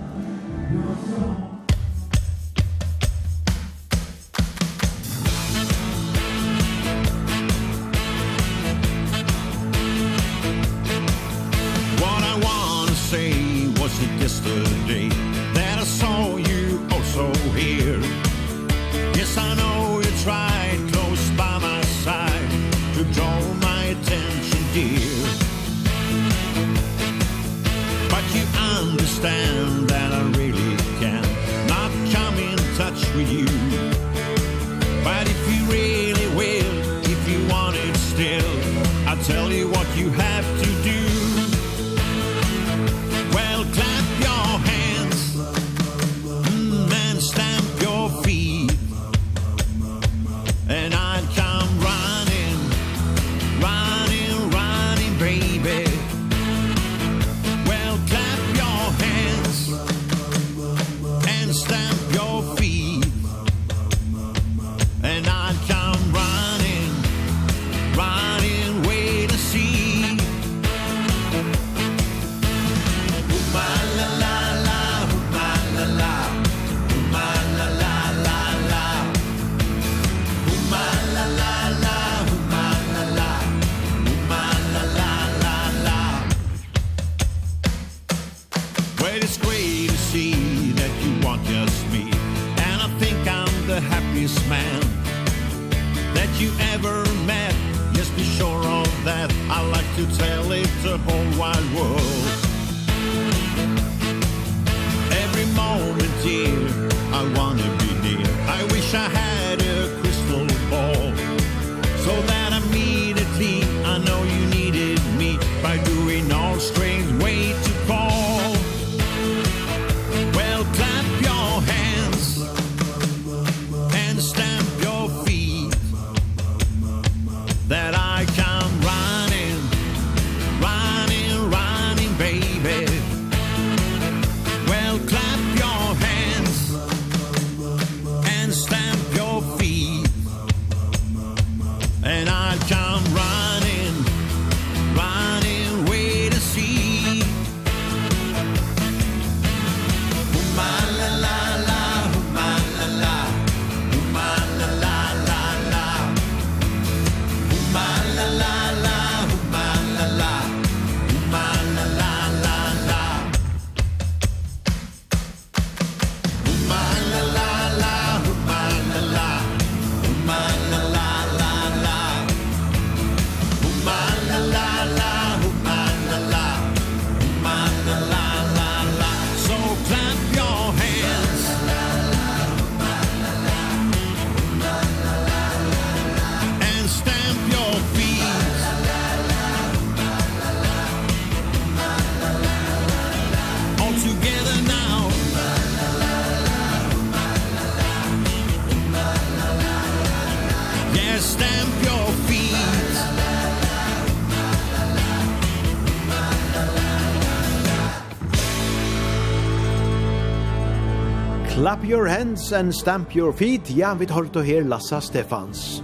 your 211.88 212.06
hands 212.06 212.52
and 212.52 212.74
stamp 212.74 213.14
your 213.16 213.32
feet. 213.32 213.70
Ja, 213.70 213.94
vi 213.94 214.06
tar 214.06 214.26
til 214.32 214.44
her 214.44 214.64
Lassa 214.64 215.00
Stefans. 215.00 215.82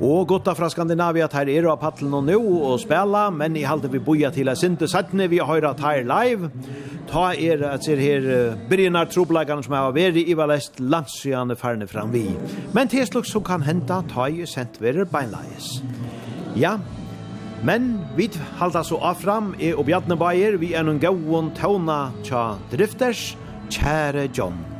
Og 0.00 0.28
gotta 0.28 0.52
fra 0.52 0.68
Skandinavia 0.68 1.24
at 1.24 1.32
her 1.32 1.48
er 1.48 1.68
av 1.70 1.78
paddelen 1.80 2.12
og 2.18 2.26
nå 2.26 2.36
og 2.36 2.80
spela, 2.82 3.30
men 3.32 3.56
i 3.56 3.64
halte 3.64 3.88
vi 3.88 3.98
boja 3.98 4.28
til 4.30 4.50
at 4.52 4.60
sinte 4.60 4.88
sattne, 4.88 5.30
vi 5.32 5.38
har 5.38 5.64
at 5.64 5.80
her 5.80 6.04
live. 6.04 6.50
Ta 7.08 7.30
er 7.32 7.64
at 7.64 7.86
ser 7.86 8.02
her 8.02 8.28
uh, 8.28 8.58
Birginar 8.68 9.08
Troblagan 9.08 9.64
som 9.64 9.78
har 9.78 9.96
vært 9.96 10.20
i 10.20 10.36
Valest 10.36 10.82
landsjane 10.84 11.56
ferne 11.56 11.88
fram 11.88 12.12
vi. 12.12 12.26
Men 12.76 12.92
til 12.92 13.08
slags 13.08 13.32
som 13.32 13.44
kan 13.46 13.64
henta, 13.64 14.02
ta 14.12 14.28
i 14.28 14.44
sent 14.44 14.76
verer 14.82 15.08
beinleis. 15.08 15.78
Ja, 16.56 16.76
Men 17.64 18.04
vi 18.16 18.28
halda 18.60 18.84
så 18.84 18.98
av 19.00 19.16
fram 19.16 19.54
i 19.58 19.72
og 19.72 19.86
Bjarne 19.88 20.14
Bayer, 20.20 20.58
vi 20.60 20.74
er 20.76 20.84
noen 20.84 21.00
gauon 21.00 21.48
tauna 21.56 22.12
tja 22.22 22.50
drifters, 22.70 23.30
kjære 23.72 24.28
John. 24.36 24.75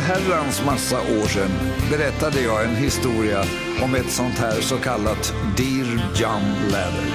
herrans 0.00 0.64
massa 0.64 1.00
år 1.00 1.28
sedan 1.28 1.50
berättade 1.90 2.40
jag 2.40 2.64
en 2.64 2.76
historia 2.76 3.44
om 3.82 3.94
ett 3.94 4.10
sånt 4.10 4.38
här 4.38 4.60
så 4.60 4.76
kallat 4.76 5.34
Dear 5.56 6.10
John 6.14 6.70
Leather. 6.70 7.14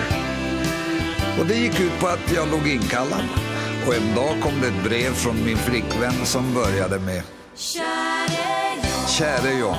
Och 1.40 1.46
det 1.46 1.56
gick 1.56 1.80
ut 1.80 2.00
på 2.00 2.08
att 2.08 2.32
jag 2.36 2.52
låg 2.52 2.68
inkallad. 2.68 3.24
Och 3.88 3.96
en 3.96 4.16
dag 4.16 4.42
kom 4.42 4.62
det 4.62 4.68
ett 4.68 4.84
brev 4.84 5.14
från 5.14 5.46
min 5.46 5.58
flickvän 5.58 6.26
som 6.26 6.54
började 6.54 7.00
med 7.00 7.24
Käre 9.08 9.54
John, 9.60 9.78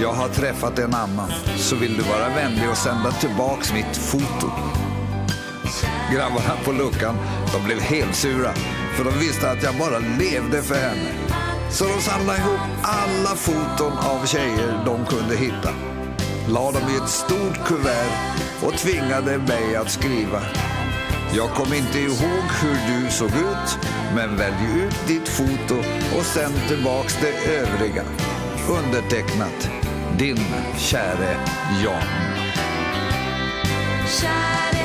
jag 0.00 0.12
har 0.12 0.28
träffat 0.28 0.78
en 0.78 0.94
annan 0.94 1.30
så 1.56 1.76
vill 1.76 1.96
du 1.96 2.02
vara 2.02 2.28
vänlig 2.28 2.70
och 2.70 2.76
sända 2.76 3.12
tillbaks 3.12 3.72
mitt 3.72 3.96
foto. 3.96 4.50
Grabbarna 6.12 6.56
på 6.64 6.72
luckan, 6.72 7.16
de 7.52 7.64
blev 7.64 7.80
helt 7.80 8.14
sura 8.14 8.52
för 8.96 9.04
de 9.04 9.18
visste 9.18 9.50
att 9.50 9.62
jag 9.62 9.74
bara 9.78 9.98
levde 9.98 10.62
för 10.62 10.74
henne. 10.74 11.25
Så 11.76 11.84
de 11.84 12.00
samlade 12.00 12.38
ihop 12.38 12.60
alla 12.82 13.36
foton 13.36 13.98
av 13.98 14.26
tjejer 14.26 14.82
de 14.84 15.04
kunde 15.04 15.36
hitta. 15.36 15.70
La 16.48 16.70
dem 16.72 16.82
i 16.90 16.96
ett 16.96 17.08
stort 17.08 17.66
kuvert 17.66 18.12
och 18.62 18.72
tvingade 18.72 19.38
mig 19.38 19.76
att 19.76 19.90
skriva. 19.90 20.40
Jag 21.34 21.50
kom 21.50 21.74
inte 21.74 21.98
ihåg 21.98 22.46
hur 22.62 23.02
du 23.02 23.10
såg 23.10 23.28
ut, 23.28 23.78
men 24.14 24.36
välj 24.36 24.82
ut 24.82 25.06
ditt 25.06 25.28
foto 25.28 25.78
och 26.18 26.24
sänd 26.24 26.54
tillbaks 26.68 27.18
det 27.20 27.56
övriga. 27.56 28.04
Undertecknat, 28.68 29.70
din 30.18 30.40
käre 30.78 31.36
Jan. 31.84 32.02
Käre 34.20 34.75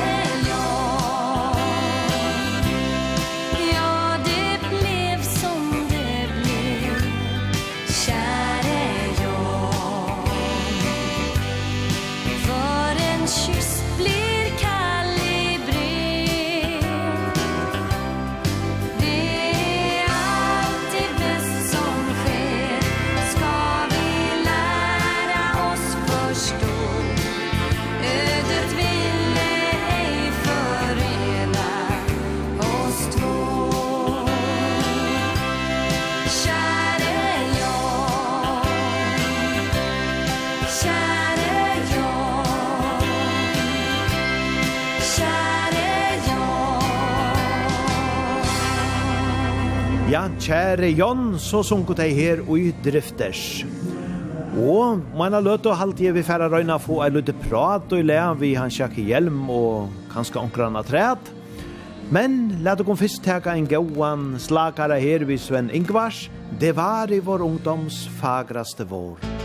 kjære 50.52 50.90
Jon, 50.98 51.38
så 51.40 51.62
sunket 51.64 52.02
jeg 52.02 52.12
her 52.12 52.40
og 52.42 52.58
i 52.60 52.72
drifters. 52.84 53.62
Og 54.60 55.00
man 55.16 55.32
har 55.32 55.40
løtt 55.40 55.64
og 55.64 55.78
halvtid 55.80 56.12
vi 56.12 56.24
færre 56.26 56.50
røyna 56.52 56.76
få 56.76 56.98
en 57.06 57.14
løtte 57.14 57.32
prat 57.46 57.94
og 57.96 58.02
le 58.04 58.18
vi 58.36 58.50
han 58.58 58.68
sjakk 58.68 58.98
hjelm 59.00 59.46
og 59.48 59.94
kanskje 60.12 60.42
omkrana 60.42 60.84
træt. 60.84 61.30
Men 62.12 62.58
let 62.60 62.82
dere 62.82 62.98
først 63.00 63.24
teka 63.24 63.56
en 63.56 63.70
gåan 63.70 64.34
slakare 64.36 65.00
her 65.00 65.24
vi 65.24 65.40
Sven 65.40 65.72
Ingvars. 65.72 66.26
Det 66.60 66.76
var 66.76 67.08
i 67.08 67.22
vår 67.24 67.46
ungdoms 67.48 68.04
fagraste 68.20 68.84
vår. 68.84 69.41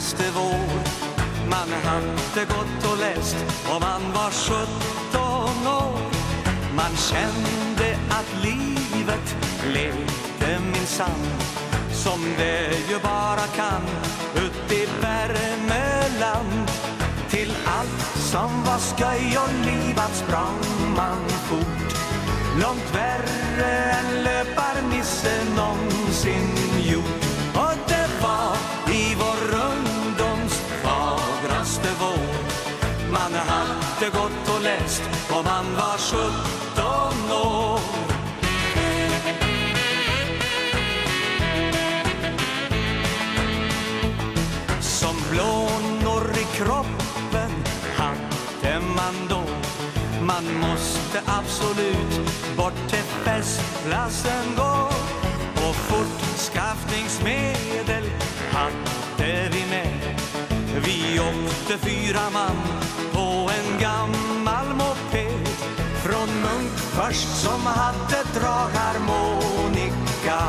senaste 0.00 0.24
vår. 0.34 0.80
Man 1.50 1.72
hade 1.84 2.44
gått 2.44 2.92
och 2.92 2.98
läst 2.98 3.36
och 3.74 3.80
man 3.80 4.12
var 4.12 4.30
17 4.30 5.66
år. 5.66 5.98
Man 6.76 6.96
kände 6.96 7.98
att 8.10 8.44
livet 8.44 9.36
levde 9.74 10.60
minsann. 10.72 11.26
Som 11.92 12.20
det 12.36 12.90
ju 12.90 12.98
bara 13.02 13.46
kan 13.56 13.82
ut 14.36 14.72
i 14.72 14.86
Värmeland. 15.02 16.70
Till 17.30 17.52
allt 17.66 18.16
som 18.16 18.64
var 18.64 18.78
sköj 18.78 19.38
och 19.38 19.66
livat 19.66 20.14
sprang 20.14 20.94
man 20.96 21.28
fort. 21.28 21.94
Långt 22.62 22.94
värre 22.94 23.92
än 23.92 24.24
löparnisse 24.24 25.44
någonsin. 25.56 26.57
helst 34.88 35.02
om 35.30 35.46
han 35.46 35.76
var 35.76 35.98
17 35.98 37.32
år. 37.32 37.80
Som 44.80 45.16
blånor 45.30 46.30
i 46.32 46.44
kroppen 46.56 47.50
hade 47.96 48.80
man 48.80 49.28
då. 49.28 49.44
Man 50.20 50.44
måste 50.60 51.22
absolut 51.26 52.20
bort 52.56 52.88
till 52.88 53.04
festplatsen 53.24 54.54
gå. 54.56 54.90
Och 55.54 55.76
fortskaffningsmedel 55.76 58.04
hade 58.50 59.48
vi 59.52 59.66
med. 59.70 60.20
Vi 60.84 61.20
åkte 61.20 61.78
fyra 61.78 62.30
man. 62.32 62.56
först 67.08 67.42
som 67.42 67.66
hade 67.66 68.22
dragharmonika. 68.34 70.40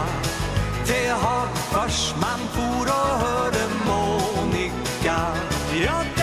Det 0.88 1.09
har 1.09 1.47
först 1.47 2.15
man 2.21 2.39
for 2.53 2.85
och 2.85 3.19
hörde 3.19 3.67
Monika. 3.85 5.17
Ja, 5.85 6.18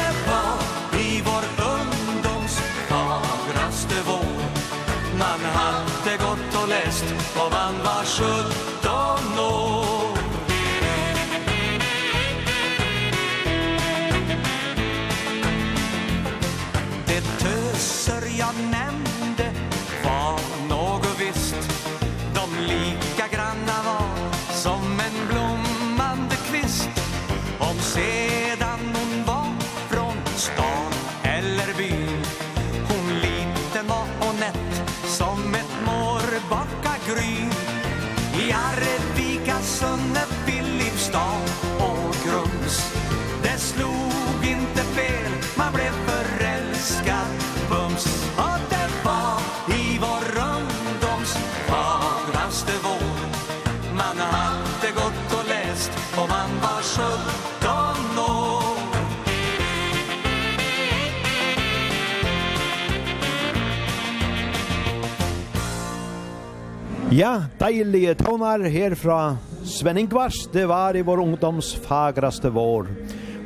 Ja, 67.16 67.46
deilige 67.56 68.12
tonar 68.14 68.60
her 68.68 68.92
fra 68.94 69.38
Sven 69.64 69.96
Ingvars, 69.96 70.36
det 70.52 70.66
var 70.68 70.96
i 70.96 71.00
vår 71.02 71.22
ungdoms 71.22 71.70
fagraste 71.80 72.50
vår. 72.52 72.90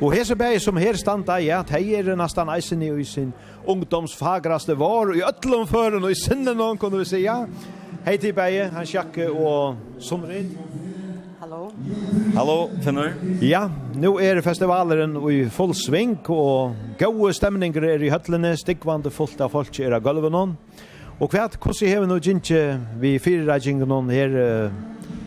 Og 0.01 0.11
hese 0.11 0.35
bæg 0.35 0.57
som 0.59 0.75
her 0.81 0.99
standa, 0.99 1.37
ja, 1.39 1.61
hei 1.71 1.93
er 1.95 2.09
nastan 2.19 2.51
eisen 2.51 2.83
i 2.83 3.05
sin 3.07 3.31
ungdoms 3.63 4.17
fagraste 4.19 4.75
vår, 4.75 5.13
i 5.15 5.23
ötlom 5.23 5.63
føren 5.71 6.03
og 6.03 6.11
i 6.11 6.19
sinnen 6.19 6.59
noen, 6.59 6.81
kunne 6.81 6.99
vi 6.99 7.07
sija. 7.13 7.37
Hei 8.03 8.17
til 8.19 8.35
bæg, 8.35 8.75
han 8.75 8.91
sjakke 8.91 9.31
og 9.31 9.79
somrid. 10.03 10.51
Hallo. 11.39 11.71
Hallo, 12.35 12.59
Finnur. 12.83 13.15
Ja, 13.39 13.69
nu 13.95 14.17
er 14.19 14.43
festivalen 14.43 15.15
i 15.31 15.45
full 15.47 15.71
sving, 15.79 16.19
og 16.27 16.75
gode 16.99 17.33
stemninger 17.39 17.93
er 17.95 18.03
i 18.03 18.11
høtlene, 18.11 18.57
stikkvande 18.59 19.15
fullt 19.15 19.39
av 19.39 19.55
folk 19.55 19.79
er 19.79 19.95
av 19.95 20.03
gulvenon. 20.03 20.57
Ja. 20.59 20.90
Og 21.21 21.29
hva, 21.29 21.43
hvordan 21.53 21.89
har 21.91 21.99
vi 22.01 22.07
nå 22.09 22.15
ikke 22.17 22.59
vi 22.97 23.09
fire 23.21 23.59
noen 23.85 24.07
her 24.09 24.31
uh, 24.33 24.77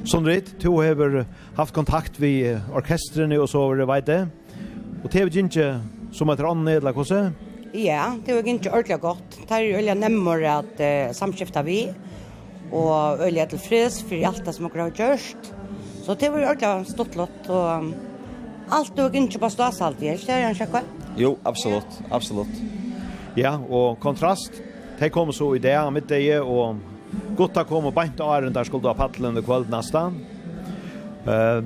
Sondrit, 0.05 0.51
Du 0.59 0.73
har 0.75 1.27
haft 1.57 1.73
kontakt 1.73 2.19
med 2.19 2.61
orkestrene 2.75 3.39
og 3.39 3.47
så 3.49 3.63
over 3.63 3.79
det 3.79 3.87
veit 3.87 4.09
det. 4.09 4.25
Og 5.05 5.13
det 5.13 5.21
er 5.21 5.31
vi 5.31 5.45
ikke 5.45 5.69
som 6.13 6.33
etter 6.35 6.51
andre 6.51 6.75
eller 6.81 6.93
hvordan? 6.93 7.31
Ja, 7.79 8.11
det 8.27 8.35
var 8.35 8.43
ikke 8.43 8.73
ordentlig 8.73 8.99
godt. 9.01 9.39
Det 9.39 9.55
er 9.55 9.71
ordentlig 9.71 9.97
nemmer 10.03 10.45
at 10.57 10.83
uh, 10.83 11.15
samskiftet 11.15 11.65
vi, 11.65 11.79
og 12.73 13.23
øyelig 13.23 13.47
ordentlig 13.47 13.49
tilfreds 13.55 14.03
for 14.03 14.27
alt 14.33 14.45
det 14.45 14.59
som 14.59 14.67
dere 14.67 14.89
har 14.89 14.99
gjort. 14.99 15.55
Så 16.03 16.19
det 16.19 16.35
var 16.35 16.51
ordentlig 16.51 16.91
stått 16.91 17.17
lott, 17.23 17.41
og 17.49 17.71
um, 17.71 17.91
alt 18.75 18.95
det 18.99 19.07
var 19.07 19.23
ikke 19.23 19.47
på 19.47 19.55
stas 19.55 19.81
alltid, 19.81 20.11
ikke 20.19 20.33
det, 20.33 20.43
Jan 20.43 20.59
Sjekke? 20.59 20.85
Jo, 21.23 21.37
absolutt, 21.47 21.99
absolutt. 22.11 22.63
Ja, 23.39 23.61
og 23.71 24.01
kontrast, 24.03 24.59
De 24.99 25.11
kom 25.11 25.33
så 25.33 25.55
i 25.57 25.63
det, 25.63 25.77
mitt 25.91 26.11
middag, 26.11 26.43
og 26.43 26.79
Gutta 27.39 27.65
kom 27.67 27.89
og 27.89 27.95
beint 27.95 28.21
av 28.23 28.33
æren 28.37 28.55
der 28.55 28.67
skulle 28.67 28.91
ha 28.91 28.97
paddelen 28.99 29.39
i 29.39 29.43
kvöld 29.45 29.71
nasta. 29.71 30.09
Uh, 31.25 31.61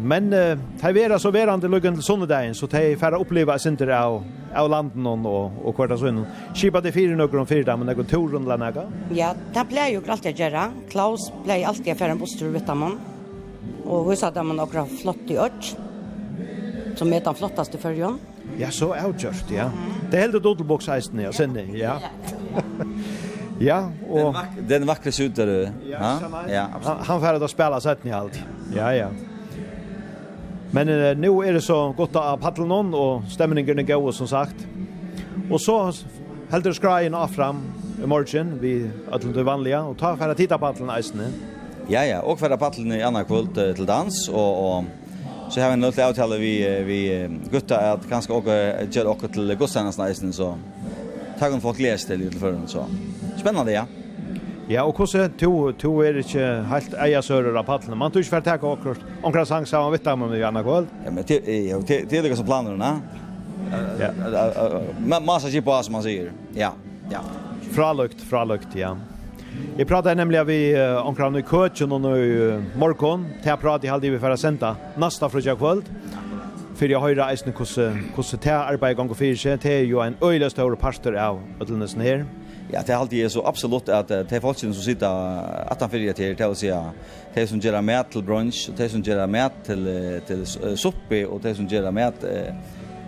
men 0.00 0.30
uh, 0.32 0.56
de 0.80 0.92
vera 0.96 1.18
så 1.20 1.30
verande 1.34 1.68
luggen 1.68 1.98
til 1.98 2.06
sonnedagen, 2.06 2.54
så 2.56 2.66
de 2.72 2.94
færre 2.96 3.20
oppleva 3.20 3.58
sinter 3.60 3.92
av, 3.92 4.22
av 4.56 4.70
landen 4.72 5.06
og, 5.28 5.58
og 5.60 5.76
hvert 5.76 5.92
av 5.92 6.00
sunnen. 6.00 6.24
Kipa 6.56 6.80
de 6.80 6.92
fire 6.94 7.18
nøkker 7.18 7.42
om 7.42 7.48
fire 7.48 7.66
damen, 7.68 7.90
nøkker 7.90 8.08
tur 8.08 8.38
eller 8.38 8.60
nøkker? 8.62 8.88
Ja, 9.16 9.34
det 9.54 9.66
ble 9.70 9.90
jo 9.92 10.04
alltid 10.06 10.32
å 10.32 10.44
gjøre. 10.44 10.68
Klaus 10.92 11.28
ble 11.44 11.60
alltid 11.68 11.92
å 11.92 11.98
fære 12.00 12.16
en 12.16 12.22
bostur 12.22 12.54
ut 12.54 12.72
av 12.72 12.80
man. 12.80 12.96
Og 13.84 14.08
hun 14.08 14.16
sa 14.16 14.32
at 14.32 14.40
man 14.40 14.62
akkurat 14.64 14.96
flott 15.02 15.28
i 15.32 15.36
ørt, 15.40 15.74
som 16.96 17.12
er 17.12 17.24
den 17.24 17.36
flotteste 17.36 17.80
førjon. 17.82 18.16
Ja, 18.58 18.70
så 18.70 18.92
er 18.94 19.12
det 19.12 19.56
ja. 19.56 19.68
Det 20.10 20.18
er 20.18 20.26
helt 20.28 20.42
dodelboks 20.44 20.88
ja, 20.88 21.32
sinne, 21.32 21.66
ja. 21.74 21.98
ja, 23.70 23.78
og... 24.08 24.36
Den 24.68 24.86
vakre 24.86 25.10
du. 25.10 25.68
ja, 25.90 26.18
ja, 26.48 26.66
absolutt. 26.74 27.06
Han 27.06 27.20
færre 27.20 27.44
att 27.44 27.50
spela 27.50 27.80
setten 27.80 28.10
i 28.10 28.12
alt. 28.12 28.42
Ja, 28.74 28.92
ja. 28.92 29.08
Men 30.70 30.88
uh, 30.88 31.18
nu 31.18 31.42
er 31.42 31.52
det 31.52 31.62
så 31.62 31.92
godt 31.96 32.16
av 32.16 32.38
paddelen 32.42 32.70
hon, 32.70 32.94
og 32.94 33.22
stemningen 33.28 33.78
er 33.78 33.82
god, 33.82 34.12
som 34.12 34.26
sagt. 34.26 34.66
Og 35.50 35.60
så 35.60 35.92
helder 36.50 36.72
skrajen 36.72 37.14
av 37.14 37.28
fram 37.28 37.62
i 38.02 38.06
morgen, 38.06 38.56
vi 38.60 38.90
er 39.12 39.18
til 39.18 39.34
det 39.34 39.46
vanlige, 39.46 39.78
og 39.78 39.98
ta 39.98 40.14
færre 40.18 40.34
titta 40.34 40.58
paddelen 40.58 40.90
eisen. 40.90 41.22
Ja, 41.90 42.02
ja, 42.02 42.20
og 42.20 42.38
færre 42.38 42.58
paddelen 42.58 42.92
i 42.92 43.04
andre 43.04 43.24
kvöld 43.24 43.54
til 43.54 43.86
dans, 43.86 44.28
og, 44.28 44.64
og 44.64 44.84
så 45.50 45.60
har 45.60 45.70
vi 45.70 45.76
nått 45.76 45.98
att 45.98 46.10
avtala 46.10 46.36
vi 46.36 46.82
vi 46.84 47.28
gutta 47.50 47.92
at 47.92 48.08
ganska 48.08 48.32
åka 48.34 48.82
gör 48.90 49.06
åka 49.06 49.28
til 49.28 49.54
Gossarnas 49.56 49.98
nästan 49.98 50.32
så 50.32 50.54
takk 51.38 51.52
om 51.52 51.60
folk 51.60 51.78
läst 51.78 52.06
til 52.06 52.18
lite 52.18 52.38
förrän 52.38 52.68
så 52.68 52.86
spennende, 53.36 53.72
ja 53.72 53.86
Ja, 54.68 54.82
og 54.82 54.96
hvordan 54.96 55.32
to, 55.36 55.72
to 55.72 55.90
er 56.00 56.16
ikke 56.22 56.44
helt 56.70 56.94
eiersører 56.96 57.56
av 57.60 57.66
paddelen? 57.68 57.98
Man 58.00 58.12
tror 58.12 58.22
ikke 58.24 58.30
for 58.30 58.40
å 58.40 58.44
ta 58.46 58.54
akkurat 58.56 59.02
omkring 59.20 59.46
sang 59.46 59.66
sammen 59.68 59.92
vitt 59.92 60.06
om 60.08 60.24
vi 60.30 60.38
gjerne 60.40 60.62
kveld? 60.64 60.86
Ja, 61.04 61.10
men 61.12 61.26
det 61.28 62.16
er 62.16 62.22
det 62.24 62.36
som 62.38 62.46
planer, 62.48 62.78
ne? 62.80 62.94
Ja. 64.00 64.08
Man 65.04 65.26
maser 65.26 65.52
ikke 65.52 65.66
på 65.68 65.76
som 65.84 65.98
man 65.98 66.06
sier. 66.06 66.32
Ja, 66.56 66.72
ja. 67.12 67.20
Fralukt, 67.76 68.24
fralukt, 68.24 68.72
ja. 68.78 68.94
Jag 69.78 69.88
pratade 69.88 70.14
nämligen 70.14 70.46
vi 70.46 70.76
omkring 71.04 71.36
i 71.36 71.42
køtjen 71.42 71.92
og 71.92 72.04
och 72.04 72.10
nu 72.10 72.62
morgon. 72.76 73.26
jeg 73.44 73.58
pratade 73.58 73.86
jag 73.86 73.92
hade 73.92 74.10
vi 74.10 74.18
förra 74.18 74.36
senta 74.36 74.76
nasta 74.96 75.28
fredag 75.28 75.56
kväll. 75.56 75.82
För 76.74 76.88
jag 76.88 77.00
har 77.00 77.08
høyre 77.08 77.30
eisne 77.30 77.52
hvordan 77.52 77.94
det 77.94 78.14
kusse 78.16 78.36
där 78.36 78.72
arbete 78.72 78.94
gång 78.94 79.14
för 79.14 79.34
sig. 79.34 79.56
Det 79.62 79.72
er 79.72 79.84
ju 79.84 80.00
en 80.00 80.16
öjlig 80.22 80.50
større 80.50 80.76
pastor 80.76 81.16
av 81.16 81.40
ödelnesen 81.60 82.00
här. 82.00 82.24
Ja, 82.72 82.80
det 82.80 82.90
er 82.90 82.96
alltid 82.96 83.30
så 83.30 83.42
absolutt 83.46 83.88
at 83.88 84.08
det 84.08 84.32
er 84.32 84.40
folk 84.40 84.58
som 84.58 84.72
sitter 84.74 85.08
at 85.70 85.80
han 85.80 85.90
fyrir 85.90 86.12
til 86.12 86.36
til 86.36 86.50
å 86.50 86.54
si 86.54 86.70
det 87.34 87.48
som 87.48 87.60
gjør 87.60 87.80
med 87.80 88.10
til 88.10 88.22
brunch, 88.22 88.70
det 88.76 88.84
er 88.84 88.88
som 88.88 89.02
gjør 89.02 89.26
med 89.26 89.50
til, 89.64 89.88
til 90.26 90.46
suppe, 90.76 91.26
og 91.28 91.42
det 91.42 91.56
som 91.56 91.66
gjør 91.66 91.90
med 91.90 92.12
til, 92.20 92.54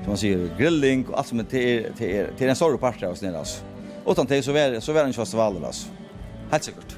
som 0.02 0.12
man 0.12 0.16
sier, 0.20 0.48
grilling, 0.58 1.06
og 1.08 1.18
alt 1.18 1.28
som 1.28 1.40
er, 1.40 1.48
til, 1.50 1.86
til, 1.98 2.26
til 2.38 2.48
en 2.48 2.58
større 2.58 2.78
part 2.78 3.02
av 3.02 3.14
oss 3.16 3.22
nere, 3.22 3.38
altså. 3.38 3.62
Utan 4.06 4.26
det 4.26 4.44
så 4.44 4.52
var, 4.52 4.80
så 4.80 4.92
var 4.92 5.06
det 5.06 5.14
en 5.14 5.20
festivaler, 5.20 5.66
altså. 5.66 6.05
Helt 6.52 6.68
sikkert. 6.68 6.96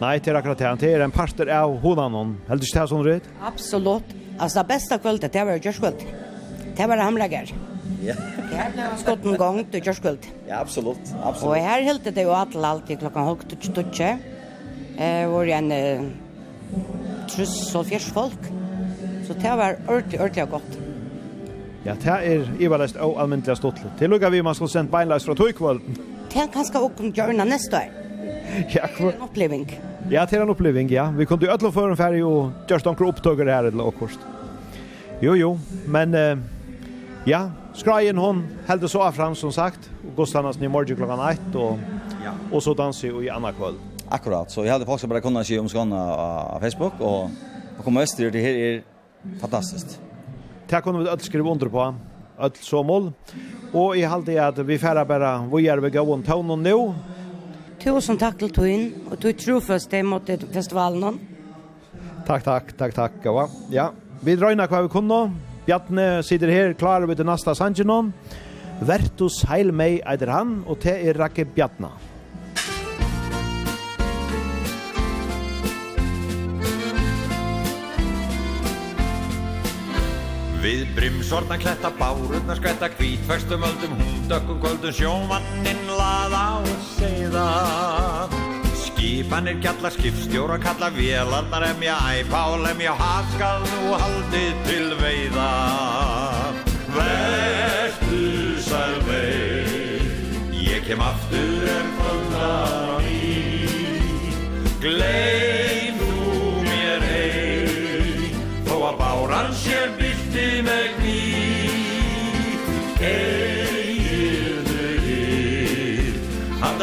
Nei, 0.00 0.14
det 0.18 0.32
er 0.32 0.38
akkurat 0.38 0.60
det. 0.60 0.70
Det 0.80 0.92
er 0.96 1.04
en 1.04 1.12
parter 1.12 1.50
av 1.52 1.74
honan 1.82 2.14
hon. 2.16 2.36
Heldig 2.48 2.70
ikke 2.70 2.80
det 2.80 2.92
sånn 2.92 3.04
rett? 3.04 3.26
Absolutt. 3.44 4.14
Altså, 4.40 4.62
det 4.62 4.68
beste 4.70 4.96
kvöldet, 5.02 5.32
det 5.34 5.42
var 5.44 5.58
jo 5.58 5.64
kjørskvöld. 5.66 6.04
Det 6.78 6.86
var 6.88 7.02
hamlager. 7.04 7.52
Ja. 8.00 8.14
Her 8.50 8.72
ble 8.72 8.86
skott 9.02 9.26
en 9.28 9.36
gang 9.40 9.60
til 9.68 9.82
kjørskvöld. 9.84 10.28
Ja, 10.48 10.62
absolutt. 10.62 11.12
absolutt. 11.20 11.50
Og 11.50 11.68
her 11.68 11.84
helt 11.84 12.08
det 12.08 12.24
jo 12.24 12.32
alt 12.32 12.56
alltid 12.56 13.02
klokkan 13.02 13.28
halv 13.28 13.44
til 13.50 13.74
tutsi. 13.76 14.10
Eh, 14.96 15.28
var 15.28 15.52
en 15.58 15.72
eh, 15.72 16.08
truss 17.28 17.74
og 17.76 17.86
fjers 17.92 18.08
folk. 18.16 18.48
Så 19.26 19.36
det 19.36 19.52
var 19.60 19.76
ordentlig, 19.86 20.20
ordentlig 20.20 20.48
godt. 20.50 20.80
Ja, 21.84 21.94
det 21.94 22.16
er 22.32 22.48
ivalest 22.60 22.96
og 23.00 23.20
almindelig 23.20 23.56
stått. 23.60 23.80
Til 23.98 24.12
lukka 24.12 24.28
vi 24.32 24.42
man 24.44 24.56
skal 24.56 24.68
sendt 24.68 24.92
beinleis 24.92 25.24
fra 25.28 25.36
tøykvöld. 25.36 25.80
Det 26.32 26.40
er 26.40 26.52
kanskje 26.52 26.80
åkken 26.80 27.12
gjørna 27.16 27.44
neste 27.48 27.76
år. 27.76 28.00
ja, 28.68 28.88
det 28.98 29.04
är 29.04 29.12
en 29.12 29.22
upplevelse. 29.22 29.72
Ja, 30.10 30.26
det 30.30 30.36
är 30.36 30.40
en 30.40 30.50
upplevelse, 30.50 30.94
ja. 30.94 31.12
Vi 31.16 31.26
kunde 31.26 31.46
ju 31.46 31.52
ödla 31.52 31.72
för 31.72 31.90
en 31.90 31.96
färg 31.96 32.24
och 32.24 32.50
just 32.68 32.84
några 32.84 33.44
det 33.44 33.52
här 33.52 33.64
eller 33.64 33.84
och 33.84 33.94
Jo, 35.20 35.36
jo, 35.36 35.58
men 35.86 36.14
uh, 36.14 36.38
ja, 37.24 37.50
skrajen 37.74 38.18
hon 38.18 38.46
hällde 38.66 38.88
så 38.88 39.02
av 39.02 39.12
fram 39.12 39.34
som 39.34 39.52
sagt. 39.52 39.90
Och 40.10 40.16
Gustavnas 40.16 40.58
ny 40.58 40.68
morgon 40.68 40.96
klockan 40.96 41.28
ett 41.28 41.54
och, 41.54 41.78
ja. 42.24 42.32
och 42.52 42.62
så 42.62 42.74
dansade 42.74 43.12
vi 43.12 43.26
i 43.26 43.30
annan 43.30 43.54
kväll. 43.54 43.74
Akkurat, 44.08 44.50
så 44.50 44.64
jag 44.64 44.72
hade 44.72 44.86
folk 44.86 45.00
som 45.00 45.10
bara 45.10 45.20
kunnat 45.20 45.46
se 45.46 45.58
om 45.58 45.68
Skåne 45.68 45.96
av 45.96 46.60
Facebook 46.60 46.92
och, 46.98 47.24
och 47.78 47.84
komma 47.84 48.02
öster, 48.02 48.30
det 48.30 48.40
här 48.40 48.50
är 48.50 48.82
fantastiskt. 49.40 50.00
Tack 50.68 50.84
kunde 50.84 51.00
vi 51.00 51.08
öll 51.08 51.20
skriva 51.20 51.50
under 51.50 51.66
på, 51.66 51.94
öll 52.38 52.50
så 52.60 52.82
mål. 52.82 53.12
Och 53.72 53.96
jag 53.96 54.10
hade 54.10 54.46
att 54.46 54.58
vi 54.58 54.78
färdar 54.78 55.04
bara, 55.04 55.46
vi 55.54 55.68
är 55.68 55.78
vi 55.78 55.90
gå 55.90 56.22
tonen 56.22 56.62
nu. 56.62 56.92
Tusen 57.80 58.18
takk 58.20 58.36
til 58.36 58.50
Tuin, 58.52 58.82
og 59.08 59.16
du 59.22 59.30
trofast 59.32 59.88
det 59.88 60.02
mot 60.04 60.26
festivalen. 60.52 61.16
Takk, 62.28 62.42
takk, 62.44 62.74
takk, 62.76 62.92
takk, 62.92 63.14
Gawa. 63.24 63.46
Ja, 63.72 63.86
vi 64.20 64.34
drøyna 64.36 64.66
hva 64.68 64.82
vi 64.84 64.92
kunne. 64.92 65.20
Bjartne 65.64 66.20
sitter 66.26 66.52
her, 66.52 66.74
klarer 66.76 67.08
vi 67.08 67.16
til 67.16 67.28
nasta 67.28 67.54
sangenon. 67.56 68.12
Vertus 68.84 69.40
heil 69.48 69.72
meg, 69.72 70.02
eider 70.04 70.32
han, 70.34 70.58
og 70.68 70.82
te 70.84 70.92
er 70.92 71.16
rakke 71.20 71.48
Bjartna. 71.56 71.94
Við 80.60 80.90
brimsorna 80.92 81.56
kletta 81.56 81.88
bárurnar 81.96 82.58
skvetta 82.58 82.90
kvít 82.92 83.22
Festum 83.24 83.62
öldum 83.64 83.94
hundökkum 83.96 84.58
kvöldum 84.60 84.92
sjómanninn 84.92 85.88
laða 85.88 86.42
á 86.52 86.56
seiða 86.98 87.46
Skipanir 88.76 89.56
kalla 89.64 89.88
skipstjóra 89.94 90.58
kalla 90.60 90.90
vélarnar 90.92 91.64
emja 91.70 91.96
æpa 92.12 92.42
og 92.52 92.60
lemja 92.66 92.92
haf 92.92 93.32
skal 93.38 93.64
nú 93.72 93.96
haldið 94.02 94.60
til 94.68 94.92
veiða. 95.00 95.48
Vertu 96.92 98.22
sæl 98.60 99.00
vei 99.08 100.04
Ég 100.60 100.84
kem 100.84 101.00
aftur 101.00 101.68
en 101.72 101.92
kvöldar 101.96 103.08
í 103.08 103.36
Gleið 104.84 105.79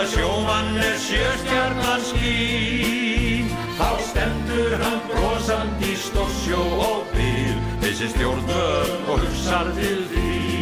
sjómann 0.07 0.77
er 0.77 0.97
sjöstjarnan 0.97 2.01
skín. 2.01 3.49
Þá 3.77 3.89
stendur 4.09 4.77
hann 4.81 5.01
brosandi 5.09 5.95
stórsjó 5.95 6.61
og 6.89 7.01
bíl. 7.13 7.57
Þessi 7.83 8.11
stjórnur 8.15 8.93
og 9.07 9.25
hugsar 9.25 9.73
til 9.77 10.05
þín 10.11 10.56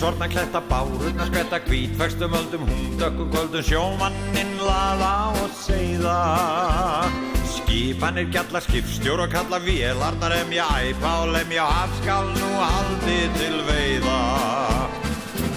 sortna 0.00 0.28
kletta 0.28 0.60
bárutna 0.60 1.26
skvetta 1.26 1.58
kvít 1.58 1.96
Förstum 1.98 2.34
öldum 2.34 2.62
hundökkum 2.68 3.30
kvöldum 3.30 3.62
sjómanninn 3.62 4.54
laða 4.64 5.16
og 5.42 5.50
seiða 5.64 6.20
Skipanir 7.50 8.30
kalla 8.32 8.62
skipstjór 8.64 9.24
og 9.26 9.34
kalla 9.34 9.58
vélarnar 9.60 10.32
emja 10.38 10.64
æpa 10.86 11.12
og 11.24 11.34
lemja 11.34 11.66
afskal 11.82 12.30
nú 12.38 12.50
haldi 12.62 13.20
til 13.36 13.56
veiða. 13.68 14.20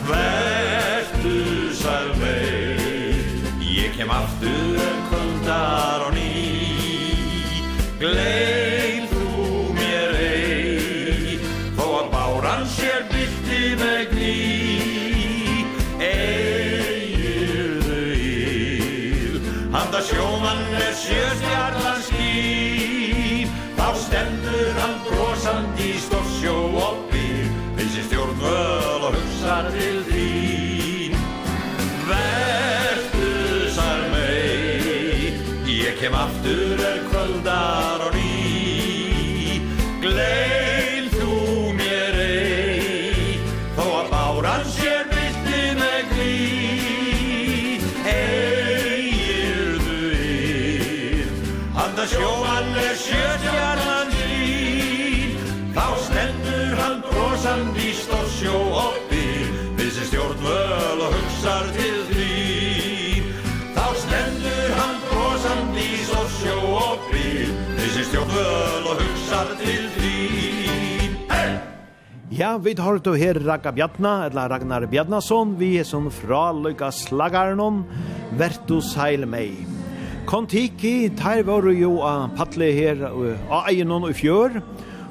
Vertu 0.10 1.38
sær 1.80 2.12
vei 2.20 3.18
Ég 3.62 3.96
kem 3.98 4.12
aftur 4.12 4.84
en 4.90 5.02
kvöldar 5.10 6.08
og 6.10 6.14
ný. 6.20 6.30
Gleif 8.00 8.73
sjöstjarnan 21.04 22.02
skýr 22.08 23.52
Þá 23.78 23.88
stendur 24.00 24.80
hann 24.80 24.96
brosandi 25.08 25.90
í 25.94 26.02
stórsjó 26.02 26.56
og 26.80 27.04
býr 27.12 27.50
Vilsi 27.78 28.06
stjórnvöl 28.08 29.08
og 29.10 29.18
hugsar 29.18 29.70
til 29.76 30.00
þín 30.10 31.18
Vertu 32.08 33.32
sær 33.76 34.06
mei 34.14 35.34
Ég 35.68 36.00
kem 36.00 36.16
aftur 36.16 36.86
er 36.92 37.02
kvöldar 37.10 38.08
og 38.08 38.16
ný 38.16 38.23
Ja, 72.34 72.58
vi 72.58 72.74
tar 72.74 72.98
du 72.98 73.12
her 73.14 73.38
Ragga 73.46 73.72
Bjartna, 73.72 74.26
eller 74.26 74.50
Ragnar 74.50 74.88
Bjarnason, 74.90 75.52
vi 75.60 75.76
er 75.78 75.86
som 75.86 76.08
fra 76.10 76.48
Løyga 76.52 76.90
Slagarnon, 76.92 77.84
Vertu 78.40 78.82
Seil 78.82 79.28
Mei. 79.30 79.52
Kontiki, 80.26 81.10
der 81.14 81.44
var 81.46 81.70
jo 81.70 82.02
a 82.02 82.30
patle 82.34 82.72
her 82.74 83.06
av 83.06 83.70
egenon 83.70 84.10
i 84.10 84.16
fjør, 84.18 84.64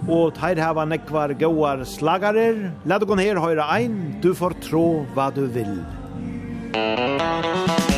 og 0.09 0.35
der 0.41 0.59
hava 0.65 0.85
nekvar 0.85 1.37
gauar 1.39 1.87
slagarer. 1.87 2.73
La 2.85 2.99
du 2.99 3.07
her 3.15 3.39
høyre 3.39 3.71
ein, 3.71 4.19
du 4.21 4.35
får 4.35 4.59
tro 4.67 5.07
hva 5.15 5.31
du 5.31 5.47
vil. 5.47 5.79
Musikk 6.75 7.92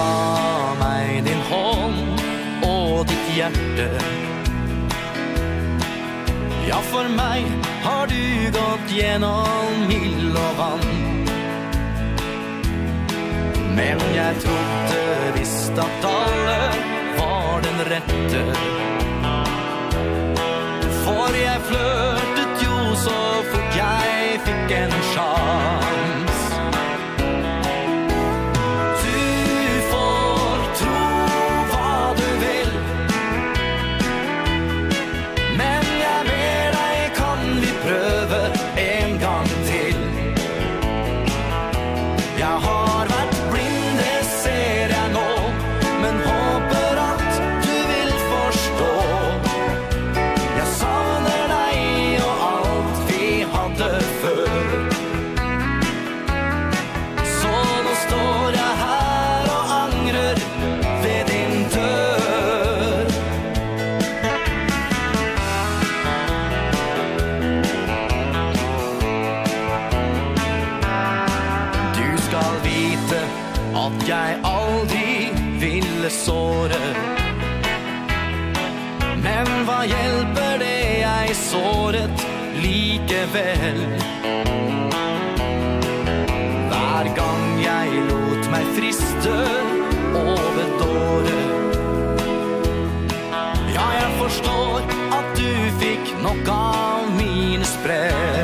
Ga 0.00 0.74
meg 0.80 1.24
din 1.26 1.40
hånd 1.50 2.20
og 2.64 3.02
ditt 3.10 3.26
hjerte. 3.36 3.88
Ja, 6.68 6.78
for 6.88 7.08
meg 7.12 7.44
har 7.84 8.08
du 8.08 8.22
gått 8.54 8.94
gjennom 8.96 9.82
hill 9.90 10.38
og 10.44 10.52
vann. 10.60 10.86
Men 13.76 14.00
jeg 14.16 14.40
trodde 14.44 15.02
visst 15.36 15.82
at 15.84 16.06
alle 16.12 16.58
var 17.18 17.66
den 17.66 17.84
rette. 17.92 18.44
For 21.02 21.40
jeg 21.42 21.66
flørtet 21.68 22.64
jo 22.64 22.80
så 23.04 23.20
fort 23.50 23.82
jeg 23.82 24.40
fikk 24.48 24.78
en 24.80 24.96
sjans 25.12 26.09
väl. 83.32 83.80
Hver 86.70 87.06
gang 87.16 87.44
jeg 87.62 88.02
lot 88.08 88.50
meg 88.50 88.66
friste 88.76 89.36
over 90.14 90.66
dåret 90.80 91.76
Ja, 93.74 93.86
jeg 94.00 94.10
forstår 94.18 94.82
at 95.18 95.28
du 95.38 95.52
fikk 95.82 96.14
nok 96.24 96.50
av 96.54 97.10
mine 97.18 97.66
sprell 97.68 98.39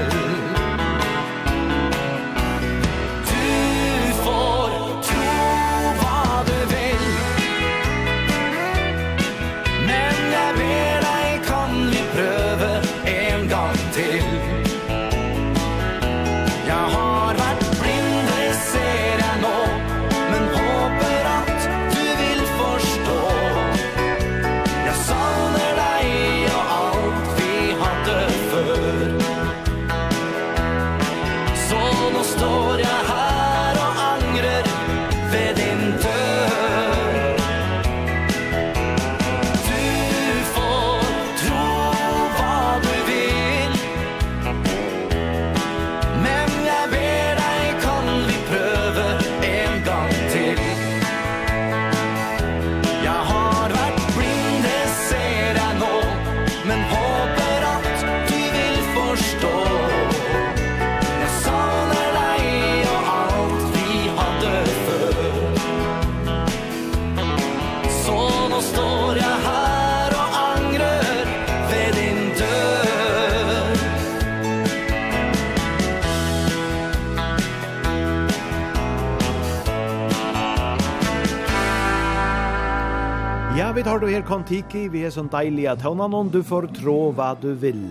kontiki 84.26 84.86
vi 84.90 85.04
er 85.06 85.14
sånn 85.14 85.30
deilig 85.32 85.68
at 85.70 85.82
høvnene, 85.86 86.26
du 86.34 86.42
får 86.44 86.68
tro 86.76 87.12
hva 87.16 87.32
du 87.40 87.52
vil. 87.62 87.82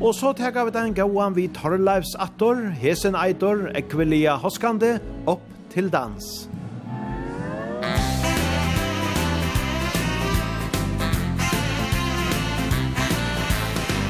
Og 0.00 0.12
så 0.16 0.32
tega 0.36 0.64
vi 0.66 0.74
den 0.74 0.94
gåan 0.96 1.36
vi 1.36 1.46
Torleivs 1.56 2.14
attor, 2.20 2.58
hesen 2.80 3.16
eitor, 3.16 3.68
ekvelia 3.78 4.36
hoskande, 4.40 4.96
opp 5.28 5.44
til 5.72 5.90
dans. 5.92 6.48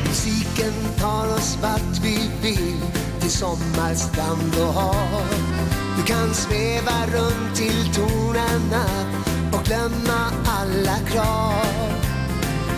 Musiken 0.07 0.79
tar 1.03 1.35
oss 1.37 1.57
vart 1.63 2.03
vi 2.03 2.17
vill 2.43 2.81
till 3.21 3.31
sommarstrand 3.31 4.55
och 4.61 4.75
hav. 4.75 5.27
Du 5.97 6.03
kan 6.03 6.35
sveva 6.35 7.07
runt 7.15 7.57
till 7.57 7.95
tonerna 7.95 8.85
glömma 9.67 10.33
alla 10.47 10.99
krav. 11.07 11.67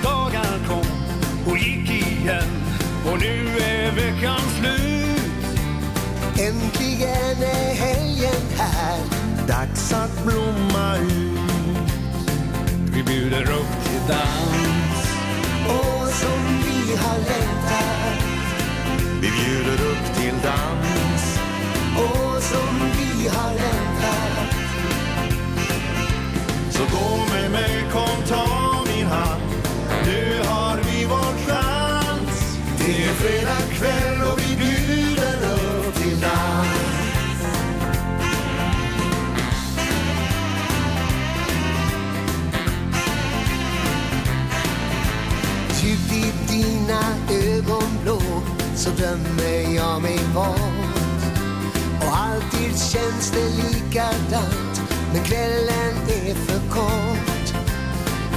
Dagar 0.02 0.58
kom 0.68 0.86
och 1.46 1.58
gick 1.58 1.90
igen 1.90 2.62
Och 3.10 3.18
nu 3.20 3.58
är 3.58 3.92
veckan 3.92 4.40
slut. 4.60 5.32
Äntligen 6.38 7.42
är 7.42 7.74
helgen 7.74 8.42
här. 8.58 8.98
Dags 9.48 9.92
att 9.92 10.24
blomma 10.24 10.96
ut. 10.96 11.92
Vi 12.94 13.02
bjuder 13.02 13.42
upp 13.42 13.84
till 13.84 14.00
dans. 14.08 15.08
Och 15.66 16.08
som 16.08 16.40
vi 16.64 16.96
har 16.96 17.18
längtat. 17.18 18.24
Vi 19.20 19.30
bjuder 19.30 19.90
upp 19.90 20.16
till 20.16 20.34
dans. 20.42 21.38
Och 21.96 22.42
som 22.42 22.90
vi 22.98 23.28
har 23.28 23.54
längtat. 23.54 23.87
Så 26.78 26.84
gå 26.84 27.16
med 27.34 27.50
mig, 27.50 27.84
kom 27.92 28.22
ta 28.28 28.84
min 28.86 29.06
hand. 29.06 29.42
Nu 30.06 30.42
har 30.48 30.76
vi 30.76 31.04
vår 31.04 31.46
chans. 31.46 32.58
Det 32.78 33.04
är 33.04 33.14
fredag 33.14 33.62
kväll 33.72 34.32
och 34.32 34.38
vi 34.38 34.56
bjuder 34.56 35.36
upp 35.44 35.94
till 35.94 36.20
dans. 36.20 36.68
Typ 45.80 46.12
i 46.12 46.32
dina 46.48 47.00
ögonblå 47.30 48.42
Så 48.74 48.90
drömmer 48.90 49.74
jag 49.76 50.02
mig 50.02 50.18
bort. 50.34 50.60
Och 52.00 52.16
alltid 52.16 52.78
känns 52.78 53.30
det 53.30 53.48
likadant. 53.48 54.67
Men 55.12 55.24
kvällen 55.24 55.94
är 56.08 56.34
för 56.34 56.70
kort. 56.70 57.62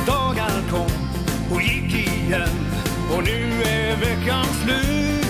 Dagar 0.06 0.64
kom 0.72 0.92
och 1.56 1.62
gick 1.62 1.94
igen. 1.94 2.50
Och 3.16 3.24
nu 3.24 3.64
är 3.64 3.96
veckan 3.96 4.46
slut. 4.64 5.28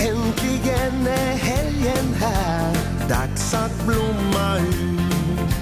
Äntligen 0.00 1.06
är 1.06 1.36
helgen 1.36 2.14
här. 2.20 2.74
Dags 3.08 3.54
att 3.54 3.86
blomma 3.86 4.58
ut. 4.58 5.54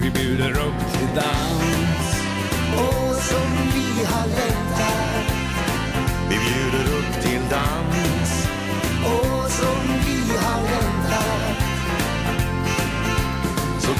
Vi 0.00 0.10
bjuder 0.10 0.50
upp 0.50 0.92
till 0.92 1.08
dans. 1.14 2.24
Och 2.76 3.16
som 3.16 3.50
vi 3.74 4.04
har 4.04 4.26
längtat. 4.26 5.26
Vi 6.28 6.36
bjuder 6.36 6.98
upp 6.98 7.22
till 7.22 7.40
dans. 7.50 8.48
Och 9.04 9.50
som 9.50 9.98
vi 10.06 10.36
har 10.36 10.62
längtat. 10.62 10.83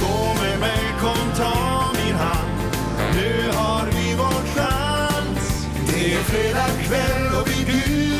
gå 0.00 0.34
med 0.42 0.60
mig, 0.60 0.82
kom 1.00 1.26
ta 1.36 1.92
min 2.05 2.14
hand. 2.14 2.50
Nu 3.14 3.50
har 3.58 3.86
vi 3.86 4.14
vår 4.18 4.42
chans. 4.55 5.66
Det 5.86 6.14
är 6.14 6.23
fredag 6.23 6.70
kväll 6.89 7.40
och 7.40 7.48
vi 7.48 7.64
bjuder 7.64 8.13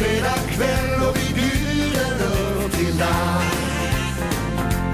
fredag 0.00 0.40
kväll 0.56 1.08
och 1.08 1.16
vi 1.16 1.34
bjuder 1.34 2.12
upp 2.64 2.72
till 2.72 2.98
dans. 2.98 3.54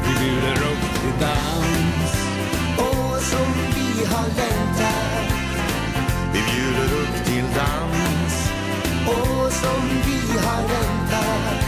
Vi 0.04 0.12
bjuder 0.20 0.56
upp 0.70 0.84
till 1.00 1.16
dans. 1.20 2.10
Och 2.78 3.18
som 3.30 3.48
vi 3.76 4.04
har 4.12 4.28
väntat 4.40 5.28
Vi 6.32 6.40
bjuder 6.50 6.88
upp 7.00 7.24
till 7.26 7.44
dans. 7.60 8.34
Och 9.06 9.52
som 9.52 9.80
vi 10.06 10.38
har 10.46 10.62
väntat 10.74 11.64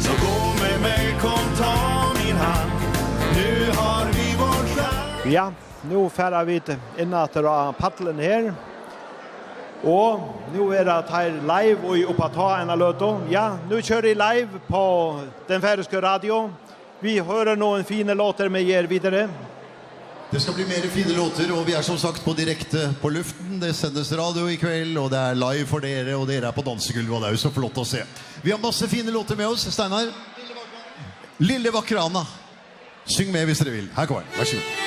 Så 0.00 0.12
gå 0.26 0.62
med 0.62 0.80
mig, 0.80 1.16
kom 1.20 1.56
ta 1.58 2.12
min 2.24 2.36
hand. 2.36 2.70
Nu 3.34 3.70
har 3.76 4.06
vi 4.06 4.36
vår 4.38 4.66
chans. 4.76 5.34
Ja, 5.34 5.52
nu 5.90 6.10
färdar 6.10 6.44
vi 6.44 6.60
innan 6.98 7.22
att 7.22 7.34
dra 7.34 7.72
paddeln 7.72 8.18
här. 8.18 8.54
Og 9.84 10.22
nu 10.54 10.70
er 10.72 10.84
det 10.84 11.10
her 11.10 11.34
live 11.42 11.84
og 11.84 11.98
i 11.98 12.04
oppa 12.08 12.28
ta 12.32 12.48
en 12.62 12.78
løto. 12.78 13.10
Ja, 13.30 13.56
nu 13.68 13.80
kjører 13.80 14.12
jeg 14.12 14.20
live 14.20 14.62
på 14.68 14.84
den 15.48 15.62
færøske 15.62 16.00
radio. 16.00 16.46
Vi 17.00 17.18
hører 17.18 17.58
noen 17.60 17.84
fine 17.84 18.14
låter 18.16 18.48
med 18.48 18.64
jer 18.64 18.88
videre. 18.88 19.26
Det 20.30 20.40
skal 20.42 20.56
bli 20.56 20.64
mer 20.66 20.86
fine 20.90 21.14
låter, 21.14 21.52
og 21.54 21.66
vi 21.66 21.76
er 21.78 21.84
som 21.86 21.98
sagt 21.98 22.24
på 22.24 22.32
direkte 22.34 22.88
på 23.02 23.08
luften. 23.14 23.60
Det 23.62 23.70
sendes 23.76 24.10
radio 24.18 24.48
i 24.50 24.56
kveld, 24.58 24.96
og 24.98 25.10
det 25.12 25.20
er 25.20 25.38
live 25.38 25.68
for 25.70 25.84
dere, 25.84 26.16
og 26.16 26.26
dere 26.26 26.50
er 26.50 26.56
på 26.56 26.64
dansegulvet, 26.66 27.14
og 27.14 27.22
det 27.22 27.28
er 27.28 27.36
jo 27.36 27.44
så 27.44 27.52
flott 27.54 27.78
å 27.78 27.86
se. 27.86 28.02
Vi 28.42 28.50
har 28.50 28.58
masse 28.62 28.88
fine 28.90 29.14
låter 29.14 29.38
med 29.38 29.46
oss, 29.52 29.68
Steinar. 29.70 30.10
Lille 31.38 31.70
Vakrana. 31.70 32.24
Syng 33.06 33.30
med 33.30 33.46
hvis 33.46 33.62
dere 33.62 33.78
vil. 33.78 33.88
Her 33.94 34.10
kommer 34.10 34.26
den. 34.26 34.34
Vær 34.40 34.50
så 34.50 34.58
god. 34.58 34.85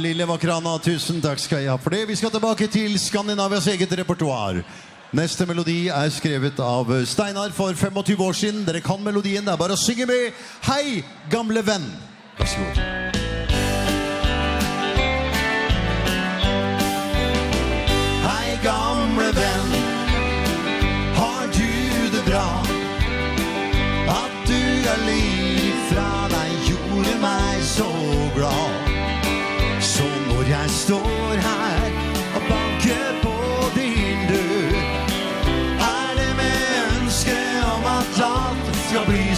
lille 0.00 0.26
Vakrana, 0.28 0.76
tusen 0.82 1.20
takk 1.24 1.40
skal 1.40 1.62
jeg 1.62 1.70
ha 1.72 1.76
for 1.80 1.94
det. 1.94 2.06
Vi 2.08 2.16
skal 2.18 2.32
tilbake 2.34 2.68
til 2.72 2.98
Skandinavias 3.00 3.68
eget 3.72 3.92
repertoire. 4.00 4.64
Neste 5.16 5.46
melodi 5.46 5.86
er 5.88 6.10
skrevet 6.10 6.58
av 6.60 6.90
Steinar 7.06 7.54
for 7.56 7.72
25 7.72 8.26
år 8.26 8.36
siden. 8.36 8.66
Dere 8.66 8.82
kan 8.84 9.02
melodien, 9.02 9.46
det 9.46 9.54
er 9.54 9.62
bare 9.62 9.78
å 9.78 9.80
synge 9.80 10.08
med. 10.10 10.44
Hei, 10.66 11.02
gamle 11.32 11.64
venn! 11.66 11.88
Vær 12.36 12.52
så 12.52 12.68
god. 12.74 12.95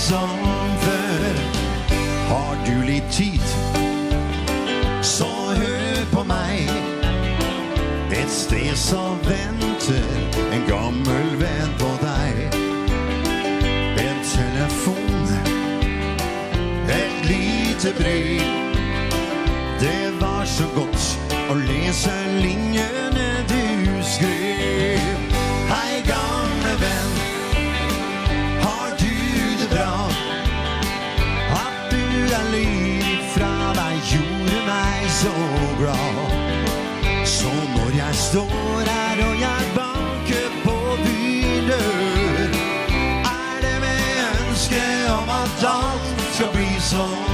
som 0.09 0.39
før 0.81 1.37
Har 2.29 2.55
du 2.67 2.77
litt 2.87 3.09
tid 3.13 3.45
Så 5.05 5.29
hør 5.61 6.05
på 6.13 6.23
meg. 6.29 6.71
Et 8.17 8.31
sted 8.33 8.73
som 8.77 9.21
venter 9.27 10.09
En 10.55 10.65
gammel 10.69 11.35
venn 11.43 11.75
på 11.83 11.91
deg. 12.05 12.57
En 14.07 14.25
telefon 14.33 15.29
Et 16.97 17.29
lite 17.29 17.93
brev. 18.01 18.49
Det 19.85 20.03
var 20.21 20.49
så 20.49 20.73
godt 20.77 21.13
Å 21.53 21.61
lese 21.69 22.17
linjene 22.41 23.31
du 23.53 24.03
skrev. 24.17 25.18
så 35.19 35.33
bra. 35.81 35.97
Så 37.25 37.51
når 37.77 37.91
jeg 37.97 38.15
står 38.15 38.81
her 38.91 39.29
og 39.29 39.41
jeg 39.41 39.63
banker 39.75 40.49
på 40.65 40.77
din 41.05 41.67
dør 41.69 42.49
Er 43.25 43.57
det 43.65 43.77
med 43.81 44.49
ønske 44.49 44.83
om 45.19 45.29
at 45.43 45.65
alt 45.75 46.35
skal 46.35 46.49
bli 46.55 46.71
så 46.81 47.28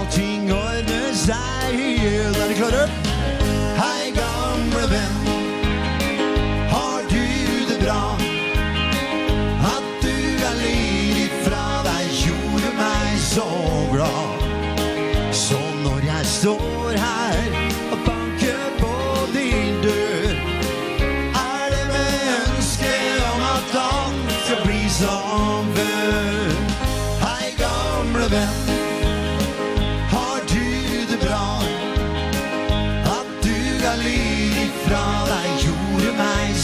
allting 0.00 0.48
ordner 0.52 1.12
seg 1.14 1.76
Er 1.76 2.32
det 2.48 2.56
klare? 2.56 2.84
opp 2.86 2.99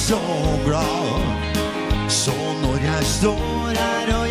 så 0.06 0.18
glad 0.64 2.10
Så 2.10 2.30
når 2.62 2.76
jeg 2.84 3.04
står 3.04 3.68
her 3.80 4.18
og 4.18 4.25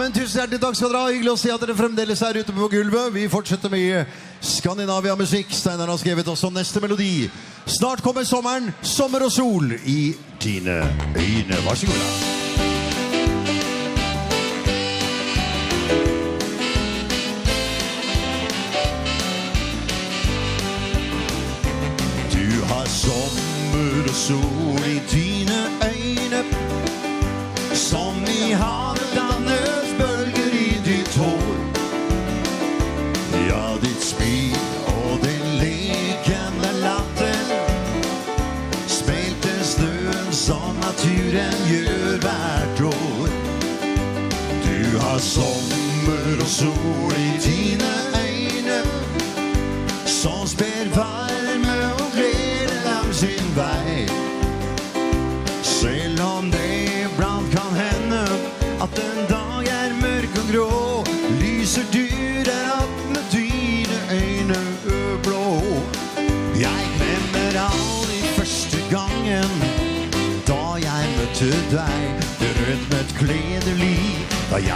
Amen, 0.00 0.14
tusen 0.16 0.38
hjertelig 0.40 0.62
takk 0.62 0.76
skal 0.78 0.88
dere 0.94 1.00
ha. 1.02 1.08
Hyggelig 1.12 1.32
å 1.34 1.36
se 1.36 1.50
at 1.52 1.60
dere 1.60 1.74
fremdeles 1.76 2.22
er 2.24 2.38
ute 2.40 2.54
på 2.56 2.68
gulvet. 2.72 3.10
Vi 3.12 3.26
fortsetter 3.28 3.68
med 3.68 4.08
Skandinavia-musikk. 4.40 5.52
Steinar 5.52 5.92
har 5.92 6.00
skrevet 6.00 6.30
også 6.32 6.48
neste 6.56 6.80
melodi. 6.80 7.28
Snart 7.68 8.00
kommer 8.00 8.24
sommeren, 8.24 8.72
sommer 8.80 9.26
og 9.28 9.34
sol 9.36 9.76
i 9.84 10.14
dine 10.40 10.80
øyne. 11.20 11.60
Vær 11.68 11.76
så 11.76 11.92
god. 11.92 12.00
Da. 12.00 12.40
sommer 22.90 24.08
og 24.08 24.16
sol 24.16 24.88
i 24.88 24.96
dine 25.12 25.39
sol 46.60 47.29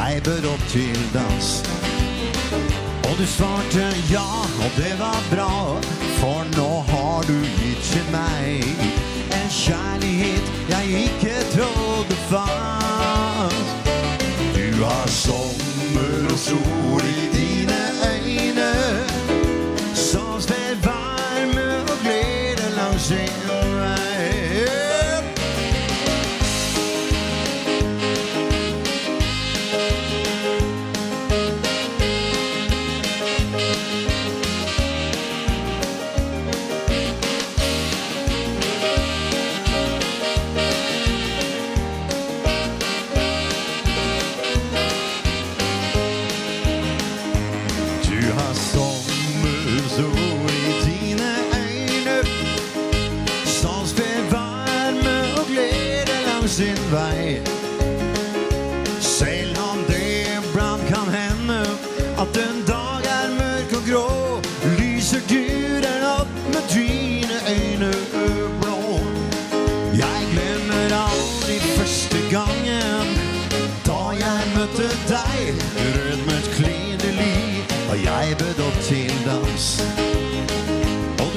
jeg 0.05 0.23
bød 0.23 0.45
opp 0.55 0.65
til 0.69 0.99
dans. 1.15 1.49
Og 3.09 3.15
du 3.19 3.27
svarte 3.27 3.85
ja, 4.11 4.31
og 4.65 4.71
det 4.77 4.95
var 4.99 5.21
bra. 5.35 5.53
For 6.25 6.45
nå 6.57 6.71
har 6.89 7.23
du 7.29 7.37
gitt 7.59 7.83
til 7.93 8.07
meg 8.13 8.65
En 9.39 9.51
kjærlighet 9.51 10.47
jeg 10.71 11.03
ikke 11.07 11.35
trodde 11.53 12.17
fast 12.31 13.91
Du 14.57 14.85
har 14.85 15.09
sommer 15.09 16.31
og 16.33 16.39
sol 16.39 17.05
i 17.11 17.27
dine 17.35 17.81
øyne 18.09 18.71
Som 19.95 20.41
spør 20.41 20.75
varme 20.87 21.67
og 21.83 21.99
glede 22.07 22.71
langs 22.79 23.11
en 23.11 23.44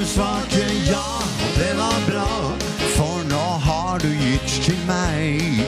svake 0.08 0.66
ja, 0.92 1.10
det 1.60 1.74
var 1.78 2.00
bra. 2.10 2.32
For 2.98 3.24
nå 3.30 3.48
har 3.68 4.00
du 4.02 4.08
gitt 4.08 4.50
til 4.66 4.78
meg 4.88 5.62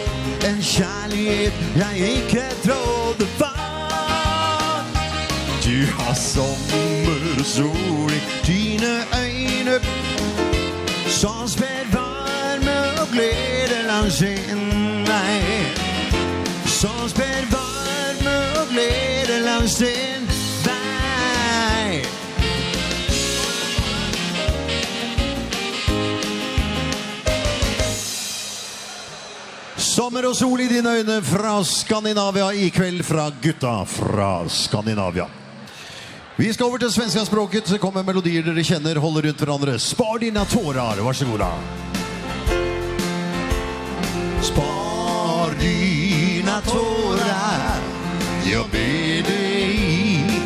En 0.47 0.61
kjærlighet 0.61 1.53
jeg 1.77 2.09
ikke 2.15 2.45
trodde 2.63 3.27
var 3.39 4.85
Du 5.63 5.85
har 5.99 6.13
sommersol 6.17 8.11
i 8.17 8.21
dine 8.47 8.93
øyne 9.21 9.79
Som 11.07 11.47
sped 11.47 11.91
varme 11.93 12.77
og 13.01 13.07
glede 13.13 13.83
langs 13.87 14.21
en 14.21 14.63
vei. 15.07 15.43
Som 16.65 17.09
sped 17.09 17.45
varme 17.51 18.35
og 18.61 18.67
glede 18.73 19.43
langs 19.45 19.81
en 19.81 20.18
Sommer 30.09 30.25
og 30.25 30.33
sol 30.33 30.61
i 30.63 30.65
dine 30.65 30.89
øyne 30.89 31.15
fra 31.21 31.51
Skandinavia 31.61 32.47
i 32.57 32.71
kveld 32.73 33.03
fra 33.05 33.27
gutta 33.43 33.83
fra 33.85 34.47
Skandinavia. 34.49 35.27
Vi 36.37 36.53
skal 36.53 36.65
over 36.65 36.81
til 36.81 36.89
svenska 36.91 37.25
språket, 37.25 37.69
så 37.69 37.77
kommer 37.77 38.01
melodier 38.01 38.41
dere 38.41 38.63
kjenner, 38.65 38.97
holder 38.97 39.27
rundt 39.27 39.43
hverandre. 39.43 39.75
Spar 39.79 40.17
dina 40.17 40.47
tårar, 40.49 40.97
vær 41.05 41.13
så 41.13 41.27
god 41.29 41.43
da. 41.43 41.51
Spar 44.49 45.53
dina 45.61 46.57
tårar, 46.65 47.77
jag 48.49 48.65
ber 48.73 49.29
dig. 49.29 50.41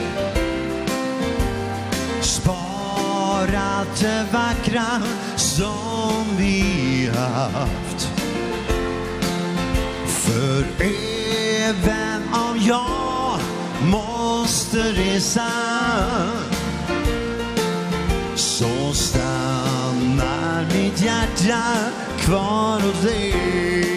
Spar 2.21 3.55
allt 3.63 3.95
det 4.01 4.27
vackra 4.35 4.99
som 5.37 6.35
vi 6.37 7.09
har. 7.15 7.82
För 10.33 10.65
även 10.83 12.21
om 12.33 12.59
jag 12.67 13.39
måste 13.81 14.77
resa 14.77 15.51
Så 18.35 18.93
stannar 18.93 20.65
mitt 20.73 21.01
hjärta 21.01 21.63
kvar 22.19 22.79
hos 22.79 23.01
dig. 23.01 23.92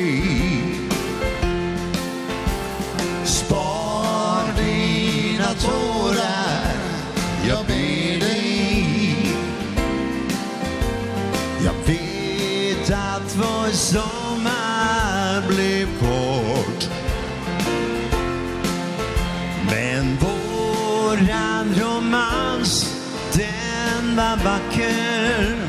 vacker. 24.46 25.65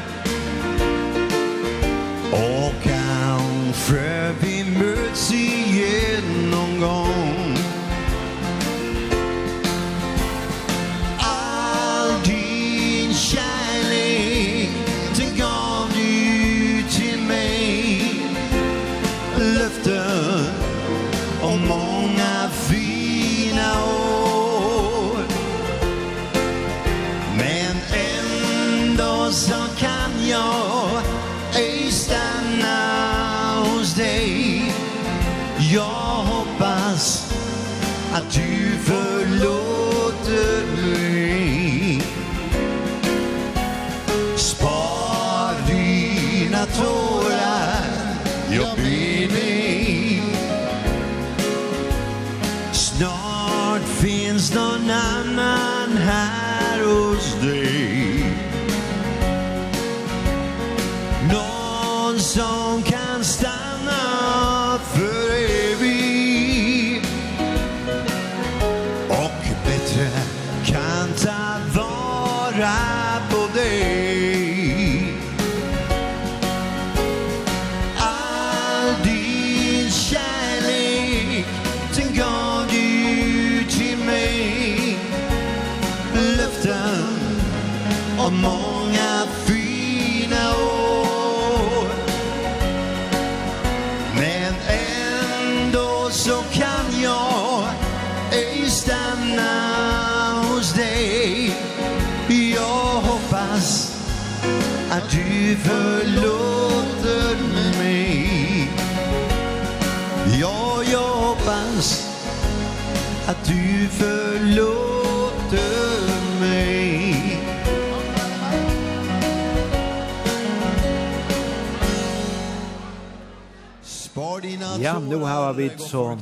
Ja, 124.80 125.00
nu 125.00 125.16
har 125.16 125.54
vi 125.54 125.70
så 125.78 126.18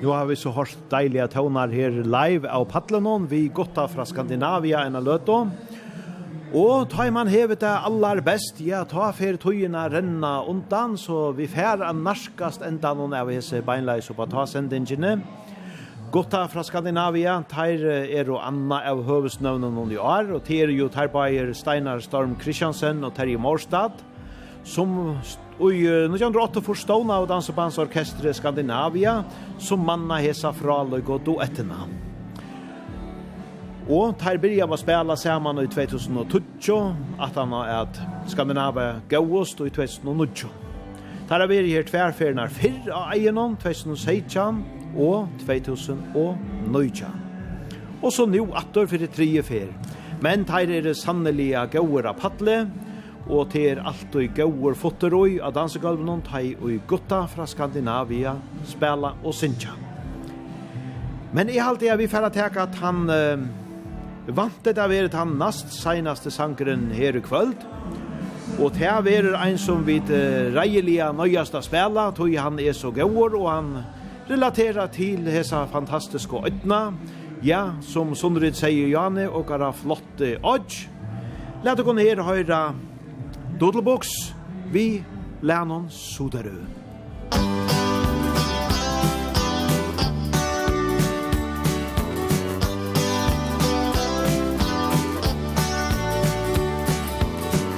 nu 0.00 0.06
har 0.06 0.26
vi 0.26 0.36
så 0.36 0.50
hårt 0.50 0.76
deilige 0.90 1.28
tonar 1.28 1.68
här 1.68 1.90
live 1.90 2.48
av 2.48 2.64
Patlenon 2.64 3.26
vi 3.26 3.48
gotta 3.48 3.88
fra 3.88 4.04
Skandinavia 4.06 4.80
en 4.80 5.04
Løto. 5.04 5.50
Og 6.54 6.90
tar 6.90 7.10
man 7.10 7.28
hevet 7.28 7.60
det 7.60 7.70
allar 7.70 8.20
best, 8.20 8.60
ja, 8.60 8.84
ta 8.84 9.12
fer 9.14 9.36
tøyina 9.38 9.88
renna 9.90 10.40
undan, 10.50 10.96
så 10.98 11.32
vi 11.34 11.46
fer 11.46 11.82
an 11.86 12.02
narskast 12.02 12.62
enda 12.66 12.90
noen 12.94 13.14
av 13.14 13.30
hese 13.30 13.62
beinleis 13.62 14.10
oppa 14.10 14.26
ta 14.26 14.46
sendingene. 14.46 15.20
Gotta 16.10 16.48
fra 16.50 16.64
Skandinavia, 16.66 17.36
tar 17.46 17.86
er 17.86 18.30
og 18.30 18.42
Anna 18.42 18.80
av 18.90 19.04
høvesnøvnen 19.06 19.74
noen 19.74 19.94
i 19.94 19.98
år, 19.98 20.34
og 20.34 20.42
tar 20.46 20.74
jo 20.74 20.88
tar 20.90 21.10
bæger 21.14 21.54
Steinar 21.54 22.02
Storm 22.02 22.34
Kristiansen 22.38 23.04
og 23.06 23.14
Terje 23.14 23.38
Morstad, 23.38 24.02
som 24.66 25.14
Og 25.60 25.74
i 25.76 25.84
1908 25.84 26.62
forstående 26.64 27.14
av 27.14 27.26
dans- 27.28 27.50
og 27.50 28.34
Skandinavia, 28.34 29.24
som 29.58 29.78
manna 29.84 30.16
hesa 30.16 30.52
fra 30.52 30.82
løg 30.84 31.10
og 31.10 31.20
doettene. 31.26 31.76
Og 33.90 34.14
der 34.18 34.38
byrja 34.38 34.66
var 34.66 34.76
spela 34.76 35.16
saman 35.16 35.58
i 35.58 35.66
2012, 35.66 36.94
at 37.20 37.34
han 37.34 37.52
har 37.52 37.82
et 37.82 38.00
Skandinavia 38.26 39.00
gauost 39.08 39.60
i 39.60 39.70
2012. 39.70 40.50
Der 41.28 41.38
har 41.38 41.46
vært 41.46 41.68
her 41.70 41.82
tverferner 41.86 42.48
fyrr 42.50 42.88
av 42.90 43.12
egenom, 43.14 43.56
2016 43.56 44.64
og 44.96 45.28
2019. 45.46 47.06
Og 48.02 48.12
så 48.12 48.26
nu 48.26 48.48
atter 48.56 48.88
fyrir 48.90 49.12
tredje 49.14 49.42
fer. 49.42 49.68
Men 50.22 50.42
der 50.48 50.70
er 50.78 50.82
det 50.82 50.96
sannelige 50.96 51.66
gauer 51.70 52.08
av 52.10 52.18
paddle, 52.18 52.64
og 53.30 53.52
det 53.52 53.62
er 53.70 53.82
alt 53.86 54.16
og 54.18 54.34
gauur 54.34 54.74
fotter 54.78 55.14
og 55.14 55.38
av 55.44 55.54
dansegulven 55.54 56.22
tei 56.26 56.56
og 56.58 56.82
gutta 56.90 57.22
fra 57.30 57.46
Skandinavia 57.46 58.34
spela 58.66 59.14
og 59.22 59.34
synja. 59.34 59.76
Men 61.32 61.50
i 61.50 61.60
halte 61.62 61.86
jeg 61.86 62.00
vi 62.00 62.08
færa 62.10 62.30
teka 62.34 62.64
at 62.66 62.78
han 62.82 63.04
uh, 63.06 63.44
vant 64.34 64.64
det 64.66 64.78
av 64.82 64.90
eret 64.92 65.14
han 65.14 65.36
nast 65.38 65.70
seinaste 65.76 66.32
sangren 66.34 66.88
her 66.90 67.16
i 67.16 67.22
kvöld. 67.22 67.54
Og 68.58 68.74
til 68.74 68.90
av 68.90 69.06
eret 69.06 69.38
ein 69.38 69.58
som 69.58 69.86
vid 69.86 70.10
uh, 70.10 70.50
reilige 70.56 71.12
nøyast 71.14 71.54
spela 71.62 72.10
tog 72.16 72.34
han 72.34 72.58
er 72.58 72.74
så 72.74 72.90
gauur 72.90 73.38
og 73.38 73.50
han 73.50 73.72
relaterar 74.30 74.90
til 74.90 75.30
hesa 75.30 75.64
fantastiske 75.70 76.42
ødna 76.46 76.90
ja, 77.42 77.70
som 77.80 78.14
Sundrid 78.14 78.58
sier 78.58 78.90
Jane 78.90 79.30
og 79.30 79.46
gara 79.48 79.70
flotte 79.72 80.36
odds 80.42 80.88
Lad 81.64 81.80
oss 81.80 81.84
gå 81.84 81.92
her 81.98 82.20
og 82.22 82.28
høre 82.30 82.58
Doodlebox 83.60 84.08
vi 84.72 85.04
Lennon 85.40 85.90
Soderud. 85.90 86.64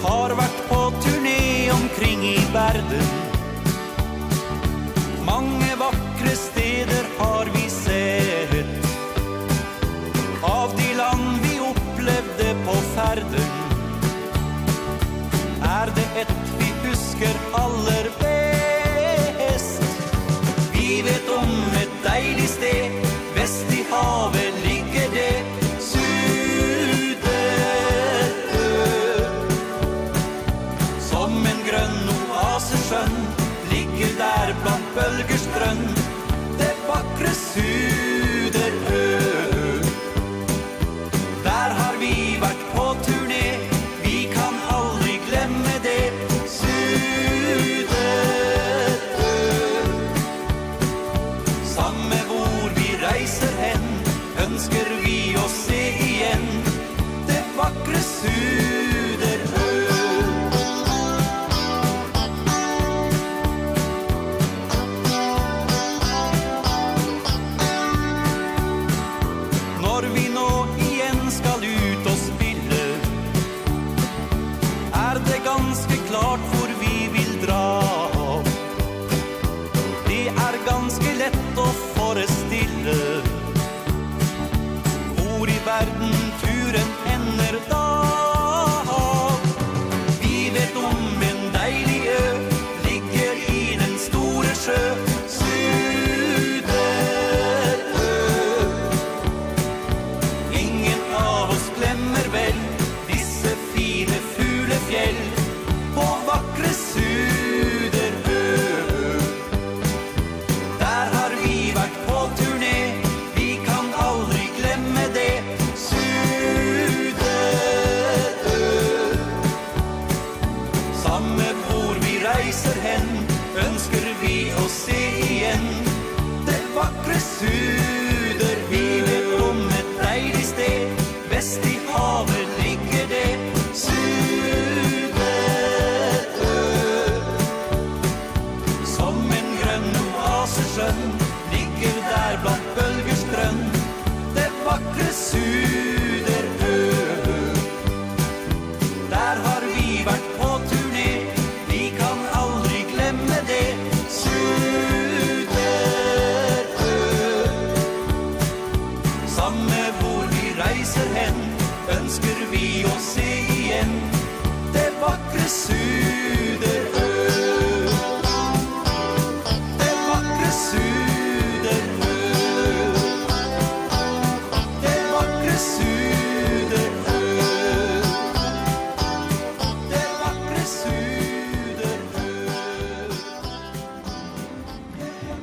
Har 0.05 0.37
vært 0.39 0.63
på 0.69 0.79
turné 1.03 1.43
omkring 1.75 2.23
i 2.31 2.39
verden 2.55 3.11
Mange 5.27 5.75
vakre 5.83 6.37
steder 6.39 7.11
har 7.19 7.51
vi 7.59 7.62
smaker 17.23 17.39
aller 17.53 18.11
best. 18.19 19.83
Vi 20.73 21.03
vet 21.03 21.29
om 21.29 21.51
et 21.83 21.91
deilig 22.05 22.49
sted. 22.49 23.02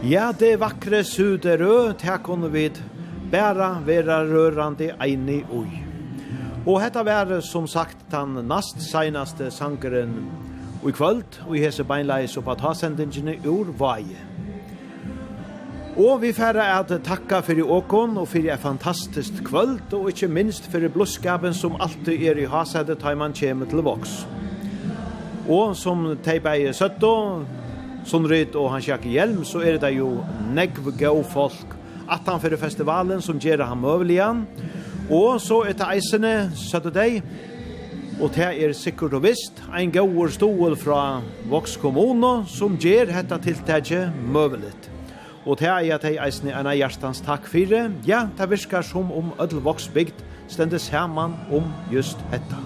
Ja, 0.09 0.31
det 0.33 0.55
vakre 0.57 1.03
Suderø, 1.05 1.91
her 2.01 2.17
kunne 2.25 2.47
vi 2.49 2.63
bæra 3.29 3.75
vera 3.85 4.23
rørande 4.25 4.87
eini 5.05 5.43
ui. 5.53 5.83
Og 6.65 6.79
hetta 6.81 7.03
var 7.05 7.41
som 7.45 7.67
sagt 7.67 8.07
den 8.09 8.39
nast 8.49 8.81
seinaste 8.81 9.51
sangeren 9.51 10.15
i 10.81 10.89
kvöld, 10.89 11.37
og 11.45 11.53
i 11.57 11.61
hese 11.61 11.83
beinleis 11.83 12.37
og 12.37 12.47
patasendingene 12.47 13.35
ur 13.45 13.69
vaje. 13.77 14.17
Og 15.97 16.21
vi 16.21 16.33
færre 16.33 16.65
at 16.79 16.95
takka 17.05 17.43
fyrir 17.45 17.69
åkon 17.69 18.17
og 18.17 18.27
fyrir 18.27 18.53
et 18.53 18.65
fantastisk 18.65 19.43
kvöld 19.45 19.93
og 19.93 20.09
ikkje 20.09 20.27
minst 20.27 20.71
fyrir 20.71 20.89
blusskapen 20.89 21.53
som 21.53 21.77
alltid 21.79 22.17
er 22.17 22.41
i 22.41 22.49
hasæde 22.49 22.95
taiman 22.95 23.33
kjem 23.33 23.67
til 23.69 23.85
voks. 23.85 24.25
Og 25.49 25.75
som 25.75 26.17
teipa 26.23 26.57
i 26.57 26.73
søtto, 26.73 27.45
Sundrit 28.09 28.55
og 28.57 28.71
han 28.73 28.81
Jack 28.81 29.05
Hjelm 29.05 29.43
så 29.45 29.61
er 29.61 29.77
det 29.81 29.91
jo 29.93 30.23
negv 30.55 30.89
go 30.97 31.19
folk 31.21 31.75
at 32.09 32.25
han 32.25 32.41
fyrir 32.41 32.57
festivalen 32.57 33.21
som 33.21 33.37
gjør 33.37 33.67
han 33.69 33.77
møvelian. 33.77 34.45
Og 35.13 35.37
så 35.41 35.61
er 35.69 35.77
det 35.77 35.89
eisene 35.93 36.33
Saturday 36.57 37.19
og 38.19 38.33
det 38.35 38.49
er 38.49 38.73
sikkert 38.75 39.13
og 39.15 39.23
visst 39.23 39.61
ein 39.71 39.93
gauur 39.95 40.27
stål 40.33 40.75
fra 40.79 41.21
Vox 41.47 41.77
kommune 41.79 42.43
som 42.51 42.75
gjør 42.75 43.13
dette 43.13 43.37
tiltakje 43.45 44.01
møvelit 44.19 44.89
Og 45.45 45.55
det 45.61 45.69
er 45.69 45.93
at 45.95 46.03
jeg 46.03 46.19
eisene 46.19 46.51
en 46.51 46.67
av 46.67 46.75
hjertens 46.75 47.23
takk 47.23 47.47
fyrir 47.47 47.93
Ja, 48.05 48.25
det 48.37 48.49
virkar 48.51 48.83
som 48.83 49.11
om 49.11 49.31
ødel 49.39 49.63
voksbygd 49.63 50.25
stendes 50.49 50.89
herman 50.89 51.37
om 51.51 51.69
just 51.93 52.19
dette. 52.33 52.59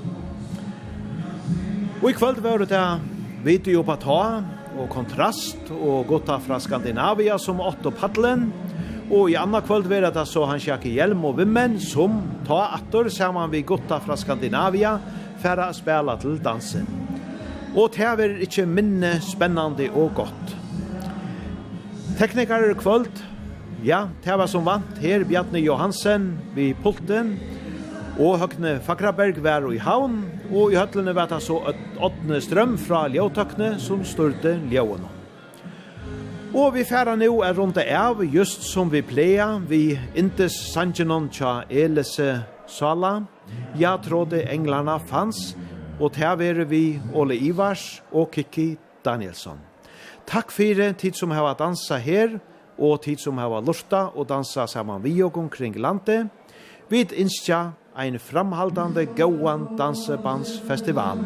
Og 2.01 2.09
i 2.09 2.17
kveld 2.17 2.41
var 2.43 2.63
det 2.65 2.83
video 3.45 3.83
på 3.83 3.95
ta, 4.01 4.41
og 4.77 4.90
kontrast 4.92 5.69
og 5.74 6.08
gutta 6.10 6.40
fra 6.42 6.60
Skandinavia 6.61 7.38
som 7.42 7.61
åtte 7.64 7.92
paddelen. 7.93 8.50
Og 9.11 9.30
i 9.32 9.38
anna 9.38 9.61
kvöld 9.61 9.90
var 9.92 10.10
det 10.11 10.26
så 10.30 10.45
han 10.50 10.61
sjakk 10.61 10.85
hjelm 10.90 11.26
og 11.27 11.38
vimmen 11.42 11.76
som 11.82 12.22
ta 12.48 12.69
atter 12.77 13.10
saman 13.11 13.52
vi 13.52 13.61
gutta 13.68 14.00
fra 14.02 14.18
Skandinavia 14.18 14.98
færa 15.43 15.69
spela 15.76 16.16
til 16.22 16.40
dansen. 16.43 16.88
Og 17.76 17.92
det 17.95 18.06
er 18.06 18.38
ikkje 18.45 18.66
minne 18.69 19.18
spennande 19.22 19.90
og 19.92 20.14
godt. 20.16 20.56
Teknikere 22.19 22.76
kvöld, 22.77 23.11
ja, 23.84 24.08
det 24.24 24.38
var 24.38 24.48
som 24.48 24.66
vant 24.66 24.98
her 25.02 25.26
Bjarne 25.26 25.60
Johansen 25.60 26.38
vi 26.56 26.74
pulten, 26.74 27.40
Og 28.22 28.38
høgne 28.38 28.75
Fakraberg 28.85 29.40
var 29.42 29.66
i 29.74 29.80
havn, 29.82 30.19
og 30.53 30.69
i 30.69 30.77
høtlene 30.77 31.16
var 31.17 31.32
det 31.32 31.40
så 31.42 31.56
åttende 31.98 32.38
strøm 32.45 32.75
fra 32.77 33.08
ljøtøkne 33.09 33.72
som 33.82 34.03
størte 34.06 34.51
ljøene. 34.69 35.09
Og 36.53 36.75
vi 36.75 36.83
færa 36.85 37.16
nu 37.17 37.42
er 37.42 37.58
rundt 37.58 37.82
av, 37.82 38.22
just 38.22 38.61
som 38.69 38.92
vi 38.93 39.01
pleia, 39.01 39.58
vi 39.58 39.98
intes 40.14 40.53
sangenon 40.75 41.32
tja 41.33 41.64
Elise 41.69 42.43
Sala. 42.69 43.24
Ja 43.82 43.98
trådde 43.98 44.45
englarna 44.45 45.00
fanns, 45.01 45.56
og 46.00 46.14
til 46.14 46.38
vere 46.38 46.69
vi 46.69 47.00
Ole 47.14 47.35
Ivars 47.35 48.03
og 48.11 48.30
Kiki 48.32 48.75
Danielsson. 49.06 49.58
Takk 50.30 50.53
fyrir 50.53 50.93
tid 50.93 51.17
som 51.17 51.33
hava 51.33 51.58
dansa 51.58 51.98
her, 51.98 52.38
og 52.77 53.01
tid 53.01 53.17
som 53.17 53.42
hava 53.42 53.58
lurta 53.59 54.11
og 54.14 54.30
dansa 54.30 54.67
saman 54.69 55.01
vi 55.01 55.17
og 55.24 55.38
omkring 55.38 55.82
landet. 55.82 56.30
Vi 56.90 57.01
innskja 57.01 57.72
ein 57.95 58.19
framhaldande 58.19 59.05
gåan 59.05 59.67
dansebandsfestival. 59.77 61.19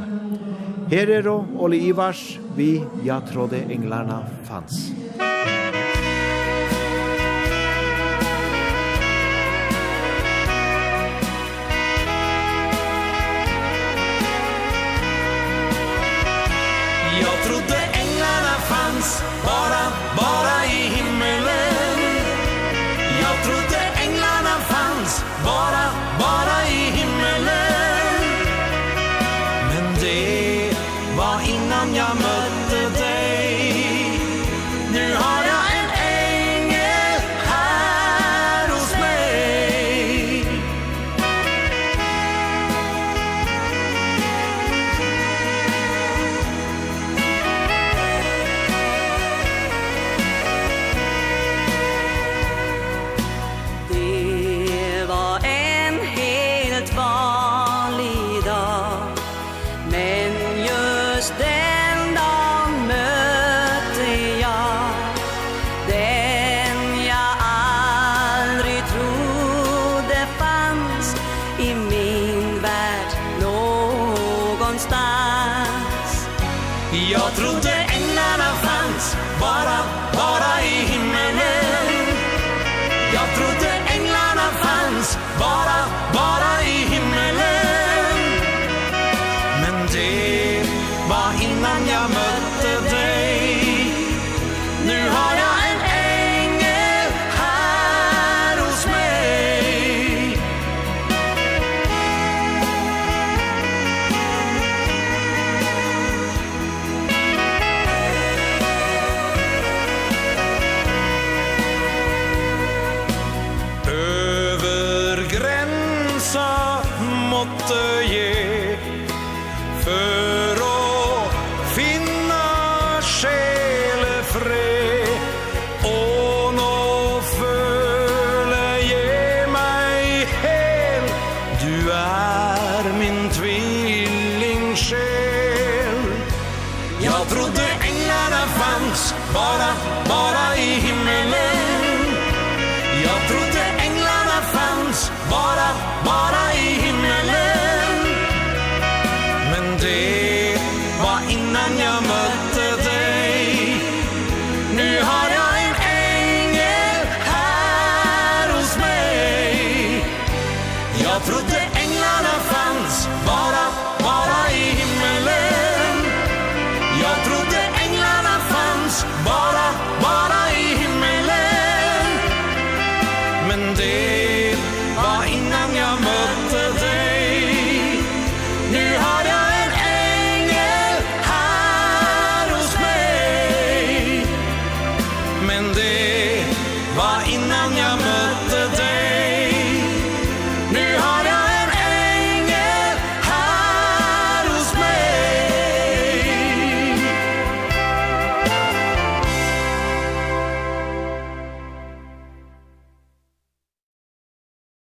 Her 0.92 1.10
er 1.10 1.28
og 1.32 1.46
Oli 1.60 1.80
Ivars, 1.90 2.40
vi 2.56 2.84
ja 3.04 3.20
trådde 3.20 3.64
englarna 3.72 4.24
fanns. 4.44 4.92
Jag 17.22 17.38
trodde 17.48 17.78
englarna 17.94 18.56
fanns 18.70 19.24
bara, 19.44 19.84
bara 20.16 20.66
i 20.66 20.97
vara 26.28 26.58
i 26.68 26.82
himmelen. 26.98 28.24
Men 29.70 29.86
det 30.02 30.76
var 31.18 31.38
innan 31.54 31.96
jag 31.96 32.14